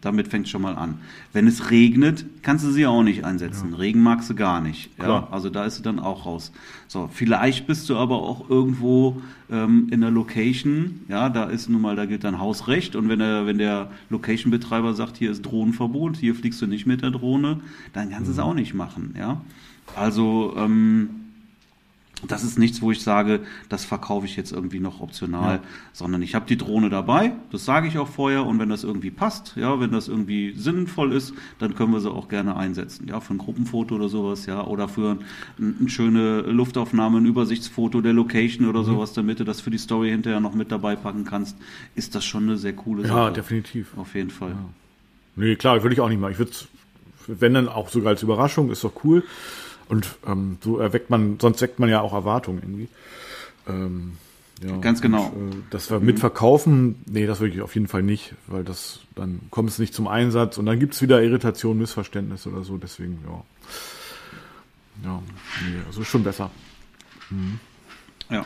Damit 0.06 0.28
fängt 0.28 0.48
schon 0.48 0.62
mal 0.62 0.76
an. 0.76 1.00
Wenn 1.34 1.48
es 1.48 1.72
regnet, 1.72 2.26
kannst 2.44 2.64
du 2.64 2.70
sie 2.70 2.86
auch 2.86 3.02
nicht 3.02 3.26
einsetzen. 3.26 3.74
Regen 3.74 4.04
magst 4.04 4.30
du 4.30 4.36
gar 4.36 4.62
nicht. 4.62 4.92
Ja? 5.00 5.28
Also 5.32 5.50
da 5.50 5.66
ist 5.66 5.78
sie 5.78 5.82
dann 5.82 6.00
auch 6.00 6.28
raus. 6.28 6.52
So, 6.88 7.10
vielleicht 7.12 7.66
bist 7.66 7.90
du 7.90 7.98
aber 7.98 8.22
auch 8.22 8.48
irgendwo 8.48 9.20
ähm, 9.50 9.88
in 9.90 10.02
der 10.02 10.12
Location, 10.12 11.02
ja, 11.08 11.30
da 11.30 11.46
ist 11.46 11.70
nun 11.70 11.82
mal, 11.82 11.96
da 11.96 12.06
gilt 12.06 12.24
dann 12.24 12.40
Hausrecht 12.40 12.96
und 12.96 13.10
wenn 13.10 13.18
der, 13.18 13.48
wenn 13.48 13.58
der 13.58 13.90
Location-Betreiber 14.12 14.94
sagt, 14.94 15.18
hier 15.18 15.32
ist 15.32 15.42
Drohnenverbot, 15.42 16.18
hier 16.18 16.36
fliegst 16.36 16.62
du 16.62 16.68
nicht 16.68 16.86
mit 16.86 17.02
der 17.02 17.10
Drohne, 17.10 17.62
dann 17.94 18.12
kannst 18.12 18.28
du 18.28 18.32
es 18.32 18.40
auch 18.40 18.54
nicht 18.54 18.76
machen, 18.76 19.16
ja. 19.18 19.42
Also, 19.96 20.54
ähm, 20.56 21.10
das 22.28 22.44
ist 22.44 22.58
nichts, 22.58 22.82
wo 22.82 22.92
ich 22.92 23.04
sage, 23.04 23.42
das 23.70 23.86
verkaufe 23.86 24.26
ich 24.26 24.36
jetzt 24.36 24.52
irgendwie 24.52 24.80
noch 24.80 25.00
optional, 25.02 25.56
Ja. 25.56 25.62
sondern 25.94 26.22
ich 26.22 26.34
habe 26.34 26.46
die 26.48 26.58
Drohne 26.58 26.90
dabei, 26.90 27.34
das 27.52 27.66
sage 27.66 27.88
ich 27.88 27.98
auch 27.98 28.08
vorher 28.08 28.46
und 28.46 28.58
wenn 28.58 28.70
das 28.70 28.84
irgendwie 28.84 29.12
passt, 29.12 29.54
ja, 29.58 29.80
wenn 29.80 29.92
das 29.92 30.08
irgendwie 30.08 30.54
sinnvoll 30.56 31.12
ist, 31.12 31.34
dann 31.60 31.76
können 31.76 31.92
wir 31.92 32.00
sie 32.00 32.10
auch 32.10 32.28
gerne 32.30 32.56
einsetzen, 32.56 33.08
ja, 33.08 33.20
für 33.20 33.34
ein 33.34 33.38
Gruppenfoto 33.38 33.96
oder 33.96 34.10
sowas, 34.10 34.46
ja, 34.46 34.64
oder 34.66 34.88
für 34.88 35.18
ein, 35.60 35.76
eine 35.80 35.90
schöne 35.90 36.42
Luftaufnahme, 36.42 37.20
ein 37.20 37.26
Übersichtsfoto 37.26 38.02
der 38.02 38.14
Location 38.14 38.64
Mhm. 38.64 38.70
oder 38.70 38.84
sowas, 38.84 39.14
damit 39.14 39.40
du 39.40 39.44
das 39.44 39.62
für 39.62 39.70
die 39.70 39.78
Story 39.78 40.10
hinterher 40.10 40.40
noch 40.40 40.54
mit 40.56 40.72
dabei 40.72 40.96
packen 40.96 41.26
kannst, 41.26 41.58
ist 41.96 42.16
das 42.16 42.24
schon 42.26 42.44
eine 42.44 42.58
sehr 42.58 42.74
coole 42.74 43.04
Ja, 43.04 43.08
Sache. 43.10 43.34
definitiv. 43.34 43.96
Auf 43.98 44.16
jeden 44.16 44.32
Fall. 44.32 44.56
Nee, 45.36 45.56
klar, 45.58 45.84
würde 45.84 45.94
ich 45.94 46.00
auch 46.02 46.10
nicht 46.10 46.20
machen. 46.22 46.32
Ich 46.32 46.40
würde 46.40 46.52
wenn 47.28 47.54
dann 47.56 47.68
auch 47.68 47.90
sogar 47.90 48.10
als 48.12 48.24
Überraschung, 48.24 48.70
ist 48.72 48.84
doch 48.84 48.94
cool. 49.04 49.24
Und 49.88 50.18
ähm, 50.28 50.58
so 50.62 50.80
erweckt 50.80 51.10
man, 51.10 51.40
sonst 51.40 51.62
weckt 51.62 51.80
man 51.80 51.90
ja 51.90 52.02
auch 52.02 52.14
Erwartungen 52.14 52.60
irgendwie. 52.62 52.88
Ähm, 53.68 54.14
ja, 54.64 54.78
Ganz 54.78 55.02
genau. 55.02 55.28
Und, 55.28 55.52
äh, 55.52 55.56
dass 55.70 55.92
wir 55.92 56.00
mitverkaufen, 56.00 56.96
nee, 57.06 57.26
das 57.26 57.40
würde 57.40 57.56
ich 57.56 57.62
auf 57.62 57.76
jeden 57.76 57.88
Fall 57.88 58.04
nicht, 58.04 58.34
weil 58.48 58.64
das, 58.64 59.02
dann 59.16 59.42
kommt 59.50 59.70
es 59.70 59.80
nicht 59.80 59.94
zum 59.94 60.08
Einsatz 60.08 60.58
und 60.58 60.66
dann 60.66 60.80
gibt 60.80 60.94
es 60.94 61.02
wieder 61.02 61.22
Irritation, 61.22 61.78
Missverständnis 61.78 62.48
oder 62.48 62.64
so, 62.64 62.78
deswegen, 62.78 63.20
ja. 63.26 63.44
Ja, 65.04 65.22
nee, 65.66 65.82
also 65.86 66.04
schon 66.06 66.24
besser. 66.24 66.50
Ja. 68.30 68.46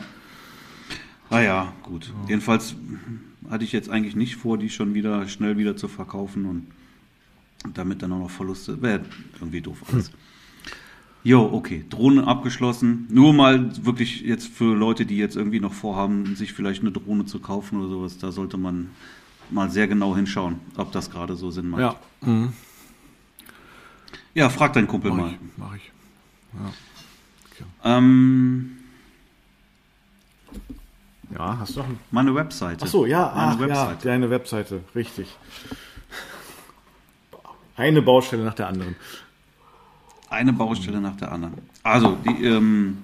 Ah 1.28 1.40
ja, 1.40 1.72
gut. 1.82 2.12
Jedenfalls 2.26 2.74
hatte 3.48 3.62
ich 3.62 3.70
jetzt 3.70 3.88
eigentlich 3.88 4.16
nicht 4.16 4.36
vor, 4.36 4.58
die 4.58 4.68
schon 4.68 4.94
wieder 4.94 5.28
schnell 5.28 5.58
wieder 5.58 5.76
zu 5.76 5.86
verkaufen 5.86 6.44
und 6.44 6.66
damit 7.74 8.02
dann 8.02 8.12
auch 8.12 8.18
noch 8.18 8.30
Verluste. 8.30 8.82
Wäre 8.82 9.04
irgendwie 9.34 9.60
doof 9.60 9.78
alles. 9.90 10.10
Jo, 11.22 11.50
okay. 11.52 11.84
Drohne 11.88 12.26
abgeschlossen. 12.26 13.06
Nur 13.10 13.34
mal 13.34 13.84
wirklich 13.84 14.22
jetzt 14.22 14.48
für 14.48 14.74
Leute, 14.74 15.04
die 15.04 15.18
jetzt 15.18 15.36
irgendwie 15.36 15.60
noch 15.60 15.74
vorhaben, 15.74 16.34
sich 16.34 16.52
vielleicht 16.52 16.80
eine 16.80 16.92
Drohne 16.92 17.26
zu 17.26 17.40
kaufen 17.40 17.78
oder 17.78 17.88
sowas, 17.88 18.18
da 18.18 18.32
sollte 18.32 18.56
man 18.56 18.90
mal 19.50 19.70
sehr 19.70 19.86
genau 19.86 20.16
hinschauen, 20.16 20.60
ob 20.76 20.92
das 20.92 21.10
gerade 21.10 21.36
so 21.36 21.50
Sinn 21.50 21.68
macht. 21.68 21.80
Ja, 21.80 21.96
mhm. 22.22 22.52
ja 24.34 24.48
frag 24.48 24.72
deinen 24.72 24.86
Kumpel 24.86 25.10
mach 25.10 25.18
mal. 25.18 25.30
ich. 25.30 25.38
Mach 25.56 25.74
ich. 25.76 25.92
Ähm, 27.84 28.76
Ja, 31.36 31.58
hast 31.58 31.76
du 31.76 31.80
noch 31.80 31.86
einen? 31.86 32.00
meine 32.10 32.34
Webseite. 32.34 32.84
Ach 32.84 32.90
so, 32.90 33.06
ja, 33.06 33.32
meine 33.34 33.52
ach, 33.52 33.60
ja, 33.60 33.66
Webseite. 33.68 34.08
deine 34.08 34.30
Webseite, 34.30 34.80
richtig. 34.94 35.28
Eine 37.76 38.02
Baustelle 38.02 38.44
nach 38.44 38.54
der 38.54 38.68
anderen. 38.68 38.96
Eine 40.30 40.52
Baustelle 40.52 41.00
nach 41.00 41.16
der 41.16 41.32
anderen. 41.32 41.54
Also, 41.82 42.16
die 42.24 42.44
ähm, 42.44 42.98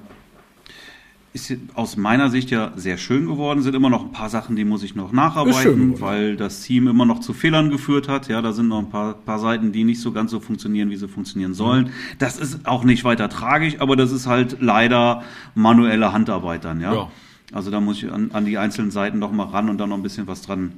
ist 1.37 1.53
aus 1.75 1.97
meiner 1.97 2.31
Sicht 2.31 2.51
ja 2.51 2.73
sehr 2.77 2.97
schön 2.97 3.27
geworden. 3.27 3.63
Sind 3.63 3.75
immer 3.75 3.91
noch 3.91 4.05
ein 4.05 4.13
paar 4.13 4.31
Sachen, 4.31 4.57
die 4.57 4.65
muss 4.65 4.83
ich 4.83 4.95
noch 4.95 5.13
nacharbeiten, 5.13 6.01
weil 6.01 6.37
das 6.37 6.63
Team 6.63 6.89
immer 6.89 7.05
noch 7.05 7.21
zu 7.21 7.35
Fehlern 7.35 7.69
geführt 7.71 8.09
hat. 8.09 8.29
Ja, 8.29 8.41
da 8.43 8.53
sind 8.53 8.69
noch 8.69 8.79
ein 8.79 8.91
paar, 8.91 9.15
paar 9.15 9.39
Seiten, 9.39 9.73
die 9.73 9.85
nicht 9.85 10.01
so 10.01 10.13
ganz 10.13 10.31
so 10.31 10.41
funktionieren, 10.41 10.89
wie 10.89 10.97
sie 10.97 11.09
funktionieren 11.09 11.53
sollen. 11.53 11.91
Das 12.19 12.39
ist 12.39 12.67
auch 12.67 12.85
nicht 12.85 13.05
weiter 13.05 13.29
tragisch, 13.29 13.81
aber 13.81 13.97
das 13.97 14.13
ist 14.13 14.27
halt 14.27 14.59
leider 14.61 15.23
manuelle 15.55 16.13
Handarbeit 16.13 16.65
dann, 16.65 16.81
ja. 16.81 16.95
Ja. 16.95 17.11
Also 17.53 17.71
da 17.71 17.81
muss 17.81 18.03
ich 18.03 18.11
an, 18.11 18.31
an 18.33 18.45
die 18.45 18.57
einzelnen 18.57 18.91
Seiten 18.91 19.19
noch 19.19 19.33
mal 19.33 19.45
ran 19.45 19.69
und 19.69 19.79
dann 19.79 19.91
noch 19.91 19.97
ein 19.97 20.03
bisschen 20.03 20.27
was 20.27 20.43
dran, 20.43 20.73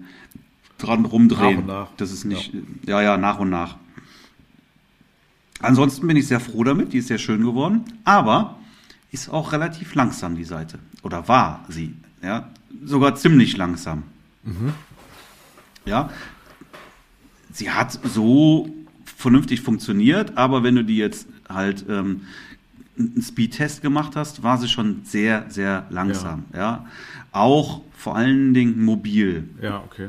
dran 0.78 1.04
rumdrehen. 1.04 1.56
Nach 1.56 1.58
und 1.58 1.66
nach. 1.66 1.88
Das 1.98 2.10
ist 2.10 2.24
nicht, 2.24 2.52
ja, 2.86 3.00
ja, 3.00 3.16
nach 3.16 3.38
und 3.38 3.50
nach. 3.50 3.76
Ansonsten 5.60 6.06
bin 6.06 6.16
ich 6.16 6.26
sehr 6.26 6.40
froh 6.40 6.64
damit, 6.64 6.92
die 6.92 6.98
ist 6.98 7.08
sehr 7.08 7.18
schön 7.18 7.42
geworden, 7.42 7.84
aber 8.04 8.58
ist 9.10 9.28
auch 9.28 9.52
relativ 9.52 9.94
langsam, 9.94 10.36
die 10.36 10.44
Seite. 10.44 10.78
Oder 11.02 11.26
war 11.28 11.64
sie, 11.68 11.94
ja, 12.22 12.50
sogar 12.84 13.14
ziemlich 13.16 13.56
langsam. 13.56 14.04
Ja, 15.84 16.10
sie 17.52 17.70
hat 17.70 17.98
so 18.04 18.70
vernünftig 19.04 19.62
funktioniert, 19.62 20.36
aber 20.36 20.62
wenn 20.62 20.76
du 20.76 20.84
die 20.84 20.96
jetzt 20.96 21.26
halt 21.48 21.84
ähm, 21.88 22.22
einen 22.98 23.22
Speedtest 23.22 23.82
gemacht 23.82 24.16
hast, 24.16 24.42
war 24.42 24.58
sie 24.58 24.68
schon 24.68 25.00
sehr, 25.04 25.46
sehr 25.48 25.86
langsam. 25.90 26.44
Ja. 26.54 26.86
Auch 27.32 27.82
vor 27.96 28.16
allen 28.16 28.54
Dingen 28.54 28.84
mobil. 28.84 29.48
Ja, 29.62 29.82
okay. 29.84 30.08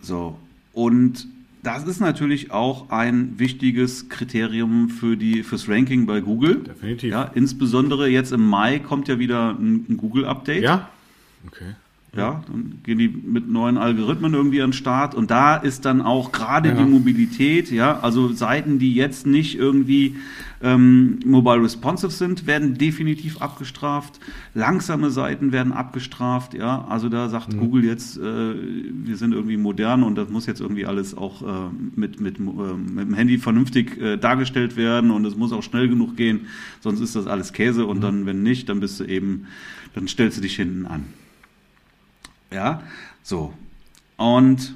So. 0.00 0.38
Und 0.72 1.26
das 1.62 1.84
ist 1.84 2.00
natürlich 2.00 2.52
auch 2.52 2.90
ein 2.90 3.38
wichtiges 3.38 4.08
Kriterium 4.08 4.88
für 4.88 5.16
die, 5.16 5.42
fürs 5.42 5.68
Ranking 5.68 6.06
bei 6.06 6.20
Google. 6.20 6.62
Definitiv. 6.62 7.10
Ja, 7.10 7.24
insbesondere 7.34 8.08
jetzt 8.08 8.32
im 8.32 8.46
Mai 8.46 8.78
kommt 8.78 9.08
ja 9.08 9.18
wieder 9.18 9.50
ein, 9.50 9.86
ein 9.88 9.96
Google-Update. 9.96 10.62
Ja? 10.62 10.88
Okay. 11.46 11.74
Ja, 12.14 12.42
dann 12.46 12.78
gehen 12.82 12.98
die 12.98 13.08
mit 13.08 13.48
neuen 13.48 13.76
Algorithmen 13.76 14.32
irgendwie 14.32 14.62
an 14.62 14.70
den 14.70 14.72
Start 14.72 15.14
und 15.14 15.30
da 15.30 15.56
ist 15.56 15.84
dann 15.84 16.00
auch 16.00 16.32
gerade 16.32 16.70
ja. 16.70 16.74
die 16.74 16.84
Mobilität, 16.84 17.70
ja, 17.70 18.00
also 18.00 18.32
Seiten, 18.32 18.78
die 18.78 18.94
jetzt 18.94 19.26
nicht 19.26 19.58
irgendwie 19.58 20.16
ähm, 20.62 21.18
mobile 21.24 21.62
responsive 21.62 22.10
sind, 22.10 22.46
werden 22.46 22.78
definitiv 22.78 23.42
abgestraft. 23.42 24.18
Langsame 24.54 25.10
Seiten 25.10 25.52
werden 25.52 25.72
abgestraft, 25.72 26.54
ja. 26.54 26.86
Also 26.88 27.08
da 27.08 27.28
sagt 27.28 27.52
mhm. 27.52 27.58
Google 27.58 27.84
jetzt, 27.84 28.16
äh, 28.16 28.22
wir 28.22 29.16
sind 29.16 29.32
irgendwie 29.32 29.58
modern 29.58 30.02
und 30.02 30.16
das 30.16 30.30
muss 30.30 30.46
jetzt 30.46 30.60
irgendwie 30.60 30.86
alles 30.86 31.16
auch 31.16 31.42
äh, 31.42 31.70
mit, 31.94 32.20
mit, 32.20 32.38
äh, 32.38 32.42
mit 32.42 33.08
dem 33.08 33.14
Handy 33.14 33.38
vernünftig 33.38 34.00
äh, 34.00 34.16
dargestellt 34.16 34.76
werden 34.76 35.10
und 35.10 35.24
es 35.26 35.36
muss 35.36 35.52
auch 35.52 35.62
schnell 35.62 35.88
genug 35.88 36.16
gehen, 36.16 36.46
sonst 36.80 37.00
ist 37.00 37.14
das 37.14 37.26
alles 37.26 37.52
Käse 37.52 37.84
und 37.84 37.98
mhm. 37.98 38.02
dann, 38.02 38.26
wenn 38.26 38.42
nicht, 38.42 38.68
dann 38.68 38.80
bist 38.80 39.00
du 39.00 39.04
eben, 39.04 39.46
dann 39.94 40.08
stellst 40.08 40.38
du 40.38 40.42
dich 40.42 40.56
hinten 40.56 40.86
an. 40.86 41.04
Ja, 42.50 42.82
so. 43.22 43.52
Und 44.16 44.74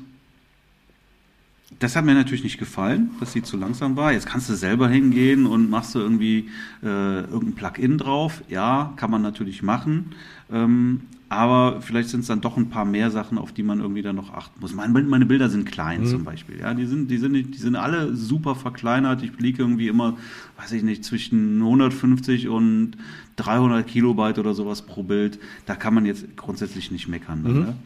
das 1.78 1.96
hat 1.96 2.04
mir 2.04 2.14
natürlich 2.14 2.44
nicht 2.44 2.58
gefallen, 2.58 3.10
dass 3.20 3.32
sie 3.32 3.42
zu 3.42 3.56
langsam 3.56 3.96
war. 3.96 4.12
Jetzt 4.12 4.26
kannst 4.26 4.50
du 4.50 4.54
selber 4.54 4.88
hingehen 4.88 5.46
und 5.46 5.70
machst 5.70 5.94
du 5.94 5.98
irgendwie 5.98 6.50
äh, 6.82 7.20
irgendein 7.20 7.54
Plugin 7.54 7.96
drauf. 7.96 8.42
Ja, 8.48 8.92
kann 8.96 9.10
man 9.10 9.22
natürlich 9.22 9.62
machen. 9.62 10.14
Ähm, 10.52 11.02
aber 11.30 11.80
vielleicht 11.80 12.08
sind 12.08 12.20
es 12.20 12.26
dann 12.26 12.40
doch 12.40 12.56
ein 12.56 12.70
paar 12.70 12.84
mehr 12.84 13.12
Sachen, 13.12 13.38
auf 13.38 13.52
die 13.52 13.62
man 13.62 13.78
irgendwie 13.78 14.02
dann 14.02 14.16
noch 14.16 14.34
achten 14.34 14.60
muss. 14.60 14.74
Meine, 14.74 15.00
meine 15.04 15.26
Bilder 15.26 15.48
sind 15.48 15.64
klein 15.64 16.00
mhm. 16.00 16.06
zum 16.06 16.24
Beispiel. 16.24 16.58
Ja, 16.58 16.74
die 16.74 16.86
sind, 16.86 17.08
die 17.08 17.18
sind, 17.18 17.34
die 17.34 17.58
sind 17.58 17.76
alle 17.76 18.16
super 18.16 18.56
verkleinert. 18.56 19.22
Ich 19.22 19.38
liege 19.38 19.62
irgendwie 19.62 19.86
immer, 19.86 20.16
weiß 20.58 20.72
ich 20.72 20.82
nicht, 20.82 21.04
zwischen 21.04 21.58
150 21.62 22.48
und 22.48 22.96
300 23.36 23.86
Kilobyte 23.86 24.40
oder 24.40 24.54
sowas 24.54 24.82
pro 24.82 25.04
Bild. 25.04 25.38
Da 25.66 25.76
kann 25.76 25.94
man 25.94 26.04
jetzt 26.04 26.36
grundsätzlich 26.36 26.90
nicht 26.90 27.06
meckern. 27.06 27.42
Mhm. 27.42 27.60
Ne? 27.60 27.76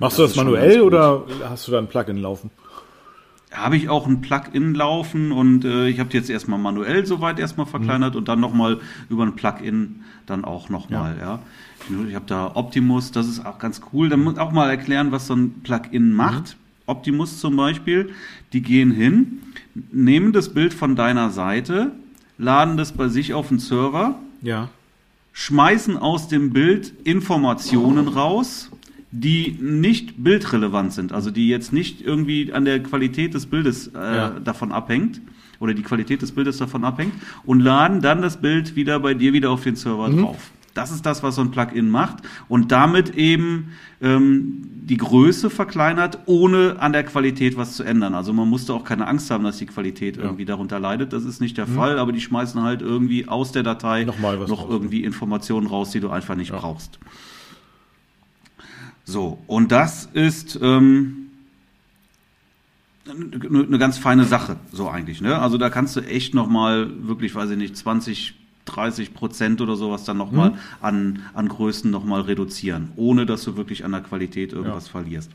Machst 0.00 0.18
das 0.18 0.32
du 0.32 0.34
das 0.34 0.44
manuell 0.44 0.80
oder 0.80 1.24
hast 1.48 1.68
du 1.68 1.72
da 1.72 1.78
ein 1.78 1.86
Plugin 1.86 2.16
laufen? 2.16 2.50
Habe 3.52 3.76
ich 3.76 3.88
auch 3.88 4.06
ein 4.06 4.20
Plugin 4.20 4.74
laufen 4.74 5.32
und 5.32 5.64
äh, 5.64 5.88
ich 5.88 6.00
habe 6.00 6.10
jetzt 6.12 6.28
erstmal 6.28 6.58
manuell 6.58 7.06
soweit 7.06 7.38
erstmal 7.38 7.66
verkleinert 7.66 8.14
mhm. 8.14 8.18
und 8.18 8.28
dann 8.28 8.40
nochmal 8.40 8.80
über 9.08 9.24
ein 9.24 9.36
Plugin 9.36 10.04
dann 10.26 10.44
auch 10.44 10.68
nochmal, 10.68 11.16
ja. 11.18 11.24
ja. 11.24 12.06
Ich 12.08 12.14
habe 12.16 12.26
da 12.26 12.50
Optimus, 12.54 13.12
das 13.12 13.28
ist 13.28 13.46
auch 13.46 13.58
ganz 13.58 13.80
cool. 13.92 14.08
Da 14.08 14.16
muss 14.16 14.38
auch 14.38 14.50
mal 14.50 14.68
erklären, 14.68 15.12
was 15.12 15.28
so 15.28 15.34
ein 15.34 15.62
Plugin 15.62 16.12
macht. 16.12 16.56
Mhm. 16.56 16.66
Optimus 16.86 17.40
zum 17.40 17.56
Beispiel, 17.56 18.10
die 18.52 18.62
gehen 18.62 18.92
hin, 18.92 19.42
nehmen 19.92 20.32
das 20.32 20.54
Bild 20.54 20.72
von 20.72 20.96
deiner 20.96 21.30
Seite, 21.30 21.92
laden 22.38 22.76
das 22.76 22.92
bei 22.92 23.08
sich 23.08 23.34
auf 23.34 23.48
den 23.48 23.58
Server, 23.58 24.18
ja. 24.42 24.68
schmeißen 25.32 25.96
aus 25.96 26.28
dem 26.28 26.52
Bild 26.52 26.92
Informationen 27.04 28.08
raus, 28.08 28.70
die 29.10 29.56
nicht 29.60 30.22
bildrelevant 30.22 30.92
sind, 30.92 31.12
also 31.12 31.30
die 31.30 31.48
jetzt 31.48 31.72
nicht 31.72 32.02
irgendwie 32.02 32.52
an 32.52 32.64
der 32.64 32.82
Qualität 32.82 33.34
des 33.34 33.46
Bildes 33.46 33.88
äh, 33.88 33.98
ja. 33.98 34.30
davon 34.30 34.72
abhängt 34.72 35.20
oder 35.60 35.74
die 35.74 35.82
Qualität 35.82 36.22
des 36.22 36.32
Bildes 36.32 36.58
davon 36.58 36.84
abhängt 36.84 37.14
und 37.44 37.60
laden 37.60 38.02
dann 38.02 38.20
das 38.20 38.40
Bild 38.40 38.76
wieder 38.76 39.00
bei 39.00 39.14
dir 39.14 39.32
wieder 39.32 39.50
auf 39.50 39.62
den 39.62 39.76
Server 39.76 40.08
mhm. 40.08 40.22
drauf. 40.22 40.50
Das 40.74 40.90
ist 40.90 41.06
das, 41.06 41.22
was 41.22 41.36
so 41.36 41.40
ein 41.40 41.50
Plugin 41.50 41.88
macht 41.88 42.18
und 42.48 42.70
damit 42.70 43.16
eben 43.16 43.72
ähm, 44.02 44.62
die 44.86 44.98
Größe 44.98 45.48
verkleinert, 45.48 46.18
ohne 46.26 46.76
an 46.80 46.92
der 46.92 47.02
Qualität 47.02 47.56
was 47.56 47.76
zu 47.76 47.82
ändern. 47.82 48.14
Also 48.14 48.34
man 48.34 48.46
musste 48.46 48.74
auch 48.74 48.84
keine 48.84 49.06
Angst 49.06 49.30
haben, 49.30 49.42
dass 49.44 49.56
die 49.56 49.64
Qualität 49.64 50.18
ja. 50.18 50.24
irgendwie 50.24 50.44
darunter 50.44 50.78
leidet. 50.78 51.14
Das 51.14 51.24
ist 51.24 51.40
nicht 51.40 51.56
der 51.56 51.66
mhm. 51.66 51.76
Fall, 51.76 51.98
aber 51.98 52.12
die 52.12 52.20
schmeißen 52.20 52.62
halt 52.62 52.82
irgendwie 52.82 53.26
aus 53.26 53.52
der 53.52 53.62
Datei 53.62 54.04
noch 54.04 54.22
raus, 54.22 54.66
irgendwie 54.68 55.04
irgendwie 55.04 55.64
raus, 55.70 55.90
die 55.92 56.00
du 56.00 56.10
einfach 56.10 56.36
nicht 56.36 56.50
ja. 56.50 56.58
brauchst. 56.58 56.98
So, 59.06 59.38
und 59.46 59.70
das 59.70 60.08
ist 60.12 60.58
ähm, 60.60 61.28
eine 63.08 63.78
ganz 63.78 63.98
feine 63.98 64.24
Sache, 64.24 64.56
so 64.72 64.90
eigentlich. 64.90 65.20
Ne? 65.20 65.38
Also 65.38 65.58
da 65.58 65.70
kannst 65.70 65.94
du 65.94 66.00
echt 66.00 66.34
nochmal 66.34 66.90
wirklich, 67.06 67.32
weiß 67.34 67.50
ich 67.50 67.56
nicht, 67.56 67.76
20, 67.76 68.34
30 68.64 69.14
Prozent 69.14 69.60
oder 69.60 69.76
sowas 69.76 70.02
dann 70.02 70.16
nochmal 70.16 70.50
mhm. 70.50 70.56
an, 70.80 71.22
an 71.34 71.48
Größen 71.48 71.88
nochmal 71.88 72.22
reduzieren, 72.22 72.90
ohne 72.96 73.26
dass 73.26 73.44
du 73.44 73.56
wirklich 73.56 73.84
an 73.84 73.92
der 73.92 74.00
Qualität 74.00 74.52
irgendwas 74.52 74.86
ja. 74.86 74.90
verlierst. 74.90 75.30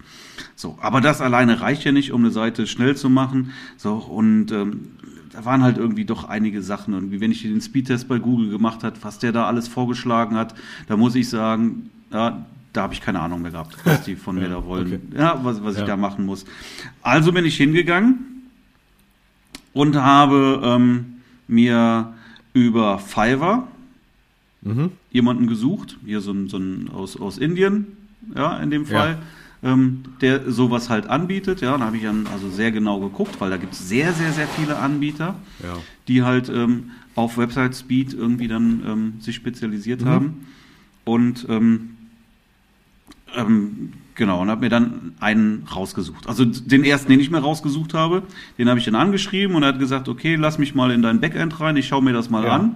So, 0.58 0.78
aber 0.82 1.00
das 1.00 1.22
alleine 1.22 1.62
reicht 1.62 1.86
ja 1.86 1.94
nicht, 1.94 2.12
um 2.12 2.22
eine 2.22 2.32
Seite 2.32 2.68
schnell 2.68 2.98
zu 2.98 3.10
machen. 3.10 3.54
So, 3.78 3.94
und 3.94 4.52
ähm, 4.52 4.90
da 5.32 5.46
waren 5.46 5.64
halt 5.64 5.78
irgendwie 5.78 6.04
doch 6.04 6.26
einige 6.26 6.62
Sachen. 6.62 6.94
Irgendwie, 6.94 7.22
wenn 7.22 7.32
ich 7.32 7.44
den 7.44 7.62
Speedtest 7.62 8.10
bei 8.10 8.20
Google 8.20 8.50
gemacht 8.50 8.84
hat, 8.84 9.02
was 9.02 9.18
der 9.18 9.32
da 9.32 9.46
alles 9.46 9.70
vorgeschlagen 9.70 10.36
hat, 10.36 10.56
da 10.88 10.98
muss 10.98 11.16
ich 11.16 11.30
sagen, 11.30 11.90
ja, 12.12 12.46
da 12.74 12.84
habe 12.84 12.94
ich 12.94 13.02
keine 13.02 13.20
Ahnung 13.20 13.42
mehr 13.42 13.52
gehabt, 13.52 13.78
was 13.84 14.04
die 14.04 14.16
von 14.16 14.38
ja, 14.42 14.44
mir 14.44 14.50
da 14.50 14.66
wollen, 14.66 14.88
okay. 14.88 15.00
ja, 15.18 15.40
was, 15.44 15.64
was 15.64 15.76
ja. 15.76 15.82
ich 15.82 15.88
da 15.88 15.98
machen 15.98 16.26
muss. 16.26 16.46
Also 17.02 17.32
bin 17.32 17.46
ich 17.46 17.58
hingegangen 17.58 18.50
und 19.74 19.96
habe 19.96 20.62
ähm, 20.64 21.22
mir 21.48 22.14
über 22.54 23.00
Fiverr 23.00 23.68
mhm. 24.62 24.92
jemanden 25.12 25.48
gesucht, 25.48 25.98
hier 26.06 26.22
so 26.22 26.32
ein, 26.32 26.48
so 26.50 26.58
ein 26.58 26.90
aus, 26.90 27.20
aus 27.20 27.38
Indien, 27.38 27.98
ja, 28.36 28.58
in 28.58 28.70
dem 28.70 28.86
Fall, 28.86 29.18
ähm, 29.64 30.04
der 30.22 30.52
sowas 30.52 30.90
halt 30.90 31.08
anbietet. 31.08 31.62
Ja, 31.62 31.78
da 31.78 31.86
habe 31.86 31.98
ich 31.98 32.04
dann 32.04 32.28
also 32.28 32.50
sehr 32.50 32.72
genau 32.72 33.00
geguckt, 33.00 33.40
weil 33.40 33.50
da 33.50 33.58
gibt 33.58 33.74
es 33.74 33.88
sehr, 33.88 34.14
sehr, 34.14 34.32
sehr 34.32 34.48
viele 34.48 34.78
Anbieter, 34.78 35.36
die 36.08 36.24
halt 36.24 36.50
ähm, 36.50 36.92
auf 37.16 37.38
Website 37.38 37.76
Speed 37.76 38.14
irgendwie 38.14 38.48
dann 38.48 38.84
ähm, 38.86 39.14
sich 39.20 39.36
spezialisiert 39.36 40.02
mhm. 40.02 40.06
haben. 40.06 40.48
Und 41.04 41.46
ähm, 41.50 41.91
ähm, 43.36 43.94
genau, 44.16 44.42
und 44.42 44.50
habe 44.50 44.62
mir 44.62 44.70
dann 44.70 45.14
einen 45.20 45.68
rausgesucht. 45.74 46.28
Also 46.28 46.46
den 46.46 46.84
ersten, 46.84 47.10
den 47.12 47.20
ich 47.20 47.32
mir 47.32 47.40
rausgesucht 47.40 47.94
habe, 47.94 48.24
den 48.58 48.70
habe 48.70 48.80
ich 48.80 48.86
dann 48.86 48.96
angeschrieben 48.96 49.56
und 49.56 49.64
er 49.64 49.70
hat 49.70 49.80
gesagt, 49.80 50.10
okay, 50.10 50.36
lass 50.36 50.58
mich 50.58 50.76
mal 50.76 50.92
in 50.92 51.02
dein 51.02 51.20
Backend 51.20 51.60
rein, 51.60 51.78
ich 51.78 51.88
schaue 51.88 52.04
mir 52.04 52.14
das 52.14 52.30
mal 52.30 52.44
ja. 52.44 52.52
an. 52.52 52.76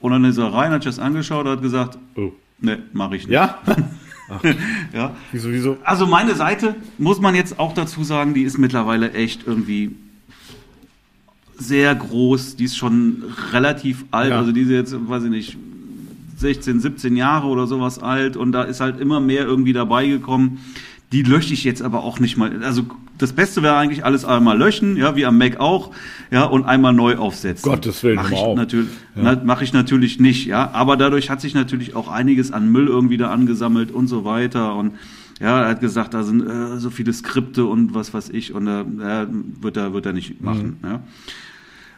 Und 0.00 0.12
dann 0.12 0.24
ist 0.24 0.38
er 0.38 0.52
rein, 0.52 0.70
hat 0.70 0.82
sich 0.82 0.94
das 0.94 0.98
angeschaut 0.98 1.46
und 1.46 1.52
hat 1.52 1.62
gesagt, 1.62 1.98
oh. 2.14 2.32
ne, 2.60 2.82
mache 2.92 3.16
ich 3.16 3.24
nicht. 3.24 3.34
Ja? 3.34 3.58
ja. 4.92 5.16
Wieso, 5.32 5.50
wieso? 5.50 5.78
Also 5.82 6.06
meine 6.06 6.34
Seite, 6.34 6.76
muss 6.98 7.20
man 7.20 7.34
jetzt 7.34 7.58
auch 7.58 7.74
dazu 7.74 8.04
sagen, 8.04 8.34
die 8.34 8.42
ist 8.42 8.58
mittlerweile 8.58 9.12
echt 9.12 9.46
irgendwie 9.46 9.96
sehr 11.56 11.94
groß, 11.94 12.56
die 12.56 12.64
ist 12.64 12.76
schon 12.76 13.24
relativ 13.52 14.04
alt, 14.12 14.30
ja. 14.30 14.38
also 14.38 14.52
diese 14.52 14.74
jetzt, 14.74 14.94
weiß 15.08 15.24
ich 15.24 15.30
nicht, 15.30 15.56
16, 16.38 16.80
17 16.80 17.16
Jahre 17.16 17.46
oder 17.48 17.66
sowas 17.66 17.98
alt 17.98 18.36
und 18.36 18.52
da 18.52 18.62
ist 18.62 18.80
halt 18.80 19.00
immer 19.00 19.20
mehr 19.20 19.44
irgendwie 19.44 19.72
dabei 19.72 20.06
gekommen. 20.06 20.60
Die 21.12 21.22
lösche 21.22 21.54
ich 21.54 21.64
jetzt 21.64 21.82
aber 21.82 22.02
auch 22.02 22.20
nicht 22.20 22.36
mal. 22.36 22.62
Also 22.62 22.82
das 23.16 23.32
Beste 23.32 23.62
wäre 23.62 23.76
eigentlich 23.76 24.04
alles 24.04 24.24
einmal 24.24 24.56
löschen, 24.56 24.96
ja, 24.96 25.16
wie 25.16 25.26
am 25.26 25.38
Mac 25.38 25.58
auch, 25.58 25.90
ja, 26.30 26.44
und 26.44 26.64
einmal 26.64 26.92
neu 26.92 27.16
aufsetzen. 27.16 27.68
Gottes 27.68 28.02
Willen, 28.02 28.16
mache 28.16 28.34
ich 28.34 28.54
natürlich, 28.54 28.88
ja. 29.16 29.40
mache 29.42 29.64
ich 29.64 29.72
natürlich 29.72 30.20
nicht, 30.20 30.46
ja. 30.46 30.70
Aber 30.72 30.96
dadurch 30.96 31.30
hat 31.30 31.40
sich 31.40 31.54
natürlich 31.54 31.96
auch 31.96 32.08
einiges 32.08 32.52
an 32.52 32.70
Müll 32.70 32.86
irgendwie 32.86 33.16
da 33.16 33.30
angesammelt 33.30 33.90
und 33.90 34.06
so 34.06 34.24
weiter 34.24 34.74
und 34.74 34.92
ja, 35.40 35.62
er 35.62 35.68
hat 35.68 35.80
gesagt, 35.80 36.14
da 36.14 36.24
sind 36.24 36.42
äh, 36.46 36.78
so 36.78 36.90
viele 36.90 37.12
Skripte 37.12 37.64
und 37.64 37.94
was 37.94 38.12
weiß 38.12 38.30
ich 38.30 38.52
und 38.52 38.66
äh, 38.66 38.84
wird 39.60 39.76
er 39.76 39.92
wird 39.92 40.06
er 40.06 40.12
nicht 40.12 40.40
machen. 40.42 40.78
Mhm. 40.82 40.88
Ja. 40.88 41.00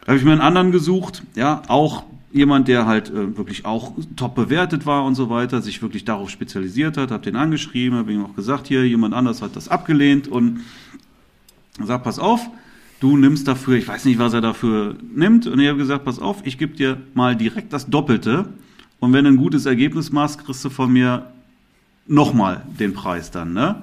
Da 0.02 0.06
habe 0.08 0.18
ich 0.18 0.24
mir 0.24 0.32
einen 0.32 0.40
anderen 0.40 0.72
gesucht, 0.72 1.22
ja, 1.34 1.62
auch 1.68 2.04
jemand, 2.32 2.68
der 2.68 2.86
halt 2.86 3.10
äh, 3.10 3.36
wirklich 3.36 3.64
auch 3.64 3.92
top 4.16 4.34
bewertet 4.34 4.86
war 4.86 5.04
und 5.04 5.14
so 5.14 5.30
weiter, 5.30 5.60
sich 5.62 5.82
wirklich 5.82 6.04
darauf 6.04 6.30
spezialisiert 6.30 6.96
hat, 6.96 7.10
habe 7.10 7.24
den 7.24 7.36
angeschrieben, 7.36 7.98
habe 7.98 8.12
ihm 8.12 8.24
auch 8.24 8.34
gesagt, 8.34 8.68
hier, 8.68 8.86
jemand 8.86 9.14
anders 9.14 9.42
hat 9.42 9.56
das 9.56 9.68
abgelehnt 9.68 10.28
und 10.28 10.60
sagt, 11.82 12.04
pass 12.04 12.18
auf, 12.18 12.48
du 13.00 13.16
nimmst 13.16 13.48
dafür, 13.48 13.76
ich 13.76 13.88
weiß 13.88 14.04
nicht, 14.04 14.18
was 14.18 14.32
er 14.32 14.40
dafür 14.40 14.96
nimmt, 15.14 15.46
und 15.46 15.58
ich 15.58 15.68
habe 15.68 15.78
gesagt, 15.78 16.04
pass 16.04 16.18
auf, 16.18 16.44
ich 16.44 16.58
gebe 16.58 16.76
dir 16.76 16.98
mal 17.14 17.34
direkt 17.34 17.72
das 17.72 17.86
Doppelte 17.86 18.52
und 19.00 19.12
wenn 19.12 19.24
du 19.24 19.30
ein 19.30 19.36
gutes 19.36 19.66
Ergebnis 19.66 20.12
machst, 20.12 20.44
kriegst 20.44 20.64
du 20.64 20.70
von 20.70 20.92
mir 20.92 21.26
nochmal 22.06 22.62
den 22.78 22.92
Preis 22.92 23.30
dann, 23.30 23.52
ne? 23.52 23.82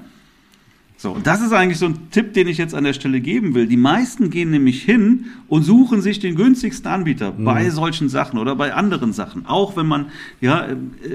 So, 0.99 1.11
und 1.11 1.27
das 1.27 1.41
ist 1.41 1.53
eigentlich 1.53 1.77
so 1.77 1.85
ein 1.85 2.09
Tipp, 2.09 2.33
den 2.33 2.47
ich 2.47 2.57
jetzt 2.57 2.73
an 2.73 2.83
der 2.83 2.93
Stelle 2.93 3.21
geben 3.21 3.53
will. 3.53 3.67
Die 3.67 3.77
meisten 3.77 4.31
gehen 4.31 4.49
nämlich 4.49 4.81
hin 4.81 5.25
und 5.47 5.61
suchen 5.61 6.01
sich 6.01 6.19
den 6.19 6.35
günstigsten 6.35 6.91
Anbieter 6.91 7.33
mhm. 7.33 7.45
bei 7.45 7.69
solchen 7.69 8.09
Sachen 8.09 8.39
oder 8.39 8.55
bei 8.55 8.73
anderen 8.73 9.13
Sachen. 9.13 9.45
Auch 9.45 9.77
wenn 9.77 9.85
man, 9.85 10.07
ja, 10.41 10.67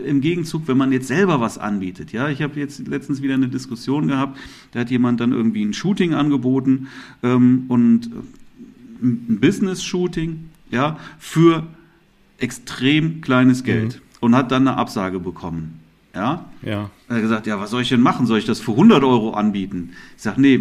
im 0.06 0.20
Gegenzug, 0.20 0.68
wenn 0.68 0.76
man 0.76 0.92
jetzt 0.92 1.08
selber 1.08 1.40
was 1.40 1.58
anbietet. 1.58 2.12
Ja, 2.12 2.28
ich 2.28 2.42
habe 2.42 2.60
jetzt 2.60 2.86
letztens 2.86 3.22
wieder 3.22 3.34
eine 3.34 3.48
Diskussion 3.48 4.06
gehabt, 4.06 4.38
da 4.70 4.80
hat 4.80 4.90
jemand 4.90 5.18
dann 5.18 5.32
irgendwie 5.32 5.64
ein 5.64 5.74
Shooting 5.74 6.14
angeboten 6.14 6.86
ähm, 7.24 7.64
und 7.66 8.06
äh, 8.06 9.04
ein 9.04 9.38
Business-Shooting, 9.40 10.48
ja, 10.70 10.96
für 11.18 11.66
extrem 12.38 13.20
kleines 13.20 13.64
Geld 13.64 13.96
mhm. 13.96 14.16
und 14.20 14.36
hat 14.36 14.52
dann 14.52 14.68
eine 14.68 14.76
Absage 14.76 15.18
bekommen. 15.18 15.81
Ja? 16.14 16.46
Ja. 16.62 16.90
Er 17.08 17.16
hat 17.16 17.22
gesagt, 17.22 17.46
ja, 17.46 17.58
was 17.58 17.70
soll 17.70 17.82
ich 17.82 17.88
denn 17.88 18.00
machen? 18.00 18.26
Soll 18.26 18.38
ich 18.38 18.44
das 18.44 18.60
für 18.60 18.72
100 18.72 19.02
Euro 19.02 19.32
anbieten? 19.32 19.92
Ich 20.16 20.22
sage, 20.22 20.40
nee, 20.40 20.60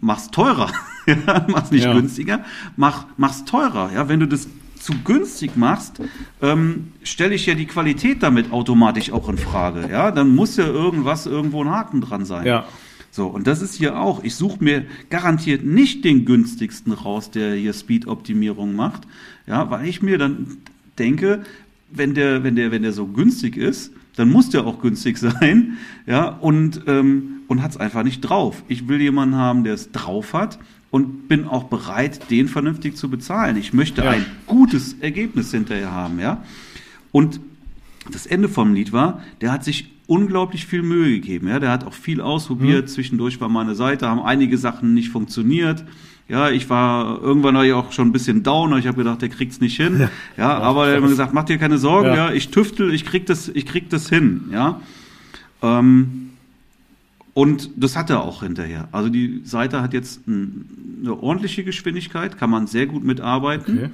mach's 0.00 0.30
teurer. 0.30 0.70
mach's 1.48 1.70
nicht 1.70 1.84
ja. 1.84 1.92
günstiger, 1.92 2.44
mach, 2.76 3.06
mach's 3.16 3.44
teurer. 3.44 3.90
Ja, 3.92 4.08
wenn 4.08 4.20
du 4.20 4.26
das 4.26 4.48
zu 4.78 4.92
günstig 5.02 5.56
machst, 5.56 6.00
ähm, 6.42 6.92
stelle 7.02 7.34
ich 7.34 7.46
ja 7.46 7.54
die 7.54 7.66
Qualität 7.66 8.22
damit 8.22 8.52
automatisch 8.52 9.10
auch 9.10 9.28
in 9.28 9.38
Frage. 9.38 9.88
Ja, 9.90 10.10
dann 10.10 10.34
muss 10.34 10.56
ja 10.56 10.66
irgendwas 10.66 11.26
irgendwo 11.26 11.62
ein 11.62 11.70
Haken 11.70 12.00
dran 12.00 12.24
sein. 12.24 12.46
Ja. 12.46 12.66
So, 13.10 13.28
und 13.28 13.46
das 13.46 13.62
ist 13.62 13.74
hier 13.74 13.98
auch. 13.98 14.22
Ich 14.24 14.34
suche 14.34 14.62
mir 14.62 14.84
garantiert 15.08 15.64
nicht 15.64 16.04
den 16.04 16.24
günstigsten 16.24 16.92
raus, 16.92 17.30
der 17.30 17.54
hier 17.54 17.72
Speed-Optimierung 17.72 18.74
macht. 18.74 19.02
Ja, 19.46 19.70
weil 19.70 19.86
ich 19.86 20.02
mir 20.02 20.18
dann 20.18 20.58
denke, 20.98 21.44
wenn 21.90 22.14
der, 22.14 22.42
wenn 22.42 22.56
der, 22.56 22.70
wenn 22.70 22.82
der 22.82 22.92
so 22.92 23.06
günstig 23.06 23.56
ist, 23.56 23.92
dann 24.16 24.30
muss 24.30 24.50
der 24.50 24.66
auch 24.66 24.80
günstig 24.80 25.18
sein, 25.18 25.76
ja, 26.06 26.28
und, 26.28 26.82
ähm, 26.86 27.40
und 27.48 27.62
hat 27.62 27.72
es 27.72 27.76
einfach 27.76 28.02
nicht 28.04 28.20
drauf. 28.20 28.62
Ich 28.68 28.88
will 28.88 29.00
jemanden 29.00 29.36
haben, 29.36 29.64
der 29.64 29.74
es 29.74 29.90
drauf 29.92 30.32
hat 30.34 30.58
und 30.90 31.28
bin 31.28 31.44
auch 31.46 31.64
bereit, 31.64 32.30
den 32.30 32.48
vernünftig 32.48 32.96
zu 32.96 33.10
bezahlen. 33.10 33.56
Ich 33.56 33.72
möchte 33.72 34.02
Ja. 34.04 34.10
ein 34.10 34.24
gutes 34.46 34.94
Ergebnis 35.00 35.50
hinterher 35.50 35.90
haben, 35.92 36.20
ja. 36.20 36.42
Und 37.12 37.40
das 38.10 38.26
Ende 38.26 38.48
vom 38.48 38.74
Lied 38.74 38.92
war, 38.92 39.22
der 39.40 39.50
hat 39.52 39.64
sich 39.64 39.90
unglaublich 40.06 40.66
viel 40.66 40.82
Mühe 40.82 41.10
gegeben. 41.12 41.48
Ja, 41.48 41.58
der 41.58 41.70
hat 41.70 41.84
auch 41.84 41.94
viel 41.94 42.20
ausprobiert. 42.20 42.90
Zwischendurch 42.90 43.40
war 43.40 43.48
meine 43.48 43.74
Seite, 43.74 44.06
haben 44.08 44.20
einige 44.20 44.58
Sachen 44.58 44.92
nicht 44.94 45.08
funktioniert. 45.08 45.84
Ja, 46.28 46.50
ich 46.50 46.70
war 46.70 47.20
irgendwann 47.22 47.54
war 47.54 47.64
ich 47.64 47.72
auch 47.74 47.92
schon 47.92 48.08
ein 48.08 48.12
bisschen 48.12 48.42
down. 48.42 48.76
Ich 48.78 48.86
habe 48.86 48.96
gedacht, 48.96 49.20
der 49.20 49.28
kriegt's 49.28 49.60
nicht 49.60 49.76
hin. 49.76 50.08
Ja, 50.38 50.56
aber 50.58 50.86
er 50.86 50.92
hat 50.92 50.98
immer 50.98 51.08
gesagt, 51.08 51.34
mach 51.34 51.44
dir 51.44 51.58
keine 51.58 51.76
Sorgen. 51.78 52.08
Ja. 52.08 52.28
Ja, 52.28 52.32
ich 52.32 52.48
tüftel, 52.50 52.94
ich 52.94 53.04
krieg 53.04 53.26
das, 53.26 53.48
ich 53.48 53.66
krieg 53.66 53.90
das 53.90 54.08
hin. 54.08 54.44
Ja. 54.50 54.80
Ähm, 55.62 56.30
und 57.34 57.70
das 57.76 57.96
hat 57.96 58.10
er 58.10 58.22
auch 58.22 58.42
hinterher. 58.42 58.88
Also 58.92 59.10
die 59.10 59.42
Seite 59.44 59.82
hat 59.82 59.92
jetzt 59.92 60.26
ein, 60.26 61.00
eine 61.02 61.20
ordentliche 61.20 61.64
Geschwindigkeit, 61.64 62.38
kann 62.38 62.48
man 62.48 62.68
sehr 62.68 62.86
gut 62.86 63.04
mitarbeiten. 63.04 63.78
Okay. 63.78 63.90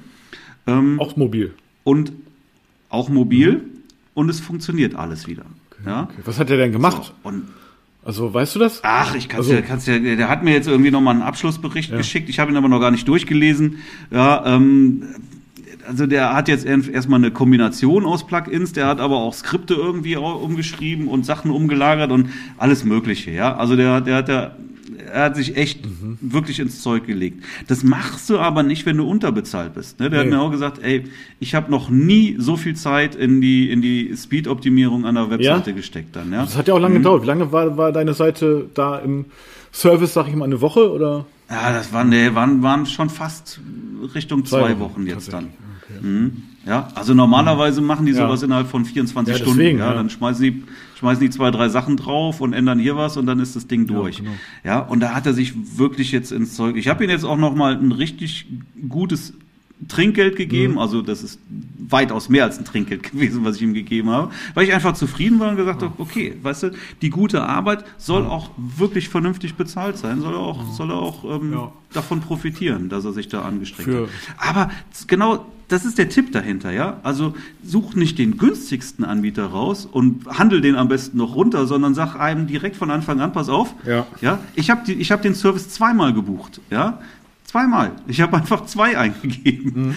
Ähm, 0.67 0.99
Auch 0.99 1.17
mobil. 1.17 1.53
und 1.83 2.13
auch 2.89 3.09
mobil 3.09 3.63
und 4.13 4.29
es 4.29 4.39
funktioniert 4.39 4.95
alles 4.95 5.27
wieder. 5.27 5.45
Ja? 5.85 6.03
Okay. 6.03 6.21
Was 6.25 6.39
hat 6.39 6.49
er 6.51 6.57
denn 6.57 6.71
gemacht? 6.71 7.05
So, 7.05 7.13
und 7.23 7.47
Also, 8.03 8.33
weißt 8.33 8.55
du 8.55 8.59
das? 8.59 8.79
ach, 8.83 9.13
ich 9.15 9.29
kann's 9.29 9.45
Also- 9.47 9.53
ja, 9.53 9.61
kann's 9.61 9.85
ja, 9.85 9.99
der 9.99 10.27
hat 10.27 10.43
mir 10.43 10.53
jetzt 10.53 10.67
irgendwie 10.67 10.89
nochmal 10.91 11.13
einen 11.13 11.23
Abschlussbericht 11.23 11.95
geschickt. 11.95 12.29
Ich 12.29 12.39
habe 12.39 12.51
ihn 12.51 12.57
aber 12.57 12.67
noch 12.67 12.79
gar 12.79 12.89
nicht 12.91 13.07
durchgelesen. 13.07 13.77
Ja, 14.09 14.43
ähm, 14.55 15.03
also 15.87 16.07
der 16.07 16.33
hat 16.35 16.47
jetzt 16.47 16.65
erst- 16.65 16.89
erstmal 16.89 17.19
eine 17.19 17.31
Kombination 17.31 18.05
aus 18.05 18.25
Plugins, 18.25 18.73
der 18.73 18.87
hat 18.87 18.99
aber 18.99 19.17
auch 19.17 19.33
Skripte 19.33 19.75
irgendwie 19.75 20.15
umgeschrieben 20.15 21.07
und 21.07 21.25
Sachen 21.25 21.51
umgelagert 21.51 22.11
und 22.11 22.29
alles 22.57 22.83
Mögliche. 22.85 23.31
Ja, 23.31 23.55
also 23.55 23.75
der, 23.75 24.01
der 24.01 24.15
hat 24.15 24.29
ja 24.29 24.51
er 25.13 25.23
hat 25.25 25.35
sich 25.35 25.55
echt 25.57 25.85
Mhm. 25.85 26.17
wirklich 26.21 26.59
ins 26.59 26.81
Zeug 26.81 27.05
gelegt. 27.05 27.43
Das 27.67 27.83
machst 27.83 28.29
du 28.29 28.39
aber 28.39 28.63
nicht, 28.63 28.85
wenn 28.85 28.97
du 28.97 29.07
unterbezahlt 29.07 29.73
bist. 29.73 29.99
Ne? 29.99 30.09
Der 30.09 30.19
hat 30.19 30.25
Nee. 30.27 30.33
mir 30.33 30.41
auch 30.41 30.51
gesagt, 30.51 30.79
ey, 30.83 31.05
ich 31.39 31.55
habe 31.55 31.69
noch 31.71 31.89
nie 31.89 32.35
so 32.39 32.57
viel 32.57 32.75
Zeit 32.75 33.15
in 33.15 33.41
die, 33.41 33.69
in 33.71 33.81
die 33.81 34.15
Speed-Optimierung 34.15 35.05
einer 35.05 35.29
Webseite 35.29 35.69
Ja? 35.71 35.75
gesteckt 35.75 36.15
dann. 36.15 36.31
Ja? 36.31 36.41
Das 36.43 36.57
hat 36.57 36.67
ja 36.67 36.73
auch 36.73 36.79
lange 36.79 36.95
gedauert. 36.97 37.23
Wie 37.23 37.27
lange 37.27 37.51
war, 37.51 37.77
war 37.77 37.91
deine 37.91 38.13
Seite 38.13 38.69
da 38.73 38.97
im 38.99 39.25
Service, 39.71 40.13
sag 40.13 40.27
ich 40.27 40.35
mal, 40.35 40.45
eine 40.45 40.61
Woche 40.61 40.91
oder? 40.91 41.25
Ja, 41.49 41.71
das 41.73 41.91
waren, 41.93 42.09
nee, 42.09 42.33
waren, 42.33 42.61
waren 42.63 42.85
schon 42.85 43.09
fast 43.09 43.59
Richtung 44.15 44.45
zwei, 44.45 44.59
Zwei 44.59 44.79
Wochen, 44.79 44.93
Wochen, 44.93 45.07
jetzt 45.07 45.31
dann. 45.33 45.47
Mhm. 46.01 46.43
Ja, 46.65 46.89
also 46.95 47.13
normalerweise 47.13 47.81
machen 47.81 48.05
die 48.05 48.11
Ja. 48.11 48.19
sowas 48.27 48.43
innerhalb 48.43 48.67
von 48.67 48.85
24 48.85 49.33
Ja, 49.33 49.37
Stunden. 49.41 49.57
deswegen, 49.59 49.79
ja, 49.79 49.87
ja. 49.89 49.93
Dann 49.95 50.09
schmeißen 50.11 50.43
die, 50.43 50.63
schmeißen 50.99 51.21
die 51.23 51.29
zwei, 51.31 51.49
drei 51.49 51.69
Sachen 51.69 51.97
drauf 51.97 52.39
und 52.39 52.53
ändern 52.53 52.77
hier 52.77 52.95
was 52.95 53.17
und 53.17 53.25
dann 53.25 53.39
ist 53.39 53.55
das 53.55 53.65
Ding 53.67 53.87
durch. 53.87 54.17
genau. 54.17 54.31
Ja, 54.63 54.79
und 54.79 54.99
da 54.99 55.13
hat 55.15 55.25
er 55.25 55.33
sich 55.33 55.53
wirklich 55.77 56.11
jetzt 56.11 56.31
ins 56.31 56.53
Zeug. 56.55 56.75
Ich 56.75 56.87
habe 56.87 57.03
ihm 57.03 57.09
jetzt 57.09 57.23
auch 57.25 57.37
noch 57.37 57.55
mal 57.55 57.75
ein 57.75 57.91
richtig 57.91 58.45
gutes 58.89 59.33
Trinkgeld 59.87 60.35
gegeben, 60.35 60.77
also 60.77 61.01
das 61.01 61.23
ist 61.23 61.39
weitaus 61.89 62.29
mehr 62.29 62.43
als 62.43 62.59
ein 62.59 62.65
Trinkgeld 62.65 63.01
gewesen, 63.11 63.43
was 63.43 63.55
ich 63.55 63.63
ihm 63.63 63.73
gegeben 63.73 64.11
habe, 64.11 64.31
weil 64.53 64.65
ich 64.67 64.73
einfach 64.75 64.93
zufrieden 64.93 65.39
war 65.39 65.49
und 65.49 65.55
gesagt 65.57 65.81
habe, 65.81 65.93
okay, 65.97 66.35
weißt 66.43 66.63
du, 66.63 66.71
die 67.01 67.09
gute 67.09 67.41
Arbeit 67.41 67.83
soll 67.97 68.27
auch 68.27 68.51
wirklich 68.77 69.09
vernünftig 69.09 69.55
bezahlt 69.55 69.97
sein, 69.97 70.21
soll 70.21 70.35
er 70.35 70.39
auch, 70.39 70.71
soll 70.73 70.91
er 70.91 70.97
auch 70.97 71.23
ähm, 71.41 71.53
Ja. 71.53 71.71
davon 71.93 72.21
profitieren, 72.21 72.89
dass 72.89 73.03
er 73.05 73.13
sich 73.13 73.27
da 73.27 73.41
angestrengt 73.41 73.89
Für- 73.89 74.03
hat. 74.03 74.09
Aber 74.37 74.71
genau, 75.07 75.47
das 75.71 75.85
ist 75.85 75.97
der 75.97 76.09
Tipp 76.09 76.31
dahinter, 76.31 76.71
ja. 76.71 76.99
Also 77.03 77.33
such 77.63 77.95
nicht 77.95 78.17
den 78.19 78.37
günstigsten 78.37 79.05
Anbieter 79.05 79.45
raus 79.45 79.85
und 79.89 80.25
handel 80.27 80.61
den 80.61 80.75
am 80.75 80.87
besten 80.87 81.17
noch 81.17 81.35
runter, 81.35 81.65
sondern 81.67 81.93
sag 81.93 82.15
einem 82.15 82.47
direkt 82.47 82.75
von 82.75 82.91
Anfang 82.91 83.19
an, 83.21 83.31
pass 83.33 83.49
auf, 83.49 83.73
Ja. 83.85 84.05
ja. 84.21 84.39
Ich 84.55 84.69
habe 84.69 84.91
hab 84.91 85.21
den 85.21 85.35
Service 85.35 85.69
zweimal 85.69 86.13
gebucht, 86.13 86.61
ja. 86.69 86.99
Zweimal. 87.45 87.91
Ich 88.07 88.21
habe 88.21 88.37
einfach 88.37 88.65
zwei 88.65 88.97
eingegeben. 88.97 89.87
Mhm. 89.87 89.95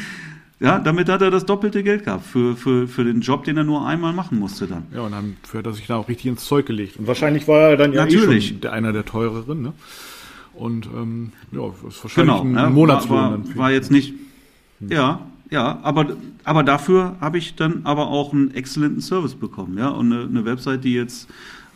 Ja, 0.60 0.78
damit 0.78 1.08
hat 1.08 1.20
er 1.20 1.30
das 1.30 1.44
doppelte 1.44 1.82
Geld 1.82 2.04
gehabt 2.04 2.24
für, 2.24 2.56
für, 2.56 2.88
für 2.88 3.04
den 3.04 3.20
Job, 3.20 3.44
den 3.44 3.56
er 3.56 3.64
nur 3.64 3.86
einmal 3.86 4.12
machen 4.12 4.38
musste 4.38 4.66
dann. 4.66 4.84
Ja, 4.94 5.02
und 5.02 5.12
dann 5.12 5.36
hat 5.52 5.66
er 5.66 5.72
sich 5.74 5.86
da 5.86 5.96
auch 5.96 6.08
richtig 6.08 6.26
ins 6.26 6.44
Zeug 6.44 6.64
gelegt. 6.64 6.96
Und 6.96 7.06
wahrscheinlich 7.06 7.46
war 7.48 7.70
er 7.70 7.76
dann 7.76 7.92
ja 7.92 8.02
eh 8.02 8.04
Natürlich. 8.04 8.48
schon 8.48 8.60
der, 8.60 8.72
einer 8.72 8.92
der 8.92 9.04
teureren, 9.04 9.60
ne? 9.60 9.72
Und 10.54 10.86
ähm, 10.86 11.32
ja, 11.52 11.66
ist 11.66 12.02
wahrscheinlich 12.04 12.14
Genau, 12.14 12.40
ein 12.42 12.52
ne? 12.52 12.70
Monatslohn 12.70 13.18
war, 13.18 13.30
war, 13.48 13.56
war 13.56 13.70
jetzt 13.72 13.90
nicht. 13.90 14.14
Ja, 14.80 15.20
ja, 15.54 15.78
aber, 15.84 16.16
aber 16.42 16.64
dafür 16.64 17.14
habe 17.20 17.38
ich 17.38 17.54
dann 17.54 17.82
aber 17.84 18.08
auch 18.08 18.32
einen 18.32 18.52
exzellenten 18.52 19.00
Service 19.00 19.36
bekommen, 19.36 19.78
ja, 19.78 19.88
und 19.88 20.12
eine, 20.12 20.24
eine 20.24 20.44
Website, 20.44 20.82
die 20.82 20.94
jetzt 20.94 21.28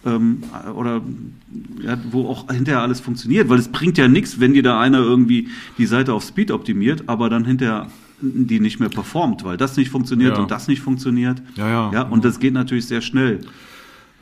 ähm, 0.05 0.43
oder 0.75 1.01
ja, 1.81 1.97
wo 2.11 2.29
auch 2.29 2.51
hinterher 2.51 2.83
alles 2.83 2.99
funktioniert, 2.99 3.49
weil 3.49 3.61
es 3.61 3.69
bringt 3.69 3.97
ja 3.97 4.09
nichts, 4.09 4.41
wenn 4.41 4.53
dir 4.53 4.65
da 4.65 4.81
einer 4.81 4.99
irgendwie 4.99 5.47
die 5.79 5.87
Seite 5.87 6.13
auf 6.13 6.25
Speed 6.25 6.51
optimiert, 6.51 7.05
aber 7.07 7.31
dann 7.31 7.45
hinterher 7.45 7.87
die 8.21 8.59
nicht 8.59 8.81
mehr 8.81 8.89
performt, 8.89 9.45
weil 9.45 9.57
das 9.57 9.77
nicht 9.77 9.91
funktioniert 9.91 10.37
Ja. 10.37 10.43
und 10.43 10.51
das 10.51 10.67
nicht 10.67 10.83
funktioniert. 10.83 11.41
Ja, 11.55 11.69
ja. 11.69 11.91
ja 11.93 12.03
und 12.03 12.25
das 12.25 12.41
geht 12.41 12.53
natürlich 12.53 12.89
sehr 12.89 13.01
schnell. 13.01 13.43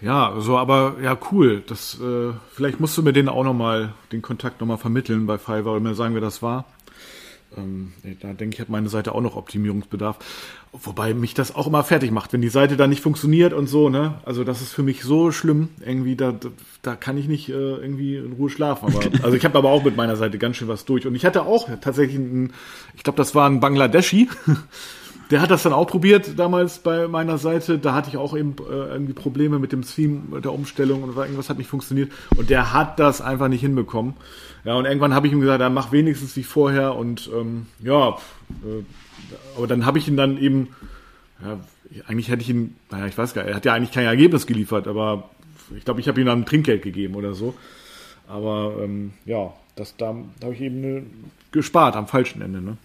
Ja, 0.02 0.34
so, 0.38 0.59
aber 0.59 0.96
ja, 1.02 1.16
cool. 1.32 1.62
Das, 1.66 1.98
äh, 1.98 2.34
vielleicht 2.52 2.78
musst 2.78 2.98
du 2.98 3.02
mir 3.02 3.14
den 3.14 3.30
auch 3.30 3.44
nochmal, 3.44 3.94
den 4.12 4.20
Kontakt 4.20 4.61
nochmal 4.61 4.76
vermitteln 4.76 5.24
bei 5.24 5.38
Fiverr 5.38 5.72
und 5.72 5.82
mir 5.82 5.94
sagen, 5.94 6.12
wer 6.12 6.20
das 6.20 6.42
war. 6.42 6.66
Ähm, 7.57 7.92
da 8.20 8.32
denke 8.32 8.54
ich, 8.54 8.61
hat 8.61 8.68
meine 8.68 8.88
Seite 8.88 9.14
auch 9.14 9.20
noch 9.20 9.36
Optimierungsbedarf. 9.36 10.18
Wobei 10.72 11.14
mich 11.14 11.34
das 11.34 11.54
auch 11.54 11.66
immer 11.66 11.82
fertig 11.84 12.11
macht, 12.11 12.32
wenn 12.32 12.42
die 12.42 12.48
Seite 12.48 12.76
dann 12.76 12.90
nicht 12.90 13.02
funktioniert 13.02 13.52
und 13.52 13.66
so, 13.66 13.88
ne? 13.88 14.20
Also 14.24 14.44
das 14.44 14.61
ist 14.61 14.72
für 14.72 14.82
mich 14.82 15.02
so 15.02 15.32
schlimm. 15.32 15.68
Irgendwie, 15.84 16.16
da, 16.16 16.32
da, 16.32 16.48
da 16.82 16.96
kann 16.96 17.16
ich 17.16 17.28
nicht 17.28 17.48
äh, 17.48 17.52
irgendwie 17.52 18.16
in 18.16 18.32
Ruhe 18.32 18.50
schlafen. 18.50 18.86
Aber, 18.86 19.00
also 19.22 19.36
ich 19.36 19.44
habe 19.44 19.57
aber 19.57 19.70
auch 19.70 19.84
mit 19.84 19.96
meiner 19.96 20.16
Seite 20.16 20.38
ganz 20.38 20.57
schön 20.57 20.68
was 20.68 20.84
durch. 20.84 21.07
Und 21.07 21.14
ich 21.14 21.24
hatte 21.24 21.42
auch 21.42 21.68
tatsächlich 21.80 22.16
einen, 22.16 22.52
ich 22.94 23.02
glaube, 23.02 23.16
das 23.16 23.34
war 23.34 23.48
ein 23.48 23.61
Bangladeschi. 23.61 24.28
Der 25.31 25.41
hat 25.41 25.51
das 25.51 25.64
dann 25.64 25.72
auch 25.72 25.87
probiert 25.87 26.39
damals 26.39 26.79
bei 26.79 27.09
meiner 27.09 27.39
Seite. 27.39 27.79
Da 27.79 27.95
hatte 27.95 28.11
ich 28.11 28.16
auch 28.16 28.37
eben 28.37 28.55
äh, 28.61 28.72
irgendwie 28.72 29.12
Probleme 29.12 29.59
mit 29.59 29.72
dem 29.72 29.83
Theme, 29.83 30.22
mit 30.31 30.45
der 30.45 30.53
Umstellung 30.53 31.03
und 31.03 31.16
irgendwas 31.16 31.51
hat 31.51 31.59
nicht 31.59 31.68
funktioniert. 31.68 32.12
Und 32.37 32.49
der 32.49 32.72
hat 32.72 32.99
das 33.01 33.20
einfach 33.20 33.49
nicht 33.49 33.61
hinbekommen. 33.61 34.14
Ja, 34.64 34.74
und 34.74 34.85
irgendwann 34.85 35.14
habe 35.14 35.27
ich 35.27 35.33
ihm 35.33 35.41
gesagt, 35.41 35.61
dann 35.61 35.74
mach 35.74 35.91
wenigstens 35.91 36.37
wie 36.37 36.45
vorher. 36.45 36.95
Und 36.95 37.29
ähm, 37.35 37.66
ja, 37.81 38.11
äh, 38.11 38.85
aber 39.57 39.66
dann 39.66 39.85
habe 39.85 39.99
ich 39.99 40.07
ihn 40.07 40.16
dann 40.16 40.39
eben, 40.39 40.68
ja, 41.43 41.59
eigentlich 42.07 42.29
hätte 42.29 42.43
ich 42.43 42.51
ihn, 42.51 42.77
naja, 42.91 43.07
ich 43.07 43.18
weiß 43.18 43.35
gar 43.35 43.43
nicht, 43.43 43.51
er 43.51 43.57
hat 43.57 43.64
ja 43.64 43.74
eigentlich 43.74 43.93
kein 43.93 44.07
Ergebnis 44.07 44.47
geliefert, 44.47 44.87
aber 44.87 45.31
ich 45.77 45.85
glaube, 45.85 46.01
ich 46.01 46.09
habe 46.09 46.20
ihm 46.20 46.27
dann 46.27 46.41
ein 46.41 46.47
Trinkgeld 46.47 46.83
gegeben 46.83 47.16
oder 47.16 47.35
so. 47.35 47.55
Aber 48.29 48.77
ähm, 48.81 49.12
ja, 49.24 49.53
das, 49.74 49.97
da, 49.97 50.14
da 50.41 50.47
habe 50.47 50.55
ich 50.55 50.61
eben 50.61 50.81
ne, 50.81 51.03
gespart 51.53 51.97
am 51.97 52.07
falschen 52.07 52.43
Ende. 52.43 52.61
Ne? 52.61 52.77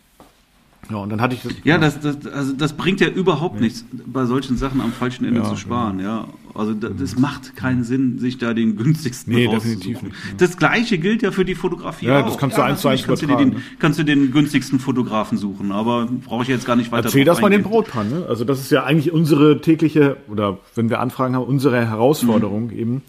Ja, 0.90 0.98
und 0.98 1.10
dann 1.10 1.22
hatte 1.22 1.36
ich 1.36 1.44
das. 1.44 1.54
Ja, 1.64 1.78
das, 1.78 2.00
das, 2.00 2.26
also 2.28 2.54
das 2.54 2.74
bringt 2.74 3.00
ja 3.00 3.08
überhaupt 3.08 3.62
nichts, 3.62 3.86
bei 3.92 4.26
solchen 4.26 4.58
Sachen 4.58 4.82
am 4.82 4.92
falschen 4.92 5.24
Ende 5.26 5.42
Ja, 5.42 5.46
zu 5.48 5.56
sparen. 5.56 6.00
Ja, 6.00 6.28
also 6.54 6.74
das, 6.74 6.92
das 7.00 7.20
macht 7.20 7.56
keinen 7.56 7.84
Sinn, 7.84 8.18
sich 8.20 8.38
da 8.40 8.54
den 8.54 8.76
günstigsten 8.76 9.34
Nee, 9.34 9.48
definitiv 9.48 10.02
nicht, 10.02 10.14
ja. 10.16 10.34
Das 10.38 10.58
gleiche 10.58 10.98
gilt 10.98 11.22
ja 11.22 11.32
für 11.32 11.46
die 11.46 11.56
Fotografie 11.56 12.08
Ja, 12.08 12.22
auch. 12.22 12.26
das 12.26 12.38
kannst 12.38 12.58
du 12.58 12.62
eins 12.62 12.82
zu 12.82 12.88
eins 12.90 13.04
kannst 13.04 13.22
du 13.22 13.28
den, 13.28 13.50
ne? 13.50 13.56
kannst 13.80 14.00
du 14.00 14.04
den 14.04 14.32
günstigsten 14.32 14.80
Fotografen 14.80 15.38
suchen, 15.38 15.72
aber 15.72 16.08
brauche 16.26 16.44
ich 16.44 16.50
jetzt 16.50 16.66
gar 16.66 16.76
nicht 16.76 16.92
weiter 16.92 17.06
Erzähl 17.06 17.24
das 17.26 17.40
mal 17.40 17.50
den. 17.50 17.64
Brautpaaren. 17.64 18.10
Ne? 18.10 18.26
Also 18.28 18.44
das 18.44 18.60
ist 18.60 18.72
ja 18.72 18.84
eigentlich 18.84 19.14
unsere 19.14 19.62
tägliche, 19.62 20.18
oder 20.30 20.58
wenn 20.76 20.90
wir 20.90 21.00
Anfragen 21.00 21.36
haben, 21.36 21.46
unsere 21.46 21.86
Herausforderung 21.86 22.66
Mhm. 22.68 22.78
eben 22.78 23.02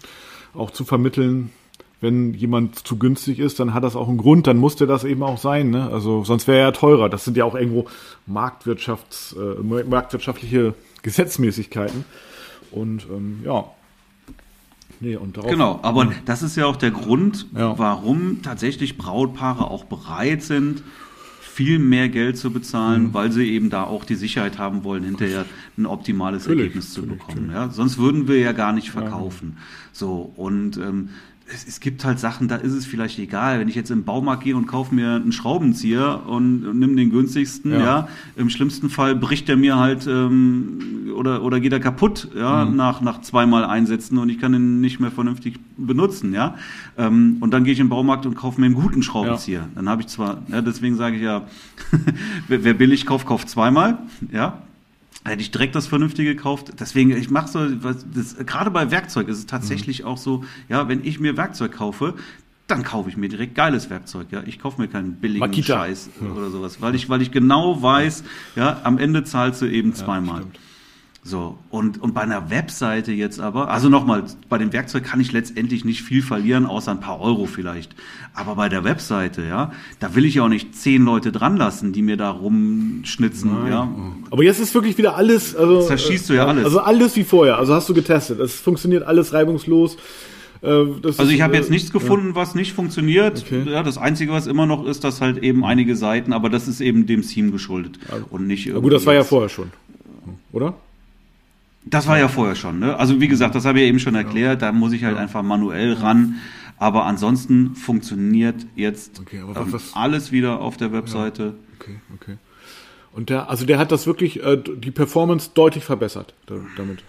auch 0.54 0.70
zu 0.70 0.84
vermitteln, 0.84 1.50
wenn 2.02 2.34
jemand 2.34 2.86
zu 2.86 2.98
günstig 2.98 3.38
ist, 3.38 3.58
dann 3.60 3.72
hat 3.72 3.84
das 3.84 3.96
auch 3.96 4.08
einen 4.08 4.18
Grund, 4.18 4.46
dann 4.46 4.58
muss 4.58 4.76
der 4.76 4.86
das 4.86 5.04
eben 5.04 5.22
auch 5.22 5.38
sein. 5.38 5.70
Ne? 5.70 5.88
Also 5.90 6.24
sonst 6.24 6.46
wäre 6.48 6.58
er 6.58 6.64
ja 6.64 6.72
teurer. 6.72 7.08
Das 7.08 7.24
sind 7.24 7.36
ja 7.38 7.44
auch 7.46 7.54
irgendwo 7.54 7.86
Marktwirtschafts, 8.26 9.34
äh, 9.38 9.62
marktwirtschaftliche 9.84 10.74
Gesetzmäßigkeiten. 11.02 12.04
Und 12.70 13.06
ähm, 13.10 13.40
ja. 13.44 13.64
Nee, 15.00 15.16
und 15.16 15.36
darauf, 15.36 15.50
Genau, 15.50 15.80
aber 15.82 16.12
das 16.26 16.42
ist 16.42 16.56
ja 16.56 16.66
auch 16.66 16.76
der 16.76 16.90
Grund, 16.92 17.46
Ja. 17.56 17.76
warum 17.78 18.42
tatsächlich 18.42 18.98
Brautpaare 18.98 19.70
auch 19.70 19.84
bereit 19.84 20.42
sind, 20.42 20.82
viel 21.40 21.78
mehr 21.78 22.08
Geld 22.08 22.38
zu 22.38 22.50
bezahlen, 22.50 23.04
Mhm. 23.08 23.14
weil 23.14 23.30
sie 23.32 23.50
eben 23.52 23.68
da 23.68 23.84
auch 23.84 24.04
die 24.04 24.14
Sicherheit 24.14 24.58
haben 24.58 24.84
wollen, 24.84 25.04
hinterher 25.04 25.44
ein 25.76 25.86
optimales 25.86 26.44
Natürlich, 26.44 26.62
Ergebnis 26.66 26.92
zu 26.94 27.02
bekommen. 27.06 27.50
Ja? 27.52 27.68
Sonst 27.70 27.98
würden 27.98 28.26
wir 28.26 28.38
ja 28.38 28.52
gar 28.52 28.72
nicht 28.72 28.90
verkaufen. 28.90 29.58
So, 29.92 30.32
und 30.36 30.78
ähm, 30.78 31.10
es, 31.52 31.66
es, 31.66 31.80
gibt 31.80 32.04
halt 32.04 32.18
Sachen, 32.18 32.48
da 32.48 32.56
ist 32.56 32.72
es 32.72 32.86
vielleicht 32.86 33.18
egal. 33.18 33.60
Wenn 33.60 33.68
ich 33.68 33.74
jetzt 33.74 33.90
im 33.90 34.04
Baumarkt 34.04 34.44
gehe 34.44 34.56
und 34.56 34.66
kaufe 34.66 34.94
mir 34.94 35.16
einen 35.16 35.32
Schraubenzieher 35.32 36.22
und, 36.26 36.66
und 36.66 36.78
nimm 36.78 36.96
den 36.96 37.10
günstigsten, 37.10 37.72
ja. 37.72 37.78
ja. 37.78 38.08
im 38.36 38.50
schlimmsten 38.50 38.90
Fall 38.90 39.14
bricht 39.14 39.48
der 39.48 39.56
mir 39.56 39.76
halt 39.76 40.06
ähm, 40.06 41.12
oder, 41.16 41.42
oder 41.42 41.60
geht 41.60 41.72
er 41.72 41.80
kaputt, 41.80 42.28
ja, 42.34 42.64
mhm. 42.64 42.76
nach, 42.76 43.00
nach 43.00 43.20
zweimal 43.20 43.64
einsetzen 43.64 44.18
und 44.18 44.28
ich 44.28 44.38
kann 44.38 44.54
ihn 44.54 44.80
nicht 44.80 45.00
mehr 45.00 45.10
vernünftig 45.10 45.58
benutzen, 45.76 46.32
ja. 46.32 46.56
Ähm, 46.96 47.36
und 47.40 47.52
dann 47.52 47.64
gehe 47.64 47.72
ich 47.72 47.80
im 47.80 47.88
Baumarkt 47.88 48.26
und 48.26 48.34
kaufe 48.34 48.60
mir 48.60 48.66
einen 48.66 48.74
guten 48.74 49.02
Schraubenzieher. 49.02 49.60
Ja. 49.60 49.68
Dann 49.74 49.88
habe 49.88 50.02
ich 50.02 50.08
zwar, 50.08 50.42
ja, 50.48 50.62
deswegen 50.62 50.96
sage 50.96 51.16
ich 51.16 51.22
ja, 51.22 51.42
wer, 52.48 52.64
wer 52.64 52.74
billig 52.74 53.06
kauft, 53.06 53.26
kauft 53.26 53.48
zweimal, 53.48 53.98
ja 54.32 54.62
hätte 55.24 55.42
ich 55.42 55.50
direkt 55.50 55.74
das 55.74 55.86
Vernünftige 55.86 56.34
gekauft. 56.34 56.72
Deswegen, 56.80 57.16
ich 57.16 57.30
mache 57.30 57.48
so, 57.48 57.68
das, 57.68 58.36
gerade 58.44 58.70
bei 58.70 58.90
Werkzeug 58.90 59.28
ist 59.28 59.38
es 59.38 59.46
tatsächlich 59.46 60.00
mhm. 60.00 60.06
auch 60.06 60.18
so, 60.18 60.44
ja, 60.68 60.88
wenn 60.88 61.04
ich 61.04 61.20
mir 61.20 61.36
Werkzeug 61.36 61.72
kaufe, 61.72 62.14
dann 62.66 62.82
kaufe 62.82 63.10
ich 63.10 63.16
mir 63.16 63.28
direkt 63.28 63.54
geiles 63.54 63.90
Werkzeug. 63.90 64.28
Ja, 64.30 64.42
ich 64.46 64.58
kaufe 64.58 64.80
mir 64.80 64.88
keinen 64.88 65.16
billigen 65.16 65.40
Makita. 65.40 65.78
Scheiß 65.78 66.10
ja. 66.20 66.30
oder 66.30 66.50
sowas, 66.50 66.80
weil 66.80 66.94
ich, 66.94 67.08
weil 67.08 67.22
ich 67.22 67.30
genau 67.30 67.82
weiß, 67.82 68.24
ja, 68.56 68.80
am 68.84 68.98
Ende 68.98 69.24
zahlst 69.24 69.62
du 69.62 69.66
eben 69.66 69.94
zweimal. 69.94 70.40
Ja, 70.40 70.46
so, 71.24 71.56
und, 71.70 72.02
und 72.02 72.14
bei 72.14 72.22
einer 72.22 72.50
Webseite 72.50 73.12
jetzt 73.12 73.38
aber, 73.38 73.70
also 73.70 73.88
nochmal, 73.88 74.24
bei 74.48 74.58
dem 74.58 74.72
Werkzeug 74.72 75.04
kann 75.04 75.20
ich 75.20 75.30
letztendlich 75.30 75.84
nicht 75.84 76.02
viel 76.02 76.20
verlieren, 76.20 76.66
außer 76.66 76.90
ein 76.90 76.98
paar 76.98 77.20
Euro 77.20 77.46
vielleicht. 77.46 77.94
Aber 78.34 78.56
bei 78.56 78.68
der 78.68 78.82
Webseite, 78.82 79.42
ja, 79.42 79.70
da 80.00 80.16
will 80.16 80.24
ich 80.24 80.34
ja 80.34 80.42
auch 80.42 80.48
nicht 80.48 80.74
zehn 80.74 81.04
Leute 81.04 81.30
dran 81.30 81.56
lassen, 81.56 81.92
die 81.92 82.02
mir 82.02 82.16
da 82.16 82.30
rumschnitzen, 82.30 83.52
Nein. 83.52 83.72
ja. 83.72 83.88
Aber 84.32 84.42
jetzt 84.42 84.58
ist 84.58 84.74
wirklich 84.74 84.98
wieder 84.98 85.14
alles, 85.14 85.54
also. 85.54 85.82
Zerschießt 85.82 86.28
du 86.28 86.34
ja 86.34 86.46
alles. 86.46 86.64
Also 86.64 86.80
alles 86.80 87.14
wie 87.14 87.22
vorher, 87.22 87.56
also 87.56 87.72
hast 87.72 87.88
du 87.88 87.94
getestet. 87.94 88.40
Es 88.40 88.56
funktioniert 88.56 89.04
alles 89.04 89.32
reibungslos. 89.32 89.98
Äh, 90.60 90.66
also 91.04 91.28
ich 91.28 91.42
habe 91.42 91.54
jetzt 91.54 91.68
äh, 91.68 91.72
nichts 91.72 91.92
gefunden, 91.92 92.30
ja. 92.30 92.34
was 92.34 92.56
nicht 92.56 92.72
funktioniert. 92.72 93.44
Okay. 93.46 93.62
Ja, 93.70 93.84
das 93.84 93.96
Einzige, 93.96 94.32
was 94.32 94.48
immer 94.48 94.66
noch 94.66 94.84
ist, 94.86 95.04
dass 95.04 95.20
halt 95.20 95.38
eben 95.38 95.64
einige 95.64 95.94
Seiten, 95.94 96.32
aber 96.32 96.50
das 96.50 96.66
ist 96.66 96.80
eben 96.80 97.06
dem 97.06 97.22
Theme 97.22 97.52
geschuldet 97.52 98.00
also, 98.10 98.26
und 98.30 98.48
nicht. 98.48 98.66
irgendwie. 98.66 98.82
gut, 98.82 98.92
das 98.92 99.06
war 99.06 99.14
ja 99.14 99.22
vorher 99.22 99.48
schon, 99.48 99.70
oder? 100.50 100.74
Das 101.84 102.06
war 102.06 102.18
ja 102.18 102.28
vorher 102.28 102.54
schon. 102.54 102.78
Ne? 102.78 102.96
Also 102.96 103.20
wie 103.20 103.28
gesagt, 103.28 103.54
das 103.54 103.64
habe 103.64 103.78
ich 103.78 103.82
ja 103.84 103.88
eben 103.88 103.98
schon 103.98 104.14
erklärt. 104.14 104.62
Da 104.62 104.72
muss 104.72 104.92
ich 104.92 105.04
halt 105.04 105.16
einfach 105.16 105.42
manuell 105.42 105.94
ran. 105.94 106.36
Aber 106.78 107.06
ansonsten 107.06 107.74
funktioniert 107.74 108.66
jetzt 108.74 109.20
okay, 109.20 109.40
ähm, 109.40 109.80
alles 109.94 110.32
wieder 110.32 110.60
auf 110.60 110.76
der 110.76 110.92
Webseite. 110.92 111.42
Ja. 111.42 111.54
Okay, 111.78 111.96
okay. 112.14 112.36
Und 113.12 113.30
der, 113.30 113.50
also 113.50 113.66
der 113.66 113.78
hat 113.78 113.92
das 113.92 114.06
wirklich 114.06 114.42
äh, 114.42 114.56
die 114.56 114.90
Performance 114.90 115.50
deutlich 115.54 115.84
verbessert 115.84 116.34
damit. 116.46 117.04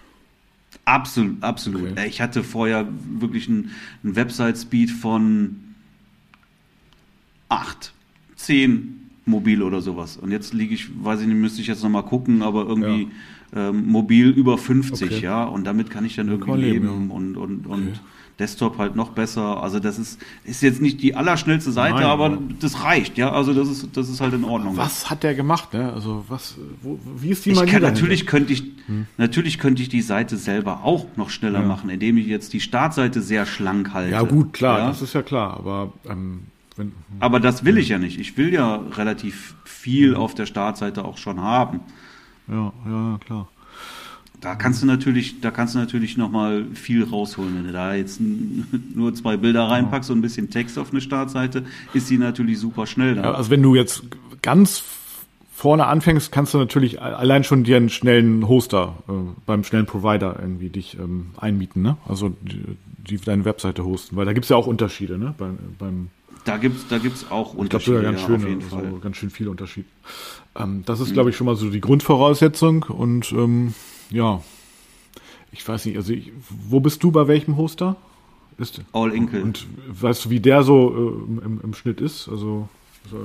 Absolut, 0.84 1.42
absolut. 1.42 1.92
Okay. 1.92 2.06
Ich 2.08 2.20
hatte 2.20 2.44
vorher 2.44 2.86
wirklich 3.18 3.48
einen, 3.48 3.70
einen 4.02 4.14
Website-Speed 4.14 4.90
von 4.90 5.74
8, 7.48 7.92
10 8.36 9.10
mobil 9.24 9.62
oder 9.62 9.80
sowas. 9.80 10.18
Und 10.18 10.30
jetzt 10.30 10.52
liege 10.52 10.74
ich, 10.74 10.88
weiß 11.02 11.22
ich 11.22 11.26
nicht, 11.26 11.36
müsste 11.36 11.62
ich 11.62 11.66
jetzt 11.66 11.82
nochmal 11.82 12.04
gucken, 12.04 12.42
aber 12.42 12.66
irgendwie 12.66 13.04
ja 13.04 13.08
ähm, 13.54 13.86
mobil 13.86 14.30
über 14.30 14.58
50, 14.58 15.08
okay. 15.10 15.20
ja, 15.20 15.44
und 15.44 15.64
damit 15.64 15.90
kann 15.90 16.04
ich 16.04 16.16
dann 16.16 16.28
irgendwie 16.28 16.60
leben, 16.60 16.72
leben 16.72 17.08
ja. 17.08 17.14
und, 17.14 17.36
und, 17.36 17.66
und 17.66 17.88
okay. 17.88 17.98
Desktop 18.38 18.78
halt 18.78 18.96
noch 18.96 19.10
besser. 19.10 19.62
Also 19.62 19.78
das 19.78 19.98
ist, 19.98 20.20
ist 20.42 20.62
jetzt 20.62 20.80
nicht 20.80 21.00
die 21.02 21.14
allerschnellste 21.14 21.70
Seite, 21.70 21.96
Nein, 21.96 22.04
aber 22.04 22.38
das 22.58 22.82
reicht, 22.82 23.16
ja. 23.16 23.30
Also 23.30 23.54
das 23.54 23.68
ist, 23.68 23.96
das 23.96 24.08
ist 24.08 24.20
halt 24.20 24.34
in 24.34 24.44
Ordnung. 24.44 24.76
Was 24.76 25.08
hat 25.08 25.22
der 25.22 25.34
gemacht, 25.34 25.72
ne? 25.72 25.92
Also 25.92 26.24
was, 26.28 26.56
wo, 26.82 26.98
wie 27.16 27.30
ist 27.30 27.46
die 27.46 27.52
ich 27.52 27.66
kann, 27.66 27.82
Natürlich 27.82 28.26
könnte 28.26 28.52
ich, 28.52 28.64
hm. 28.86 29.06
natürlich 29.18 29.58
könnte 29.58 29.82
ich 29.82 29.88
die 29.88 30.02
Seite 30.02 30.36
selber 30.36 30.82
auch 30.82 31.06
noch 31.16 31.30
schneller 31.30 31.60
ja. 31.60 31.66
machen, 31.66 31.90
indem 31.90 32.16
ich 32.16 32.26
jetzt 32.26 32.52
die 32.52 32.60
Startseite 32.60 33.22
sehr 33.22 33.46
schlank 33.46 33.92
halte. 33.92 34.10
Ja 34.10 34.22
gut, 34.22 34.52
klar, 34.52 34.80
ja? 34.80 34.88
das 34.88 35.00
ist 35.00 35.14
ja 35.14 35.22
klar, 35.22 35.56
aber 35.56 35.92
ähm, 36.08 36.40
wenn, 36.76 36.92
aber 37.20 37.38
das 37.38 37.64
will 37.64 37.78
ich 37.78 37.90
ja 37.90 37.98
nicht. 37.98 38.18
Ich 38.18 38.36
will 38.36 38.52
ja 38.52 38.82
relativ 38.96 39.54
viel 39.64 40.16
auf 40.16 40.34
der 40.34 40.46
Startseite 40.46 41.04
auch 41.04 41.18
schon 41.18 41.40
haben. 41.40 41.80
Ja, 42.48 42.72
ja, 42.86 43.18
klar. 43.24 43.48
Da 44.40 44.54
kannst 44.54 44.82
du 44.82 44.86
natürlich, 44.86 45.40
da 45.40 45.50
kannst 45.50 45.74
du 45.74 45.78
natürlich 45.78 46.18
noch 46.18 46.30
mal 46.30 46.66
viel 46.74 47.02
rausholen. 47.02 47.56
Wenn 47.56 47.66
du 47.66 47.72
da 47.72 47.94
jetzt 47.94 48.20
nur 48.94 49.14
zwei 49.14 49.36
Bilder 49.36 49.70
reinpackst 49.70 50.10
und 50.10 50.18
ein 50.18 50.22
bisschen 50.22 50.50
Text 50.50 50.78
auf 50.78 50.90
eine 50.90 51.00
Startseite, 51.00 51.64
ist 51.94 52.10
die 52.10 52.18
natürlich 52.18 52.58
super 52.58 52.86
schnell. 52.86 53.16
Ja, 53.16 53.32
also 53.32 53.50
wenn 53.50 53.62
du 53.62 53.74
jetzt 53.74 54.02
ganz 54.42 54.82
vorne 55.54 55.86
anfängst, 55.86 56.30
kannst 56.30 56.52
du 56.52 56.58
natürlich 56.58 57.00
allein 57.00 57.44
schon 57.44 57.64
dir 57.64 57.76
einen 57.76 57.88
schnellen 57.88 58.46
Hoster 58.48 58.96
äh, 59.08 59.12
beim 59.46 59.64
schnellen 59.64 59.86
Provider 59.86 60.36
irgendwie 60.38 60.68
dich 60.68 60.98
ähm, 60.98 61.30
einmieten, 61.38 61.80
ne? 61.80 61.96
Also 62.06 62.36
die, 62.42 62.76
die 62.98 63.18
deine 63.18 63.44
Webseite 63.44 63.84
hosten, 63.84 64.16
weil 64.16 64.26
da 64.26 64.32
gibt's 64.34 64.48
ja 64.48 64.56
auch 64.56 64.66
Unterschiede, 64.66 65.16
ne? 65.16 65.32
Beim, 65.38 65.58
beim 65.78 66.08
da 66.44 66.56
gibt's 66.58 66.86
da 66.88 66.98
gibt's 66.98 67.30
auch 67.30 67.54
Unterschiede. 67.54 67.96
Ich 67.96 68.02
glaube, 68.02 68.16
ganz, 68.16 68.20
ja, 68.20 68.48
schön, 68.48 68.58
auf 68.58 68.72
also 68.72 68.98
ganz 68.98 69.16
schön 69.16 69.30
viele 69.30 69.50
Unterschiede. 69.50 69.86
Ähm, 70.56 70.82
das 70.86 71.00
ist, 71.00 71.12
glaube 71.12 71.30
ich, 71.30 71.36
schon 71.36 71.46
mal 71.46 71.56
so 71.56 71.70
die 71.70 71.80
Grundvoraussetzung 71.80 72.84
und 72.84 73.32
ähm, 73.32 73.74
ja, 74.10 74.42
ich 75.52 75.66
weiß 75.66 75.86
nicht, 75.86 75.96
also 75.96 76.12
ich, 76.12 76.32
wo 76.48 76.80
bist 76.80 77.02
du 77.02 77.10
bei 77.10 77.28
welchem 77.28 77.56
Hoster? 77.56 77.96
Ist, 78.58 78.82
All 78.92 79.12
Inkle. 79.12 79.42
Und 79.42 79.66
weißt 79.88 80.26
du, 80.26 80.30
wie 80.30 80.40
der 80.40 80.62
so 80.62 80.90
äh, 80.90 81.44
im, 81.44 81.60
im, 81.62 81.74
Schnitt 81.74 82.00
ist? 82.00 82.28
Also, 82.28 82.68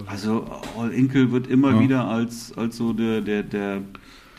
also 0.07 0.45
All 0.77 0.91
Inkle 0.91 1.31
wird 1.31 1.47
immer 1.47 1.71
ja. 1.71 1.79
wieder 1.81 2.07
als, 2.07 2.57
als 2.57 2.77
so 2.77 2.93
der, 2.93 3.21
der, 3.21 3.43
der 3.43 3.81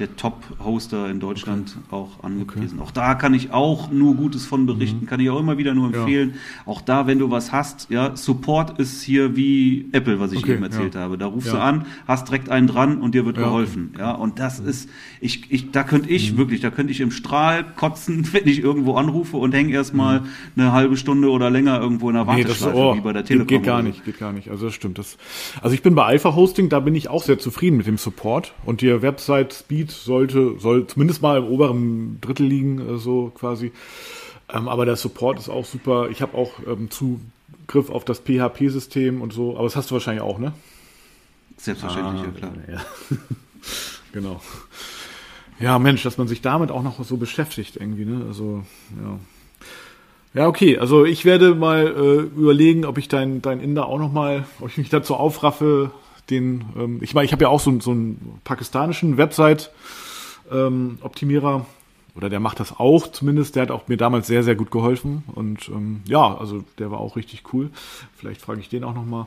der 0.01 0.17
Top-Hoster 0.17 1.11
in 1.11 1.21
Deutschland 1.21 1.77
okay. 1.77 1.95
auch 1.95 2.25
angepriesen. 2.25 2.79
Okay. 2.79 2.89
Auch 2.89 2.91
da 2.91 3.15
kann 3.15 3.35
ich 3.35 3.53
auch 3.53 3.91
nur 3.91 4.15
Gutes 4.15 4.47
von 4.47 4.65
berichten, 4.67 5.03
mhm. 5.03 5.07
kann 5.07 5.21
ich 5.21 5.29
auch 5.29 5.39
immer 5.39 5.59
wieder 5.59 5.75
nur 5.75 5.95
empfehlen. 5.95 6.31
Ja. 6.31 6.73
Auch 6.73 6.81
da, 6.81 7.07
wenn 7.07 7.19
du 7.19 7.31
was 7.31 7.53
hast, 7.53 7.91
ja, 7.91 8.17
Support 8.17 8.79
ist 8.79 9.03
hier 9.03 9.37
wie 9.37 9.89
Apple, 9.93 10.19
was 10.19 10.33
ich 10.33 10.39
okay, 10.39 10.55
eben 10.55 10.63
erzählt 10.63 10.95
ja. 10.95 11.03
habe. 11.03 11.19
Da 11.19 11.27
rufst 11.27 11.49
ja. 11.49 11.55
du 11.55 11.61
an, 11.61 11.87
hast 12.09 12.29
direkt 12.29 12.49
einen 12.49 12.67
dran 12.67 13.01
und 13.01 13.15
dir 13.15 13.27
wird 13.27 13.37
geholfen. 13.37 13.95
Ja, 13.99 14.13
und 14.13 14.39
das 14.39 14.59
ist, 14.59 14.89
ich, 15.21 15.51
ich, 15.53 15.71
da 15.71 15.85
könnte 15.85 16.09
ich 16.09 16.33
mhm. 16.33 16.39
wirklich, 16.39 16.61
da 16.61 16.71
könnte 16.71 16.93
ich 16.93 17.01
im 17.01 17.11
Strahl 17.11 17.65
kotzen, 17.77 18.29
wenn 18.33 18.49
ich 18.49 18.61
irgendwo 18.61 18.95
anrufe 18.95 19.37
und 19.37 19.55
hänge 19.55 19.73
erstmal 19.73 20.21
mhm. 20.21 20.27
eine 20.57 20.73
halbe 20.73 20.97
Stunde 20.97 21.31
oder 21.31 21.51
länger 21.51 21.79
irgendwo 21.79 22.09
in 22.09 22.17
der 22.17 22.27
Warteschleife, 22.27 22.75
nee, 22.75 22.83
oh, 22.83 22.97
wie 22.97 23.01
bei 23.01 23.13
der 23.13 23.25
Telekom. 23.25 23.47
Geht 23.47 23.65
gar 23.65 23.83
nicht, 23.83 24.05
geht 24.05 24.19
gar 24.19 24.33
nicht. 24.33 24.49
Also 24.51 24.67
das 24.67 24.75
stimmt. 24.75 24.99
Das, 24.99 25.19
also 25.61 25.75
ich 25.75 25.83
bin 25.83 25.95
bei 25.95 26.05
Alpha 26.05 26.35
Hosting, 26.35 26.71
da 26.71 26.81
bin 26.81 26.95
ich 26.95 27.09
auch 27.09 27.23
sehr 27.23 27.39
zufrieden 27.39 27.77
mit 27.77 27.87
dem 27.87 27.99
Support 27.99 28.55
und 28.65 28.81
die 28.81 29.03
Website 29.03 29.53
Speed 29.53 29.89
sollte, 29.91 30.59
soll 30.59 30.86
zumindest 30.86 31.22
mal 31.22 31.38
im 31.38 31.47
oberen 31.47 32.20
Drittel 32.20 32.47
liegen, 32.47 32.97
äh, 32.97 32.99
so 32.99 33.32
quasi. 33.34 33.72
Ähm, 34.53 34.68
aber 34.68 34.84
der 34.84 34.97
Support 34.97 35.38
ist 35.38 35.49
auch 35.49 35.64
super. 35.64 36.09
Ich 36.11 36.22
habe 36.22 36.36
auch 36.36 36.53
ähm, 36.66 36.91
Zugriff 36.91 37.91
auf 37.91 38.05
das 38.05 38.20
PHP-System 38.20 39.22
und 39.22 39.32
so, 39.32 39.57
aber 39.57 39.64
das 39.64 39.76
hast 39.76 39.91
du 39.91 39.95
wahrscheinlich 39.95 40.22
auch, 40.22 40.38
ne? 40.38 40.53
Selbstverständlich, 41.57 42.22
ah, 42.22 42.24
ja 42.24 42.30
klar. 42.30 42.53
Ja. 42.70 42.80
genau. 44.12 44.41
Ja, 45.59 45.78
Mensch, 45.78 46.03
dass 46.03 46.16
man 46.16 46.26
sich 46.26 46.41
damit 46.41 46.70
auch 46.70 46.82
noch 46.82 47.05
so 47.05 47.18
beschäftigt 47.18 47.76
irgendwie, 47.76 48.07
ne? 48.07 48.24
Also, 48.26 48.64
ja. 49.03 49.18
Ja, 50.32 50.47
okay. 50.47 50.78
Also 50.78 51.05
ich 51.05 51.24
werde 51.24 51.55
mal 51.55 51.88
äh, 51.88 52.38
überlegen, 52.41 52.84
ob 52.84 52.99
ich 52.99 53.09
dein, 53.09 53.43
dein 53.43 53.61
Inder 53.61 53.86
auch 53.86 53.99
noch 53.99 54.12
mal, 54.12 54.45
ob 54.61 54.68
ich 54.68 54.78
mich 54.78 54.88
dazu 54.88 55.14
aufraffe, 55.14 55.91
den, 56.31 56.66
ähm, 56.76 56.99
ich 57.03 57.14
meine, 57.14 57.24
ich 57.24 57.33
habe 57.33 57.43
ja 57.43 57.49
auch 57.49 57.61
so, 57.61 57.81
so 57.81 57.93
einen 57.93 58.39
pakistanischen 58.45 59.16
Website-Optimierer, 59.16 61.55
ähm, 61.55 61.64
oder 62.14 62.28
der 62.28 62.41
macht 62.41 62.61
das 62.61 62.78
auch 62.78 63.09
zumindest, 63.09 63.57
der 63.57 63.62
hat 63.62 63.70
auch 63.70 63.89
mir 63.89 63.97
damals 63.97 64.26
sehr, 64.26 64.43
sehr 64.43 64.57
gut 64.57 64.70
geholfen 64.70 65.24
und 65.35 65.68
ähm, 65.68 66.03
ja, 66.07 66.37
also 66.37 66.64
der 66.78 66.91
war 66.91 67.01
auch 67.01 67.16
richtig 67.16 67.45
cool. 67.53 67.70
Vielleicht 68.16 68.41
frage 68.41 68.61
ich 68.61 68.68
den 68.68 68.85
auch 68.85 68.95
nochmal. 68.95 69.26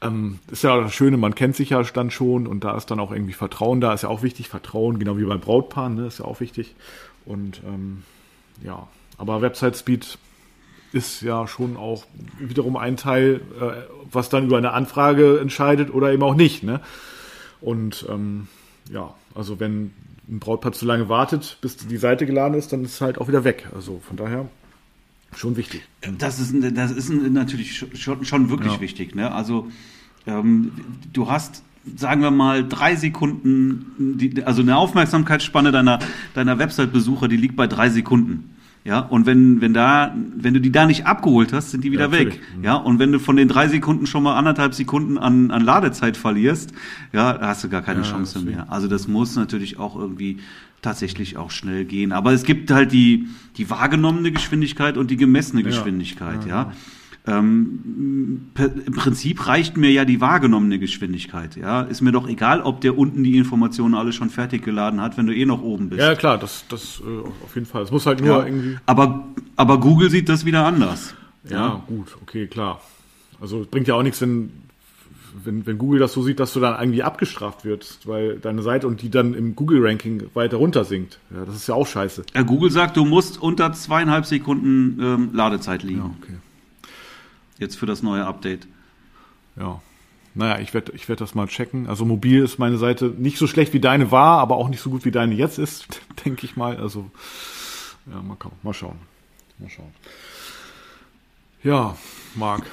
Ähm, 0.00 0.40
ist 0.50 0.64
ja 0.64 0.80
das 0.80 0.94
Schöne, 0.94 1.16
man 1.16 1.34
kennt 1.34 1.54
sich 1.54 1.70
ja 1.70 1.82
dann 1.82 2.10
schon 2.10 2.48
und 2.48 2.64
da 2.64 2.76
ist 2.76 2.90
dann 2.90 2.98
auch 2.98 3.12
irgendwie 3.12 3.34
Vertrauen 3.34 3.80
da, 3.80 3.94
ist 3.94 4.02
ja 4.02 4.08
auch 4.08 4.22
wichtig, 4.22 4.48
Vertrauen, 4.48 4.98
genau 4.98 5.16
wie 5.16 5.24
beim 5.24 5.40
Brautpaaren, 5.40 5.94
ne, 5.94 6.06
ist 6.06 6.18
ja 6.18 6.24
auch 6.24 6.40
wichtig. 6.40 6.74
Und 7.24 7.62
ähm, 7.64 8.02
ja, 8.64 8.88
aber 9.16 9.42
Website 9.42 9.76
Speed 9.76 10.18
ist 10.92 11.22
ja 11.22 11.46
schon 11.46 11.76
auch 11.76 12.04
wiederum 12.38 12.76
ein 12.76 12.96
Teil, 12.96 13.40
äh, 13.60 13.82
was 14.10 14.28
dann 14.28 14.46
über 14.46 14.58
eine 14.58 14.72
Anfrage 14.72 15.40
entscheidet 15.40 15.92
oder 15.92 16.12
eben 16.12 16.22
auch 16.22 16.34
nicht. 16.34 16.62
Ne? 16.62 16.80
Und 17.60 18.06
ähm, 18.10 18.48
ja, 18.90 19.14
also 19.34 19.60
wenn 19.60 19.92
ein 20.28 20.38
Brautpaar 20.38 20.72
zu 20.72 20.84
lange 20.86 21.08
wartet, 21.08 21.58
bis 21.60 21.76
die 21.76 21.96
Seite 21.96 22.26
geladen 22.26 22.54
ist, 22.54 22.72
dann 22.72 22.84
ist 22.84 22.94
es 22.94 23.00
halt 23.00 23.18
auch 23.18 23.28
wieder 23.28 23.44
weg. 23.44 23.68
Also 23.74 24.00
von 24.06 24.16
daher 24.16 24.48
schon 25.34 25.56
wichtig. 25.56 25.82
Das 26.18 26.38
ist, 26.38 26.54
das 26.76 26.90
ist 26.90 27.10
natürlich 27.10 27.86
schon, 27.94 28.24
schon 28.24 28.50
wirklich 28.50 28.74
ja. 28.74 28.80
wichtig. 28.80 29.14
Ne? 29.14 29.32
Also 29.32 29.68
ähm, 30.26 30.72
du 31.12 31.30
hast 31.30 31.62
sagen 31.96 32.22
wir 32.22 32.30
mal, 32.30 32.66
drei 32.66 32.96
Sekunden, 32.96 34.16
die, 34.18 34.44
also 34.44 34.62
eine 34.62 34.76
Aufmerksamkeitsspanne 34.76 35.72
deiner, 35.72 35.98
deiner 36.34 36.58
Website-Besucher, 36.58 37.28
die 37.28 37.36
liegt 37.36 37.56
bei 37.56 37.66
drei 37.66 37.90
Sekunden. 37.90 38.56
Ja, 38.84 38.98
und 38.98 39.26
wenn, 39.26 39.60
wenn 39.60 39.74
da, 39.74 40.14
wenn 40.34 40.54
du 40.54 40.60
die 40.60 40.72
da 40.72 40.86
nicht 40.86 41.06
abgeholt 41.06 41.52
hast, 41.52 41.70
sind 41.70 41.84
die 41.84 41.92
wieder 41.92 42.06
ja, 42.06 42.12
weg. 42.12 42.40
Mhm. 42.56 42.64
Ja, 42.64 42.74
und 42.74 42.98
wenn 42.98 43.12
du 43.12 43.20
von 43.20 43.36
den 43.36 43.46
drei 43.46 43.68
Sekunden 43.68 44.06
schon 44.06 44.24
mal 44.24 44.36
anderthalb 44.36 44.74
Sekunden 44.74 45.18
an, 45.18 45.52
an 45.52 45.62
Ladezeit 45.62 46.16
verlierst, 46.16 46.72
ja, 47.12 47.34
da 47.34 47.46
hast 47.46 47.62
du 47.62 47.68
gar 47.68 47.82
keine 47.82 48.00
ja, 48.00 48.10
Chance 48.10 48.40
mehr. 48.40 48.66
Also 48.70 48.88
das 48.88 49.06
muss 49.06 49.36
natürlich 49.36 49.78
auch 49.78 49.94
irgendwie 49.94 50.38
tatsächlich 50.82 51.36
auch 51.36 51.52
schnell 51.52 51.84
gehen. 51.84 52.10
Aber 52.10 52.32
es 52.32 52.42
gibt 52.42 52.72
halt 52.72 52.90
die, 52.90 53.28
die 53.56 53.70
wahrgenommene 53.70 54.32
Geschwindigkeit 54.32 54.96
und 54.96 55.12
die 55.12 55.16
gemessene 55.16 55.62
Geschwindigkeit, 55.62 56.44
ja. 56.44 56.62
ja. 56.62 56.72
Ähm, 57.24 58.50
Im 58.56 58.92
Prinzip 58.94 59.46
reicht 59.46 59.76
mir 59.76 59.90
ja 59.90 60.04
die 60.04 60.20
wahrgenommene 60.20 60.80
Geschwindigkeit. 60.80 61.54
Ja, 61.56 61.82
ist 61.82 62.00
mir 62.00 62.10
doch 62.10 62.28
egal, 62.28 62.62
ob 62.62 62.80
der 62.80 62.98
unten 62.98 63.22
die 63.22 63.38
Informationen 63.38 63.94
alle 63.94 64.12
schon 64.12 64.28
fertig 64.28 64.64
geladen 64.64 65.00
hat, 65.00 65.16
wenn 65.16 65.26
du 65.26 65.34
eh 65.34 65.46
noch 65.46 65.62
oben 65.62 65.88
bist. 65.88 66.00
Ja 66.00 66.16
klar, 66.16 66.36
das, 66.36 66.64
das 66.68 67.00
äh, 67.00 67.44
auf 67.44 67.54
jeden 67.54 67.66
Fall. 67.66 67.82
Es 67.82 67.92
muss 67.92 68.06
halt 68.06 68.20
nur 68.20 68.38
ja. 68.38 68.44
irgendwie. 68.44 68.76
Aber, 68.86 69.28
aber 69.54 69.78
Google 69.78 70.10
sieht 70.10 70.28
das 70.28 70.44
wieder 70.44 70.66
anders. 70.66 71.14
Ja, 71.48 71.56
ja, 71.56 71.84
gut, 71.86 72.16
okay, 72.22 72.48
klar. 72.48 72.80
Also 73.40 73.66
bringt 73.70 73.86
ja 73.88 73.94
auch 73.94 74.02
nichts, 74.02 74.20
wenn 74.20 74.50
wenn, 75.44 75.66
wenn 75.66 75.78
Google 75.78 75.98
das 75.98 76.12
so 76.12 76.22
sieht, 76.22 76.40
dass 76.40 76.52
du 76.52 76.60
dann 76.60 76.78
irgendwie 76.78 77.02
abgestraft 77.02 77.64
wirst, 77.64 78.06
weil 78.06 78.38
deine 78.38 78.62
Seite 78.62 78.86
und 78.86 79.00
die 79.00 79.10
dann 79.10 79.32
im 79.34 79.56
Google-Ranking 79.56 80.24
weiter 80.34 80.58
runter 80.58 80.84
sinkt. 80.84 81.20
Ja, 81.34 81.44
das 81.44 81.56
ist 81.56 81.66
ja 81.68 81.74
auch 81.74 81.86
scheiße. 81.86 82.24
Ja, 82.34 82.42
Google 82.42 82.70
sagt, 82.70 82.96
du 82.96 83.04
musst 83.04 83.40
unter 83.40 83.72
zweieinhalb 83.72 84.26
Sekunden 84.26 84.98
ähm, 85.02 85.30
Ladezeit 85.32 85.82
liegen. 85.82 86.00
Ja, 86.00 86.14
okay. 86.20 86.34
Jetzt 87.58 87.76
für 87.76 87.86
das 87.86 88.02
neue 88.02 88.24
Update. 88.26 88.66
Ja. 89.56 89.80
Naja, 90.34 90.60
ich 90.60 90.72
werde 90.72 90.92
ich 90.92 91.08
werd 91.08 91.20
das 91.20 91.34
mal 91.34 91.46
checken. 91.46 91.86
Also 91.86 92.04
mobil 92.04 92.42
ist 92.42 92.58
meine 92.58 92.78
Seite 92.78 93.06
nicht 93.06 93.38
so 93.38 93.46
schlecht 93.46 93.72
wie 93.74 93.80
deine 93.80 94.10
war, 94.10 94.38
aber 94.38 94.56
auch 94.56 94.68
nicht 94.68 94.80
so 94.80 94.90
gut 94.90 95.04
wie 95.04 95.10
deine 95.10 95.34
jetzt 95.34 95.58
ist, 95.58 96.00
denke 96.24 96.46
ich 96.46 96.56
mal. 96.56 96.76
Also, 96.76 97.10
ja, 98.10 98.22
mal, 98.22 98.36
mal 98.62 98.72
schauen. 98.72 98.98
Mal 99.58 99.68
schauen. 99.68 99.92
Ja, 101.62 101.96
Marc. 102.34 102.64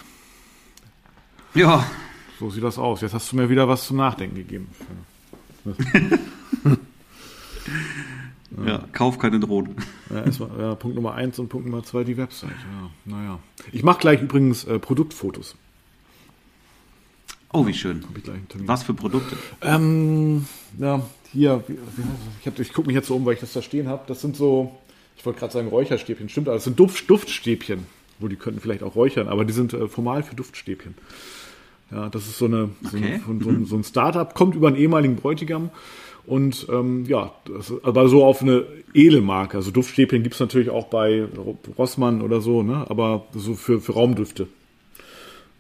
Ja, 1.54 1.86
so 2.40 2.50
sieht 2.50 2.64
das 2.64 2.78
aus. 2.78 3.02
Jetzt 3.02 3.14
hast 3.14 3.32
du 3.32 3.36
mir 3.36 3.50
wieder 3.50 3.68
was 3.68 3.86
zum 3.86 3.98
Nachdenken 3.98 4.36
gegeben. 4.36 4.70
kauf 9.00 9.18
keine 9.18 9.40
Drohne. 9.40 9.70
Ja, 10.10 10.26
erstmal, 10.26 10.50
ja, 10.60 10.76
Punkt 10.76 10.96
Nummer 10.96 11.14
eins 11.14 11.40
und 11.40 11.48
Punkt 11.48 11.66
Nummer 11.66 11.84
zwei 11.86 12.04
die 12.04 12.18
Website. 12.18 12.52
Ja, 12.52 13.16
naja. 13.16 13.40
Ich 13.72 13.82
mache 13.82 14.00
gleich 14.00 14.22
übrigens 14.22 14.66
äh, 14.66 14.78
Produktfotos. 14.78 15.56
Oh, 17.54 17.66
wie 17.66 17.74
schön. 17.74 18.04
Was 18.66 18.84
für 18.84 18.94
Produkte? 18.94 19.38
Ähm, 19.62 20.46
ja, 20.78 21.02
hier, 21.32 21.64
ich, 22.44 22.60
ich 22.60 22.74
gucke 22.74 22.88
mich 22.88 22.96
jetzt 22.96 23.08
so 23.08 23.16
um, 23.16 23.26
weil 23.26 23.36
ich 23.36 23.40
das 23.40 23.54
da 23.54 23.62
stehen 23.62 23.88
habe. 23.88 24.04
Das 24.08 24.20
sind 24.20 24.36
so, 24.36 24.78
ich 25.16 25.26
wollte 25.26 25.40
gerade 25.40 25.54
sagen 25.54 25.70
Räucherstäbchen, 25.70 26.28
stimmt, 26.28 26.50
aber 26.50 26.58
das 26.58 26.66
sind 26.66 26.78
Duft, 26.78 27.10
Duftstäbchen. 27.10 27.86
Wo 28.20 28.28
die 28.28 28.36
könnten 28.36 28.60
vielleicht 28.60 28.84
auch 28.84 28.96
räuchern, 28.96 29.30
aber 29.30 29.46
die 29.46 29.54
sind 29.54 29.72
äh, 29.72 29.88
formal 29.88 30.24
für 30.24 30.36
Duftstäbchen. 30.36 30.94
Ja, 31.90 32.10
das 32.10 32.28
ist 32.28 32.38
so, 32.38 32.46
eine, 32.46 32.72
okay. 32.86 33.22
so, 33.26 33.32
ein, 33.32 33.42
so, 33.42 33.50
ein, 33.50 33.66
so 33.66 33.76
ein 33.78 33.84
Startup, 33.86 34.36
kommt 34.36 34.56
über 34.56 34.68
einen 34.68 34.76
ehemaligen 34.76 35.16
Bräutigam 35.16 35.70
und 36.26 36.68
ähm, 36.72 37.06
ja, 37.06 37.34
das, 37.46 37.74
aber 37.84 38.08
so 38.08 38.24
auf 38.24 38.42
eine 38.42 38.66
Edelmarke. 38.94 39.58
Also 39.58 39.72
Duftstäbchen 39.72 40.24
gibt 40.24 40.36
es 40.36 40.40
natürlich 40.40 40.70
auch 40.70 40.86
bei 40.86 41.26
Rossmann 41.78 42.22
oder 42.22 42.42
so, 42.42 42.64
ne? 42.64 42.86
aber 42.90 43.26
so 43.34 43.56
für, 43.56 43.82
für 43.82 43.94
Raumdüfte. 43.94 44.48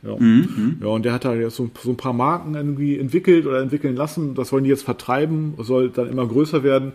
Ja. 0.02 0.16
Mhm. 0.16 0.78
ja, 0.82 0.88
und 0.88 1.04
der 1.04 1.12
hat 1.12 1.26
da 1.26 1.36
jetzt 1.36 1.58
so, 1.58 1.70
so, 1.82 1.90
ein 1.90 1.98
paar 1.98 2.14
Marken 2.14 2.56
irgendwie 2.56 2.98
entwickelt 2.98 3.46
oder 3.46 3.60
entwickeln 3.60 3.96
lassen. 3.96 4.34
Das 4.34 4.52
wollen 4.54 4.64
die 4.64 4.70
jetzt 4.70 4.84
vertreiben, 4.84 5.56
soll 5.58 5.90
dann 5.90 6.10
immer 6.10 6.26
größer 6.26 6.64
werden. 6.64 6.94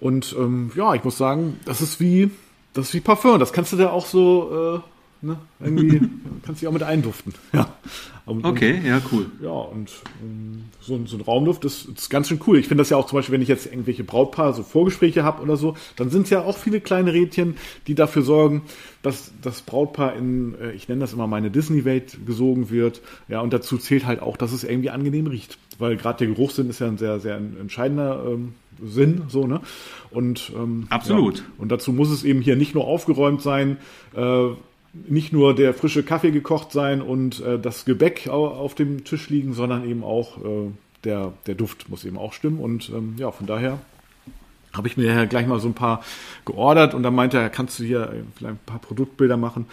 Und 0.00 0.36
ähm, 0.38 0.70
ja, 0.76 0.94
ich 0.94 1.02
muss 1.02 1.18
sagen, 1.18 1.58
das 1.64 1.80
ist 1.80 1.98
wie, 1.98 2.30
das 2.72 2.88
ist 2.88 2.94
wie 2.94 3.00
Parfum. 3.00 3.40
Das 3.40 3.52
kannst 3.52 3.72
du 3.72 3.76
da 3.76 3.90
auch 3.90 4.06
so 4.06 4.76
äh, 4.76 4.93
Ne? 5.24 5.38
Irgendwie 5.60 5.98
kannst 6.44 6.60
du 6.60 6.64
dich 6.64 6.68
auch 6.68 6.72
mit 6.72 6.82
einduften. 6.82 7.34
Ja. 7.52 7.72
Und, 8.26 8.46
okay, 8.46 8.80
ja, 8.82 9.02
cool. 9.12 9.26
Ja, 9.42 9.50
und 9.50 9.90
um, 10.22 10.26
ähm, 10.26 10.64
so, 10.80 10.98
so, 11.04 11.18
ein 11.18 11.20
Raumduft 11.20 11.62
ist, 11.66 11.84
ist 11.84 12.08
ganz 12.08 12.28
schön 12.28 12.40
cool. 12.46 12.58
Ich 12.58 12.68
finde 12.68 12.80
das 12.80 12.88
ja 12.88 12.96
auch 12.96 13.04
zum 13.04 13.18
Beispiel, 13.18 13.34
wenn 13.34 13.42
ich 13.42 13.48
jetzt 13.48 13.66
irgendwelche 13.66 14.02
Brautpaare, 14.02 14.54
so 14.54 14.62
Vorgespräche 14.62 15.24
habe 15.24 15.42
oder 15.42 15.58
so, 15.58 15.76
dann 15.96 16.08
sind 16.08 16.22
es 16.22 16.30
ja 16.30 16.42
auch 16.42 16.56
viele 16.56 16.80
kleine 16.80 17.12
Rädchen, 17.12 17.58
die 17.86 17.94
dafür 17.94 18.22
sorgen, 18.22 18.62
dass 19.02 19.30
das 19.42 19.60
Brautpaar 19.60 20.16
in, 20.16 20.54
äh, 20.58 20.72
ich 20.72 20.88
nenne 20.88 21.02
das 21.02 21.12
immer 21.12 21.26
meine 21.26 21.50
Disney-Welt 21.50 22.24
gesogen 22.24 22.70
wird. 22.70 23.02
Ja, 23.28 23.42
und 23.42 23.52
dazu 23.52 23.76
zählt 23.76 24.06
halt 24.06 24.22
auch, 24.22 24.38
dass 24.38 24.52
es 24.52 24.64
irgendwie 24.64 24.88
angenehm 24.88 25.26
riecht. 25.26 25.58
Weil 25.78 25.98
gerade 25.98 26.20
der 26.20 26.28
Geruchssinn 26.28 26.70
ist 26.70 26.78
ja 26.78 26.86
ein 26.86 26.96
sehr, 26.96 27.20
sehr 27.20 27.36
entscheidender 27.36 28.24
ähm, 28.26 28.54
Sinn, 28.82 29.24
so, 29.28 29.46
ne? 29.46 29.60
Und 30.10 30.50
ähm, 30.56 30.86
absolut. 30.88 31.38
Ja, 31.38 31.44
und 31.58 31.70
dazu 31.70 31.92
muss 31.92 32.10
es 32.10 32.24
eben 32.24 32.40
hier 32.40 32.56
nicht 32.56 32.74
nur 32.74 32.86
aufgeräumt 32.86 33.42
sein, 33.42 33.76
äh, 34.14 34.48
nicht 35.08 35.32
nur 35.32 35.54
der 35.54 35.74
frische 35.74 36.02
Kaffee 36.02 36.30
gekocht 36.30 36.72
sein 36.72 37.02
und 37.02 37.40
äh, 37.40 37.58
das 37.58 37.84
Gebäck 37.84 38.28
auf 38.28 38.74
dem 38.74 39.04
Tisch 39.04 39.28
liegen, 39.28 39.52
sondern 39.52 39.88
eben 39.88 40.04
auch 40.04 40.38
äh, 40.38 40.70
der, 41.04 41.32
der 41.46 41.54
Duft 41.54 41.88
muss 41.88 42.04
eben 42.04 42.16
auch 42.16 42.32
stimmen. 42.32 42.58
Und 42.58 42.90
ähm, 42.90 43.14
ja, 43.18 43.30
von 43.30 43.46
daher 43.46 43.78
habe 44.72 44.88
ich 44.88 44.96
mir 44.96 45.06
ja 45.06 45.24
gleich 45.24 45.46
mal 45.46 45.60
so 45.60 45.68
ein 45.68 45.74
paar 45.74 46.02
geordert 46.44 46.94
und 46.94 47.02
dann 47.02 47.14
meinte 47.14 47.38
er, 47.38 47.50
kannst 47.50 47.78
du 47.78 47.84
hier 47.84 48.24
vielleicht 48.36 48.54
ein 48.54 48.66
paar 48.66 48.80
Produktbilder 48.80 49.36
machen. 49.36 49.66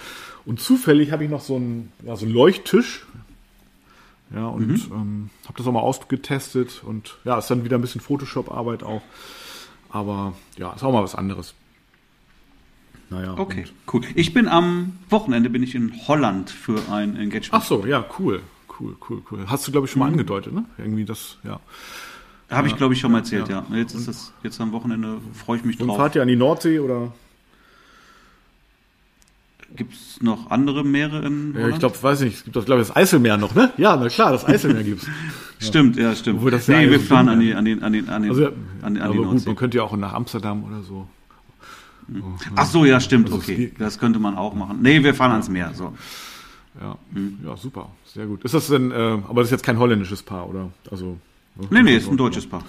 Und 0.45 0.59
zufällig 0.59 1.11
habe 1.11 1.24
ich 1.24 1.30
noch 1.30 1.41
so 1.41 1.55
einen, 1.55 1.91
ja, 2.05 2.15
so 2.15 2.26
einen 2.26 2.34
Leuchttisch. 2.34 3.05
Ja, 4.34 4.47
und 4.47 4.67
mhm. 4.67 4.93
ähm, 4.93 5.30
habe 5.43 5.57
das 5.57 5.67
auch 5.67 5.74
mal 5.74 5.82
ausgetestet 5.82 6.84
und 6.86 7.17
ja, 7.26 7.38
ist 7.38 7.51
dann 7.51 7.65
wieder 7.65 7.78
ein 7.78 7.82
bisschen 7.82 7.99
Photoshop-Arbeit 7.99 8.82
auch. 8.82 9.01
Aber 9.89 10.34
ja, 10.57 10.72
ist 10.72 10.84
auch 10.84 10.93
mal 10.93 11.03
was 11.03 11.15
anderes. 11.15 11.53
Naja. 13.12 13.36
Okay, 13.38 13.66
cool. 13.91 14.01
Ich 14.16 14.34
bin 14.34 14.47
am 14.47 14.93
Wochenende 15.09 15.49
bin 15.49 15.62
ich 15.62 15.76
in 15.76 16.07
Holland 16.07 16.49
für 16.49 16.82
ein 16.89 17.18
Engagement. 17.18 17.62
Ach 17.62 17.64
so, 17.64 17.86
ja, 17.86 18.05
cool. 18.18 18.41
Cool, 18.80 18.95
cool, 19.09 19.22
cool. 19.30 19.39
Hast 19.47 19.68
du, 19.68 19.72
glaube 19.72 19.86
ich, 19.86 19.91
schon 19.91 19.99
mal 19.99 20.07
mhm. 20.07 20.14
angedeutet, 20.14 20.53
ne? 20.53 20.64
Irgendwie 20.78 21.03
das, 21.03 21.38
ja. 21.43 21.59
Habe 22.49 22.68
ich, 22.68 22.76
glaube 22.78 22.93
ich, 22.93 23.01
schon 23.01 23.12
mal 23.12 23.20
erzählt, 23.20 23.49
ja. 23.49 23.66
ja. 23.70 23.78
Jetzt 23.78 23.93
ist 23.93 24.07
das, 24.07 24.34
jetzt 24.43 24.59
am 24.62 24.72
Wochenende 24.72 25.18
freue 25.34 25.57
ich 25.57 25.66
mich 25.66 25.78
drauf. 25.78 25.89
Und 25.89 25.95
fahrt 25.97 26.16
ihr 26.16 26.22
an 26.22 26.30
die 26.30 26.36
Nordsee 26.38 26.80
oder? 26.80 27.12
Gibt 29.76 29.93
es 29.93 30.22
noch 30.22 30.49
andere 30.49 30.84
Meere 30.84 31.26
in 31.26 31.53
Holland? 31.53 31.55
Ja, 31.55 31.68
ich 31.70 31.80
glaube, 31.80 32.01
weiß 32.01 32.22
nicht, 32.22 32.36
es 32.36 32.43
gibt 32.45 32.66
glaube 32.66 32.82
ich, 32.82 32.88
das 32.88 32.95
Eiselmeer 32.95 33.38
noch, 33.38 33.55
ne? 33.55 33.72
Ja, 33.78 33.95
na 33.95 34.07
klar, 34.07 34.32
das 34.32 34.45
Eiselmeer 34.45 34.84
gibt's. 34.84 35.07
Stimmt, 35.59 35.95
ja, 35.95 36.16
stimmt. 36.16 36.38
Obwohl 36.38 36.49
das 36.49 36.68
nee, 36.68 36.89
wir 36.89 36.99
fahren 36.99 37.30
an 37.30 37.39
die, 37.39 37.53
an 37.53 37.66
den, 37.66 37.84
an 37.84 37.93
den, 37.93 38.09
an 38.09 38.24
den, 38.24 38.32
also, 38.32 38.47
an, 38.82 38.97
an 38.97 39.12
die 39.12 39.20
Nordsee. 39.20 39.38
Gut, 39.38 39.45
man 39.45 39.55
könnte 39.57 39.78
ja 39.78 39.84
auch 39.84 39.95
nach 39.95 40.14
Amsterdam 40.14 40.64
oder 40.64 40.82
so. 40.82 41.07
Ach 42.56 42.66
so, 42.66 42.86
ja, 42.86 42.99
stimmt, 42.99 43.28
also 43.28 43.38
okay. 43.38 43.72
Das 43.78 43.99
könnte 43.99 44.20
man 44.20 44.36
auch 44.38 44.54
machen. 44.54 44.80
Nee, 44.82 45.04
wir 45.04 45.14
fahren 45.14 45.32
ans 45.32 45.49
Meer, 45.49 45.74
so. 45.74 45.93
Ja, 46.80 46.97
mhm. 47.12 47.39
ja, 47.45 47.58
super, 47.58 47.89
sehr 48.06 48.26
gut. 48.26 48.43
Ist 48.43 48.54
das 48.54 48.68
denn, 48.68 48.91
äh, 48.91 48.95
aber 48.95 49.41
das 49.41 49.45
ist 49.45 49.52
jetzt 49.52 49.64
kein 49.64 49.78
holländisches 49.78 50.24
Paar, 50.24 50.49
oder? 50.49 50.70
Also. 50.89 51.18
Ne? 51.56 51.68
Nee, 51.70 51.84
nee, 51.84 51.95
ist 51.97 52.10
ein 52.10 52.18
deutsches 52.18 52.47
Paar. 52.47 52.64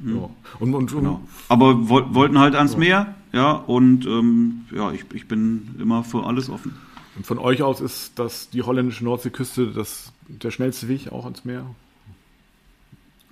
Mhm. 0.00 0.16
Ja. 0.16 0.30
Und, 0.58 0.74
und, 0.74 0.92
genau. 0.92 1.20
Aber 1.48 1.88
wollten 1.88 2.38
halt 2.38 2.54
ans 2.54 2.76
Meer, 2.76 3.14
ja, 3.32 3.52
und 3.52 4.04
ähm, 4.06 4.66
ja, 4.74 4.92
ich, 4.92 5.04
ich 5.14 5.26
bin 5.26 5.74
immer 5.78 6.04
für 6.04 6.24
alles 6.24 6.50
offen. 6.50 6.74
Und 7.16 7.26
von 7.26 7.38
euch 7.38 7.62
aus 7.62 7.80
ist 7.80 8.18
das 8.18 8.50
die 8.50 8.62
holländische 8.62 9.04
Nordseeküste 9.04 9.68
das, 9.68 10.12
der 10.28 10.50
schnellste 10.50 10.88
Weg 10.88 11.10
auch 11.12 11.24
ans 11.24 11.44
Meer? 11.44 11.64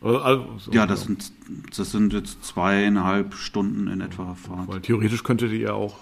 Also, 0.04 0.70
ja, 0.70 0.86
das 0.86 1.04
sind, 1.04 1.32
das 1.76 1.90
sind 1.90 2.12
jetzt 2.12 2.44
zweieinhalb 2.44 3.34
Stunden 3.34 3.88
in 3.88 4.02
etwa 4.02 4.34
Fahrt. 4.34 4.68
Weil 4.68 4.80
theoretisch 4.82 5.24
könntet 5.24 5.50
ihr 5.52 5.58
ja 5.58 5.72
auch 5.72 5.96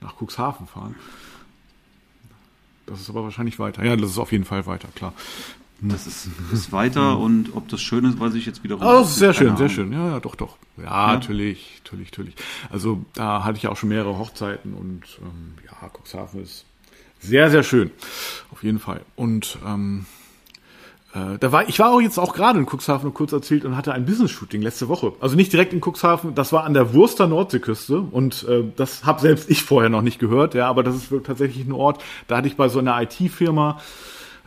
nach 0.00 0.14
Cuxhaven 0.20 0.66
fahren. 0.66 0.96
Das 2.86 3.00
ist 3.00 3.08
aber 3.08 3.22
wahrscheinlich 3.22 3.58
weiter. 3.58 3.84
Ja, 3.84 3.94
das 3.94 4.10
ist 4.10 4.18
auf 4.18 4.32
jeden 4.32 4.44
Fall 4.44 4.66
weiter, 4.66 4.88
klar. 4.94 5.12
Das 5.80 6.08
ist, 6.08 6.28
ist 6.52 6.72
weiter 6.72 7.16
mhm. 7.16 7.22
und 7.22 7.54
ob 7.54 7.68
das 7.68 7.80
schön 7.80 8.04
ist, 8.04 8.18
weiß 8.18 8.34
ich 8.34 8.46
jetzt 8.46 8.64
wiederum. 8.64 8.84
Oh, 8.84 9.04
sehr 9.04 9.32
schön, 9.32 9.56
sehr 9.56 9.68
schön. 9.68 9.92
Ja, 9.92 10.08
ja, 10.08 10.20
doch, 10.20 10.34
doch. 10.34 10.56
Ja, 10.76 10.84
ja, 10.84 11.12
natürlich, 11.14 11.80
natürlich, 11.84 12.10
natürlich. 12.10 12.34
Also 12.68 13.04
da 13.14 13.44
hatte 13.44 13.58
ich 13.58 13.62
ja 13.62 13.70
auch 13.70 13.76
schon 13.76 13.90
mehrere 13.90 14.18
Hochzeiten 14.18 14.74
und 14.74 15.02
ähm, 15.22 15.54
ja, 15.64 15.88
Cuxhaven 15.88 16.42
ist 16.42 16.64
sehr, 17.20 17.50
sehr 17.50 17.62
schön. 17.62 17.92
Auf 18.50 18.64
jeden 18.64 18.80
Fall. 18.80 19.02
Und 19.14 19.58
ähm, 19.64 20.06
äh, 21.18 21.38
da 21.38 21.52
war, 21.52 21.68
ich 21.68 21.78
war 21.78 21.92
auch 21.92 22.00
jetzt 22.00 22.18
auch 22.18 22.34
gerade 22.34 22.58
in 22.58 22.66
Cuxhaven 22.66 23.14
kurz 23.14 23.32
erzählt 23.32 23.64
und 23.64 23.76
hatte 23.76 23.92
ein 23.92 24.04
Business-Shooting 24.04 24.62
letzte 24.62 24.88
Woche. 24.88 25.12
Also 25.20 25.36
nicht 25.36 25.52
direkt 25.52 25.72
in 25.72 25.80
Cuxhaven, 25.80 26.34
das 26.34 26.52
war 26.52 26.64
an 26.64 26.74
der 26.74 26.94
Wurster 26.94 27.26
Nordseeküste 27.26 28.00
und 28.00 28.46
äh, 28.48 28.64
das 28.76 29.04
habe 29.04 29.20
selbst 29.20 29.50
ich 29.50 29.62
vorher 29.62 29.90
noch 29.90 30.02
nicht 30.02 30.18
gehört, 30.18 30.54
ja, 30.54 30.68
aber 30.68 30.82
das 30.82 30.96
ist 30.96 31.12
tatsächlich 31.24 31.66
ein 31.66 31.72
Ort, 31.72 32.02
da 32.26 32.36
hatte 32.36 32.48
ich 32.48 32.56
bei 32.56 32.68
so 32.68 32.78
einer 32.78 33.00
IT-Firma 33.00 33.80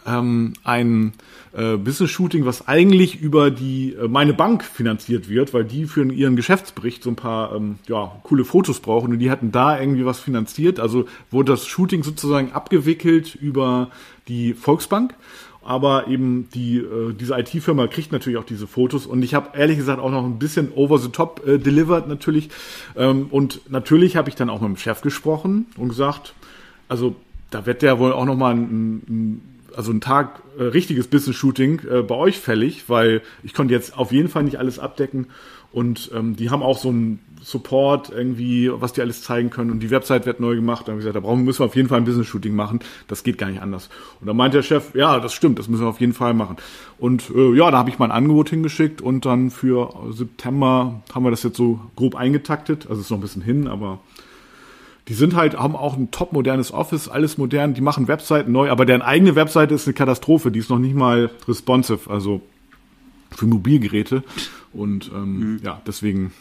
ähm, 0.06 0.54
ein 0.64 1.14
äh, 1.54 1.78
Business-Shooting, 1.78 2.46
was 2.46 2.68
eigentlich 2.68 3.20
über 3.20 3.52
die 3.52 3.94
äh, 3.94 4.08
meine 4.08 4.34
Bank 4.34 4.64
finanziert 4.64 5.30
wird, 5.30 5.54
weil 5.54 5.66
die 5.66 5.86
für 5.86 6.04
ihren 6.12 6.36
Geschäftsbericht 6.36 7.04
so 7.04 7.10
ein 7.10 7.16
paar 7.16 7.56
ähm, 7.56 7.80
ja, 7.88 8.12
coole 8.24 8.46
Fotos 8.46 8.80
brauchen 8.80 9.12
und 9.12 9.20
die 9.20 9.30
hatten 9.30 9.52
da 9.52 9.80
irgendwie 9.80 10.06
was 10.06 10.20
finanziert. 10.20 10.80
Also 10.80 11.06
wurde 11.30 11.52
das 11.52 11.68
Shooting 11.68 12.04
sozusagen 12.04 12.52
abgewickelt 12.52 13.36
über 13.36 13.90
die 14.28 14.54
Volksbank 14.54 15.14
aber 15.64 16.08
eben 16.08 16.50
die 16.54 16.78
äh, 16.78 17.14
diese 17.14 17.38
IT-Firma 17.38 17.88
kriegt 17.88 18.12
natürlich 18.12 18.38
auch 18.40 18.46
diese 18.46 18.68
Fotos. 18.68 19.06
Und 19.06 19.24
ich 19.24 19.34
habe 19.34 19.58
ehrlich 19.58 19.78
gesagt 19.78 20.00
auch 20.00 20.12
noch 20.12 20.26
ein 20.26 20.40
bisschen 20.40 20.72
over 20.74 20.98
the 20.98 21.10
top 21.10 21.46
äh, 21.48 21.58
delivered 21.58 22.08
natürlich. 22.08 22.50
Ähm, 22.96 23.28
und 23.30 23.70
natürlich 23.70 24.16
habe 24.16 24.30
ich 24.30 24.36
dann 24.36 24.50
auch 24.50 24.62
mit 24.62 24.70
dem 24.70 24.78
Chef 24.78 25.02
gesprochen 25.02 25.68
und 25.78 25.90
gesagt, 25.90 26.34
also 26.88 27.16
da 27.52 27.66
wird 27.66 27.82
der 27.82 28.00
wohl 28.00 28.14
auch 28.14 28.26
noch 28.26 28.38
mal 28.38 28.56
ein, 28.56 29.04
ein 29.08 29.42
also 29.76 29.92
ein 29.92 30.02
Tag 30.02 30.42
äh, 30.58 30.64
richtiges 30.64 31.08
Business-Shooting 31.08 31.82
äh, 31.90 32.02
bei 32.02 32.16
euch 32.16 32.40
fällig, 32.40 32.90
weil 32.90 33.22
ich 33.44 33.54
konnte 33.54 33.74
jetzt 33.74 33.98
auf 33.98 34.12
jeden 34.12 34.30
Fall 34.30 34.44
nicht 34.44 34.60
alles 34.60 34.80
abdecken. 34.80 35.28
Und 35.72 36.12
ähm, 36.14 36.36
die 36.36 36.50
haben 36.50 36.64
auch 36.64 36.78
so 36.78 36.90
einen 36.90 37.20
Support 37.44 38.10
irgendwie, 38.10 38.72
was 38.72 38.94
die 38.94 39.02
alles 39.02 39.24
zeigen 39.24 39.50
können 39.50 39.72
und 39.72 39.80
die 39.80 39.90
Website 39.90 40.26
wird 40.26 40.40
neu 40.40 40.56
gemacht. 40.56 40.88
Da 40.88 40.92
haben 40.92 40.98
wir 40.98 41.02
gesagt, 41.02 41.16
da 41.16 41.20
brauchen, 41.20 41.44
müssen 41.44 41.60
wir 41.60 41.66
auf 41.66 41.76
jeden 41.76 41.90
Fall 41.90 41.98
ein 41.98 42.06
Business-Shooting 42.06 42.56
machen. 42.56 42.80
Das 43.08 43.24
geht 43.24 43.38
gar 43.38 43.50
nicht 43.50 43.62
anders. 43.62 43.90
Und 44.20 44.28
da 44.28 44.34
meint 44.34 44.54
der 44.54 44.64
Chef, 44.64 44.94
ja, 44.96 45.20
das 45.20 45.34
stimmt, 45.34 45.60
das 45.60 45.68
müssen 45.68 45.84
wir 45.84 45.90
auf 45.90 46.00
jeden 46.00 46.14
Fall 46.14 46.34
machen. 46.34 46.58
Und 47.00 47.32
äh, 47.36 47.56
ja, 47.56 47.72
da 47.72 47.78
habe 47.78 47.90
ich 47.90 48.00
mal 48.00 48.06
ein 48.06 48.12
Angebot 48.12 48.50
hingeschickt 48.50 49.02
und 49.02 49.26
dann 49.26 49.50
für 49.50 49.94
September 50.12 51.02
haben 51.14 51.24
wir 51.24 51.32
das 51.32 51.44
jetzt 51.44 51.58
so 51.58 51.80
grob 51.96 52.16
eingetaktet. 52.16 52.88
Also 52.90 53.02
ist 53.02 53.10
noch 53.10 53.18
ein 53.18 53.22
bisschen 53.22 53.42
hin, 53.42 53.68
aber 53.68 54.00
die 55.08 55.14
sind 55.14 55.36
halt, 55.36 55.58
haben 55.58 55.76
auch 55.76 55.98
ein 55.98 56.12
top 56.12 56.32
modernes 56.32 56.72
Office, 56.72 57.10
alles 57.10 57.38
modern, 57.38 57.74
die 57.74 57.82
machen 57.82 58.08
Webseiten 58.08 58.52
neu, 58.52 58.70
aber 58.70 58.86
deren 58.86 59.02
eigene 59.02 59.36
Webseite 59.36 59.74
ist 59.74 59.88
eine 59.88 59.94
Katastrophe, 59.94 60.52
die 60.52 60.60
ist 60.60 60.70
noch 60.70 60.80
nicht 60.80 60.96
mal 60.96 61.32
responsive, 61.48 62.10
also 62.10 62.42
für 63.32 63.48
Mobilgeräte. 63.48 64.24
Und 64.74 65.12
ähm, 65.14 65.54
mhm. 65.54 65.60
ja, 65.64 65.82
deswegen, 65.86 66.32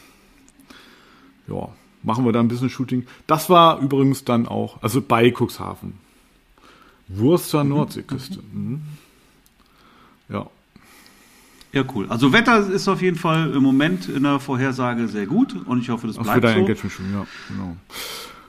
ja, 1.51 1.69
machen 2.03 2.25
wir 2.25 2.33
da 2.33 2.41
ein 2.41 2.49
Business 2.49 2.73
Shooting. 2.73 3.07
Das 3.27 3.51
war 3.51 3.81
übrigens 3.81 4.25
dann 4.25 4.47
auch, 4.47 4.83
also 4.83 5.01
bei 5.01 5.33
Cuxhaven. 5.37 5.95
Wurster 7.09 7.65
mhm. 7.65 7.71
Nordseeküste. 7.71 8.39
Mhm. 8.53 8.83
Ja. 10.29 10.47
Ja, 11.73 11.85
cool. 11.95 12.07
Also 12.09 12.33
Wetter 12.33 12.67
ist 12.69 12.89
auf 12.89 13.01
jeden 13.01 13.17
Fall 13.17 13.53
im 13.53 13.63
Moment 13.63 14.09
in 14.09 14.25
der 14.25 14.41
Vorhersage 14.41 15.07
sehr 15.07 15.27
gut 15.27 15.55
und 15.67 15.81
ich 15.81 15.89
hoffe, 15.89 16.09
das 16.09 16.17
bleibt 16.17 16.43
so. 16.43 16.49
Engagement 16.49 16.93
schon, 16.93 17.13
ja, 17.13 17.27
genau. 17.49 17.77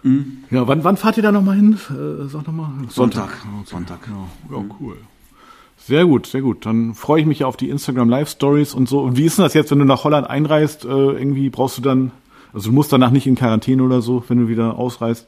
Mhm. 0.03 0.43
Ja, 0.49 0.67
wann, 0.67 0.83
wann 0.83 0.97
fahrt 0.97 1.17
ihr 1.17 1.23
da 1.23 1.31
nochmal 1.31 1.55
hin? 1.55 1.73
Äh, 1.73 2.27
sag 2.27 2.47
nochmal. 2.47 2.71
Sonntag. 2.89 3.29
Sonntag. 3.29 3.29
Okay. 3.29 3.65
Sonntag. 3.65 3.99
Ja, 4.07 4.55
ja 4.55 4.63
mhm. 4.63 4.73
cool. 4.79 4.97
Sehr 5.77 6.05
gut, 6.05 6.27
sehr 6.27 6.41
gut. 6.41 6.65
Dann 6.65 6.93
freue 6.93 7.21
ich 7.21 7.27
mich 7.27 7.43
auf 7.43 7.57
die 7.57 7.69
Instagram 7.69 8.09
Live 8.09 8.29
Stories 8.29 8.73
und 8.73 8.87
so. 8.87 9.01
Und 9.01 9.17
wie 9.17 9.25
ist 9.25 9.37
denn 9.37 9.43
das 9.43 9.53
jetzt, 9.53 9.71
wenn 9.71 9.79
du 9.79 9.85
nach 9.85 10.03
Holland 10.03 10.27
einreist? 10.27 10.85
Äh, 10.85 10.87
irgendwie 10.87 11.49
brauchst 11.49 11.77
du 11.77 11.81
dann, 11.81 12.11
also 12.53 12.69
du 12.69 12.75
musst 12.75 12.91
danach 12.91 13.11
nicht 13.11 13.27
in 13.27 13.35
Quarantäne 13.35 13.83
oder 13.83 14.01
so, 14.01 14.23
wenn 14.27 14.39
du 14.39 14.47
wieder 14.47 14.77
ausreist. 14.77 15.27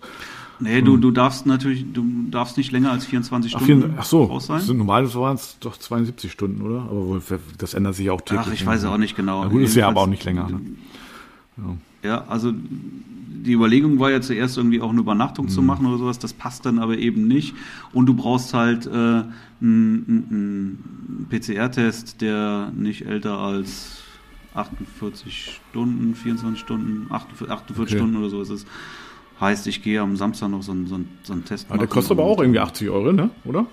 Nee, 0.59 0.81
du, 0.81 0.93
hm. 0.93 1.01
du 1.01 1.11
darfst 1.11 1.45
natürlich, 1.45 1.85
du 1.91 2.05
darfst 2.29 2.57
nicht 2.57 2.71
länger 2.71 2.91
als 2.91 3.05
24 3.05 3.51
Stunden 3.51 3.93
ach, 3.95 4.01
ach 4.01 4.05
so, 4.05 4.23
raus 4.23 4.45
sein. 4.47 4.61
Sind, 4.61 4.77
normal 4.77 5.13
waren 5.15 5.35
es 5.35 5.57
doch 5.59 5.77
72 5.77 6.31
Stunden, 6.31 6.61
oder? 6.61 6.83
Aber 6.83 7.21
das 7.57 7.73
ändert 7.73 7.95
sich 7.95 8.09
auch 8.09 8.21
täglich. 8.21 8.47
Ach, 8.47 8.53
ich 8.53 8.65
weiß 8.65 8.85
auch 8.85 8.97
nicht 8.97 9.15
genau. 9.15 9.43
Na 9.43 9.49
gut, 9.49 9.61
ist 9.61 9.75
ja 9.75 9.87
aber 9.87 10.01
auch 10.01 10.07
nicht 10.07 10.23
länger. 10.23 10.49
Ne? 10.49 10.61
Ja. 11.57 12.09
ja, 12.09 12.25
also 12.27 12.53
die 12.53 13.51
Überlegung 13.51 13.99
war 13.99 14.11
ja 14.11 14.21
zuerst 14.21 14.57
irgendwie 14.57 14.81
auch 14.81 14.91
eine 14.91 15.01
Übernachtung 15.01 15.45
mhm. 15.45 15.49
zu 15.49 15.61
machen 15.61 15.85
oder 15.85 15.97
sowas, 15.97 16.19
das 16.19 16.33
passt 16.33 16.65
dann 16.65 16.79
aber 16.79 16.97
eben 16.97 17.27
nicht. 17.27 17.55
Und 17.91 18.05
du 18.05 18.13
brauchst 18.13 18.53
halt 18.53 18.87
äh, 18.87 19.23
einen 19.61 21.27
PCR-Test, 21.29 22.21
der 22.21 22.71
nicht 22.75 23.05
älter 23.05 23.37
als 23.37 24.01
48 24.53 25.59
Stunden, 25.71 26.15
24 26.15 26.59
Stunden, 26.59 27.11
48, 27.11 27.51
48 27.51 27.79
okay. 27.79 27.97
Stunden 27.97 28.17
oder 28.17 28.29
sowas 28.29 28.49
ist. 28.49 28.67
Heißt, 29.39 29.67
ich 29.67 29.81
gehe 29.81 29.99
am 29.99 30.15
Samstag 30.15 30.49
noch 30.49 30.61
so 30.61 30.71
einen, 30.71 30.87
so 30.87 30.95
einen, 30.95 31.17
so 31.23 31.33
einen 31.33 31.43
Test 31.43 31.65
aber 31.69 31.79
Der 31.79 31.87
kostet 31.87 32.11
aber 32.11 32.23
auch 32.23 32.39
irgendwie 32.39 32.59
80 32.59 32.89
Euro, 32.89 33.11
ne? 33.11 33.29
oder? 33.45 33.65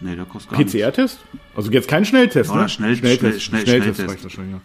Nee, 0.00 0.16
der 0.16 0.24
kostet 0.24 0.52
gar 0.52 0.64
PCR-Test? 0.64 1.20
Also 1.56 1.70
jetzt 1.70 1.88
kein 1.88 2.04
Schnelltest, 2.04 2.50
Oder 2.50 2.62
ne? 2.62 2.68
Schnell, 2.68 2.96
Schnelltest, 2.96 3.42
Schnell, 3.42 3.62
Schnell, 3.62 3.82
Schnelltest, 3.82 3.96
Schnelltest 3.96 4.10
reicht 4.10 4.24
wahrscheinlich, 4.24 4.54
ja. 4.54 4.60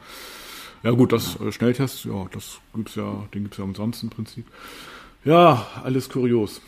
Ja 0.82 0.92
gut, 0.92 1.12
das 1.12 1.40
äh, 1.42 1.52
Schnelltest, 1.52 2.06
ja, 2.06 2.26
das 2.32 2.60
gibt's 2.74 2.96
ja, 2.96 3.26
den 3.34 3.44
gibt's 3.44 3.58
ja 3.58 3.64
umsonst 3.64 4.02
im 4.04 4.10
Prinzip. 4.10 4.46
Ja, 5.26 5.68
alles 5.84 6.10
kurios. 6.10 6.62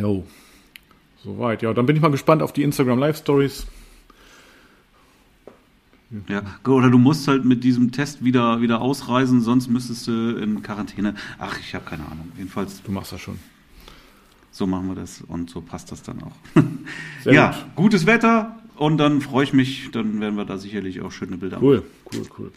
Jo. 0.00 0.24
Soweit, 1.22 1.62
ja. 1.62 1.72
Dann 1.72 1.86
bin 1.86 1.96
ich 1.96 2.02
mal 2.02 2.10
gespannt 2.10 2.42
auf 2.42 2.52
die 2.52 2.62
Instagram 2.62 2.98
Live 2.98 3.18
Stories. 3.18 3.66
Ja, 6.28 6.42
oder 6.66 6.88
du 6.88 6.98
musst 6.98 7.26
halt 7.26 7.44
mit 7.44 7.64
diesem 7.64 7.90
Test 7.90 8.24
wieder, 8.24 8.60
wieder 8.60 8.80
ausreisen, 8.80 9.40
sonst 9.40 9.68
müsstest 9.68 10.06
du 10.06 10.36
in 10.36 10.62
Quarantäne. 10.62 11.14
Ach, 11.38 11.58
ich 11.58 11.74
habe 11.74 11.84
keine 11.84 12.04
Ahnung. 12.04 12.30
Jedenfalls. 12.36 12.82
Du 12.82 12.92
machst 12.92 13.12
das 13.12 13.20
schon. 13.20 13.38
So 14.52 14.66
machen 14.66 14.88
wir 14.88 14.94
das 14.94 15.20
und 15.26 15.50
so 15.50 15.60
passt 15.60 15.92
das 15.92 16.02
dann 16.02 16.22
auch. 16.22 16.36
ja, 17.24 17.50
gut. 17.50 17.76
gutes 17.76 18.06
Wetter 18.06 18.56
und 18.76 18.98
dann 18.98 19.20
freue 19.20 19.44
ich 19.44 19.52
mich, 19.52 19.90
dann 19.90 20.20
werden 20.20 20.36
wir 20.36 20.44
da 20.44 20.56
sicherlich 20.58 21.02
auch 21.02 21.12
schöne 21.12 21.36
Bilder 21.36 21.60
cool, 21.60 21.76
machen. 21.76 21.86
Cool, 22.04 22.20
cool, 22.20 22.26
cool. 22.38 22.52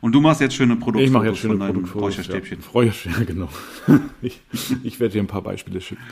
Und 0.00 0.12
du 0.12 0.20
machst 0.20 0.40
jetzt 0.40 0.54
schöne 0.54 0.76
Produktfotos 0.76 1.06
ich 1.06 1.12
mache 1.12 1.26
jetzt 1.26 1.38
schöne 1.38 1.58
deinem 1.58 1.84
Räucherstäbchen. 1.84 2.58
Ja, 2.60 2.70
Räucherstäbchen, 2.72 3.26
genau. 3.26 3.48
ich, 4.22 4.40
ich 4.82 5.00
werde 5.00 5.14
dir 5.14 5.22
ein 5.22 5.28
paar 5.28 5.42
Beispiele 5.42 5.80
schicken. 5.80 6.02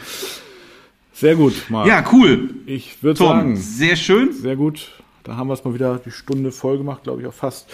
Sehr 1.12 1.36
gut, 1.36 1.66
Marc. 1.68 1.86
Ja, 1.86 2.04
cool. 2.12 2.54
Ich 2.66 3.02
würde 3.02 3.18
sagen. 3.18 3.56
Sehr 3.56 3.96
schön. 3.96 4.32
Sehr 4.32 4.56
gut. 4.56 4.99
Da 5.30 5.36
haben 5.36 5.46
wir 5.46 5.54
es 5.54 5.62
mal 5.62 5.74
wieder 5.74 6.00
die 6.04 6.10
Stunde 6.10 6.50
voll 6.50 6.76
gemacht, 6.76 7.04
glaube 7.04 7.22
ich 7.22 7.28
auch 7.28 7.32
fast. 7.32 7.70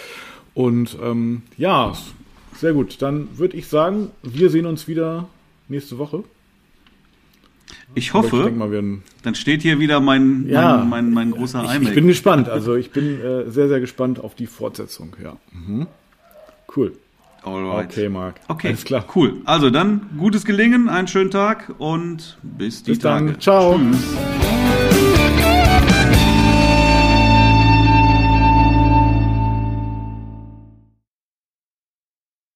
Und 0.53 0.95
ähm, 1.01 1.41
ja, 1.57 1.91
sehr 2.55 2.73
gut. 2.73 3.01
Dann 3.01 3.35
würde 3.35 3.57
ich 3.57 3.67
sagen, 3.67 4.11
wir 4.21 4.51
sehen 4.51 4.67
uns 4.67 4.87
wieder 4.87 5.27
nächste 5.67 5.97
Woche. 5.97 6.23
Ich 7.95 8.13
hoffe, 8.13 8.45
ich 8.47 8.55
mal, 8.55 8.69
dann 9.23 9.33
steht 9.33 9.63
hier 9.63 9.79
wieder 9.79 9.99
mein, 9.99 10.47
ja, 10.47 10.85
mein, 10.87 11.11
mein, 11.11 11.31
großer 11.31 11.63
ich, 11.63 11.87
Ich 11.87 11.95
bin 11.95 12.05
gespannt. 12.05 12.47
Also 12.47 12.75
ich 12.75 12.91
bin 12.91 13.19
äh, 13.19 13.49
sehr, 13.49 13.69
sehr 13.69 13.79
gespannt 13.79 14.23
auf 14.23 14.35
die 14.35 14.45
Fortsetzung. 14.45 15.15
Ja. 15.23 15.37
Mhm. 15.51 15.87
Cool. 16.75 16.93
Alright. 17.41 17.89
Okay, 17.89 18.07
Marc. 18.07 18.35
Okay, 18.49 18.67
Alles 18.67 18.85
klar. 18.85 19.03
Cool. 19.15 19.41
Also 19.45 19.71
dann 19.71 20.01
gutes 20.19 20.45
Gelingen, 20.45 20.89
einen 20.89 21.07
schönen 21.07 21.31
Tag 21.31 21.73
und 21.79 22.37
bis 22.43 22.83
die 22.83 22.91
bis 22.91 22.99
Tage. 22.99 23.31
Dann. 23.31 23.41
Ciao. 23.41 23.79
Tschüss. 23.79 24.56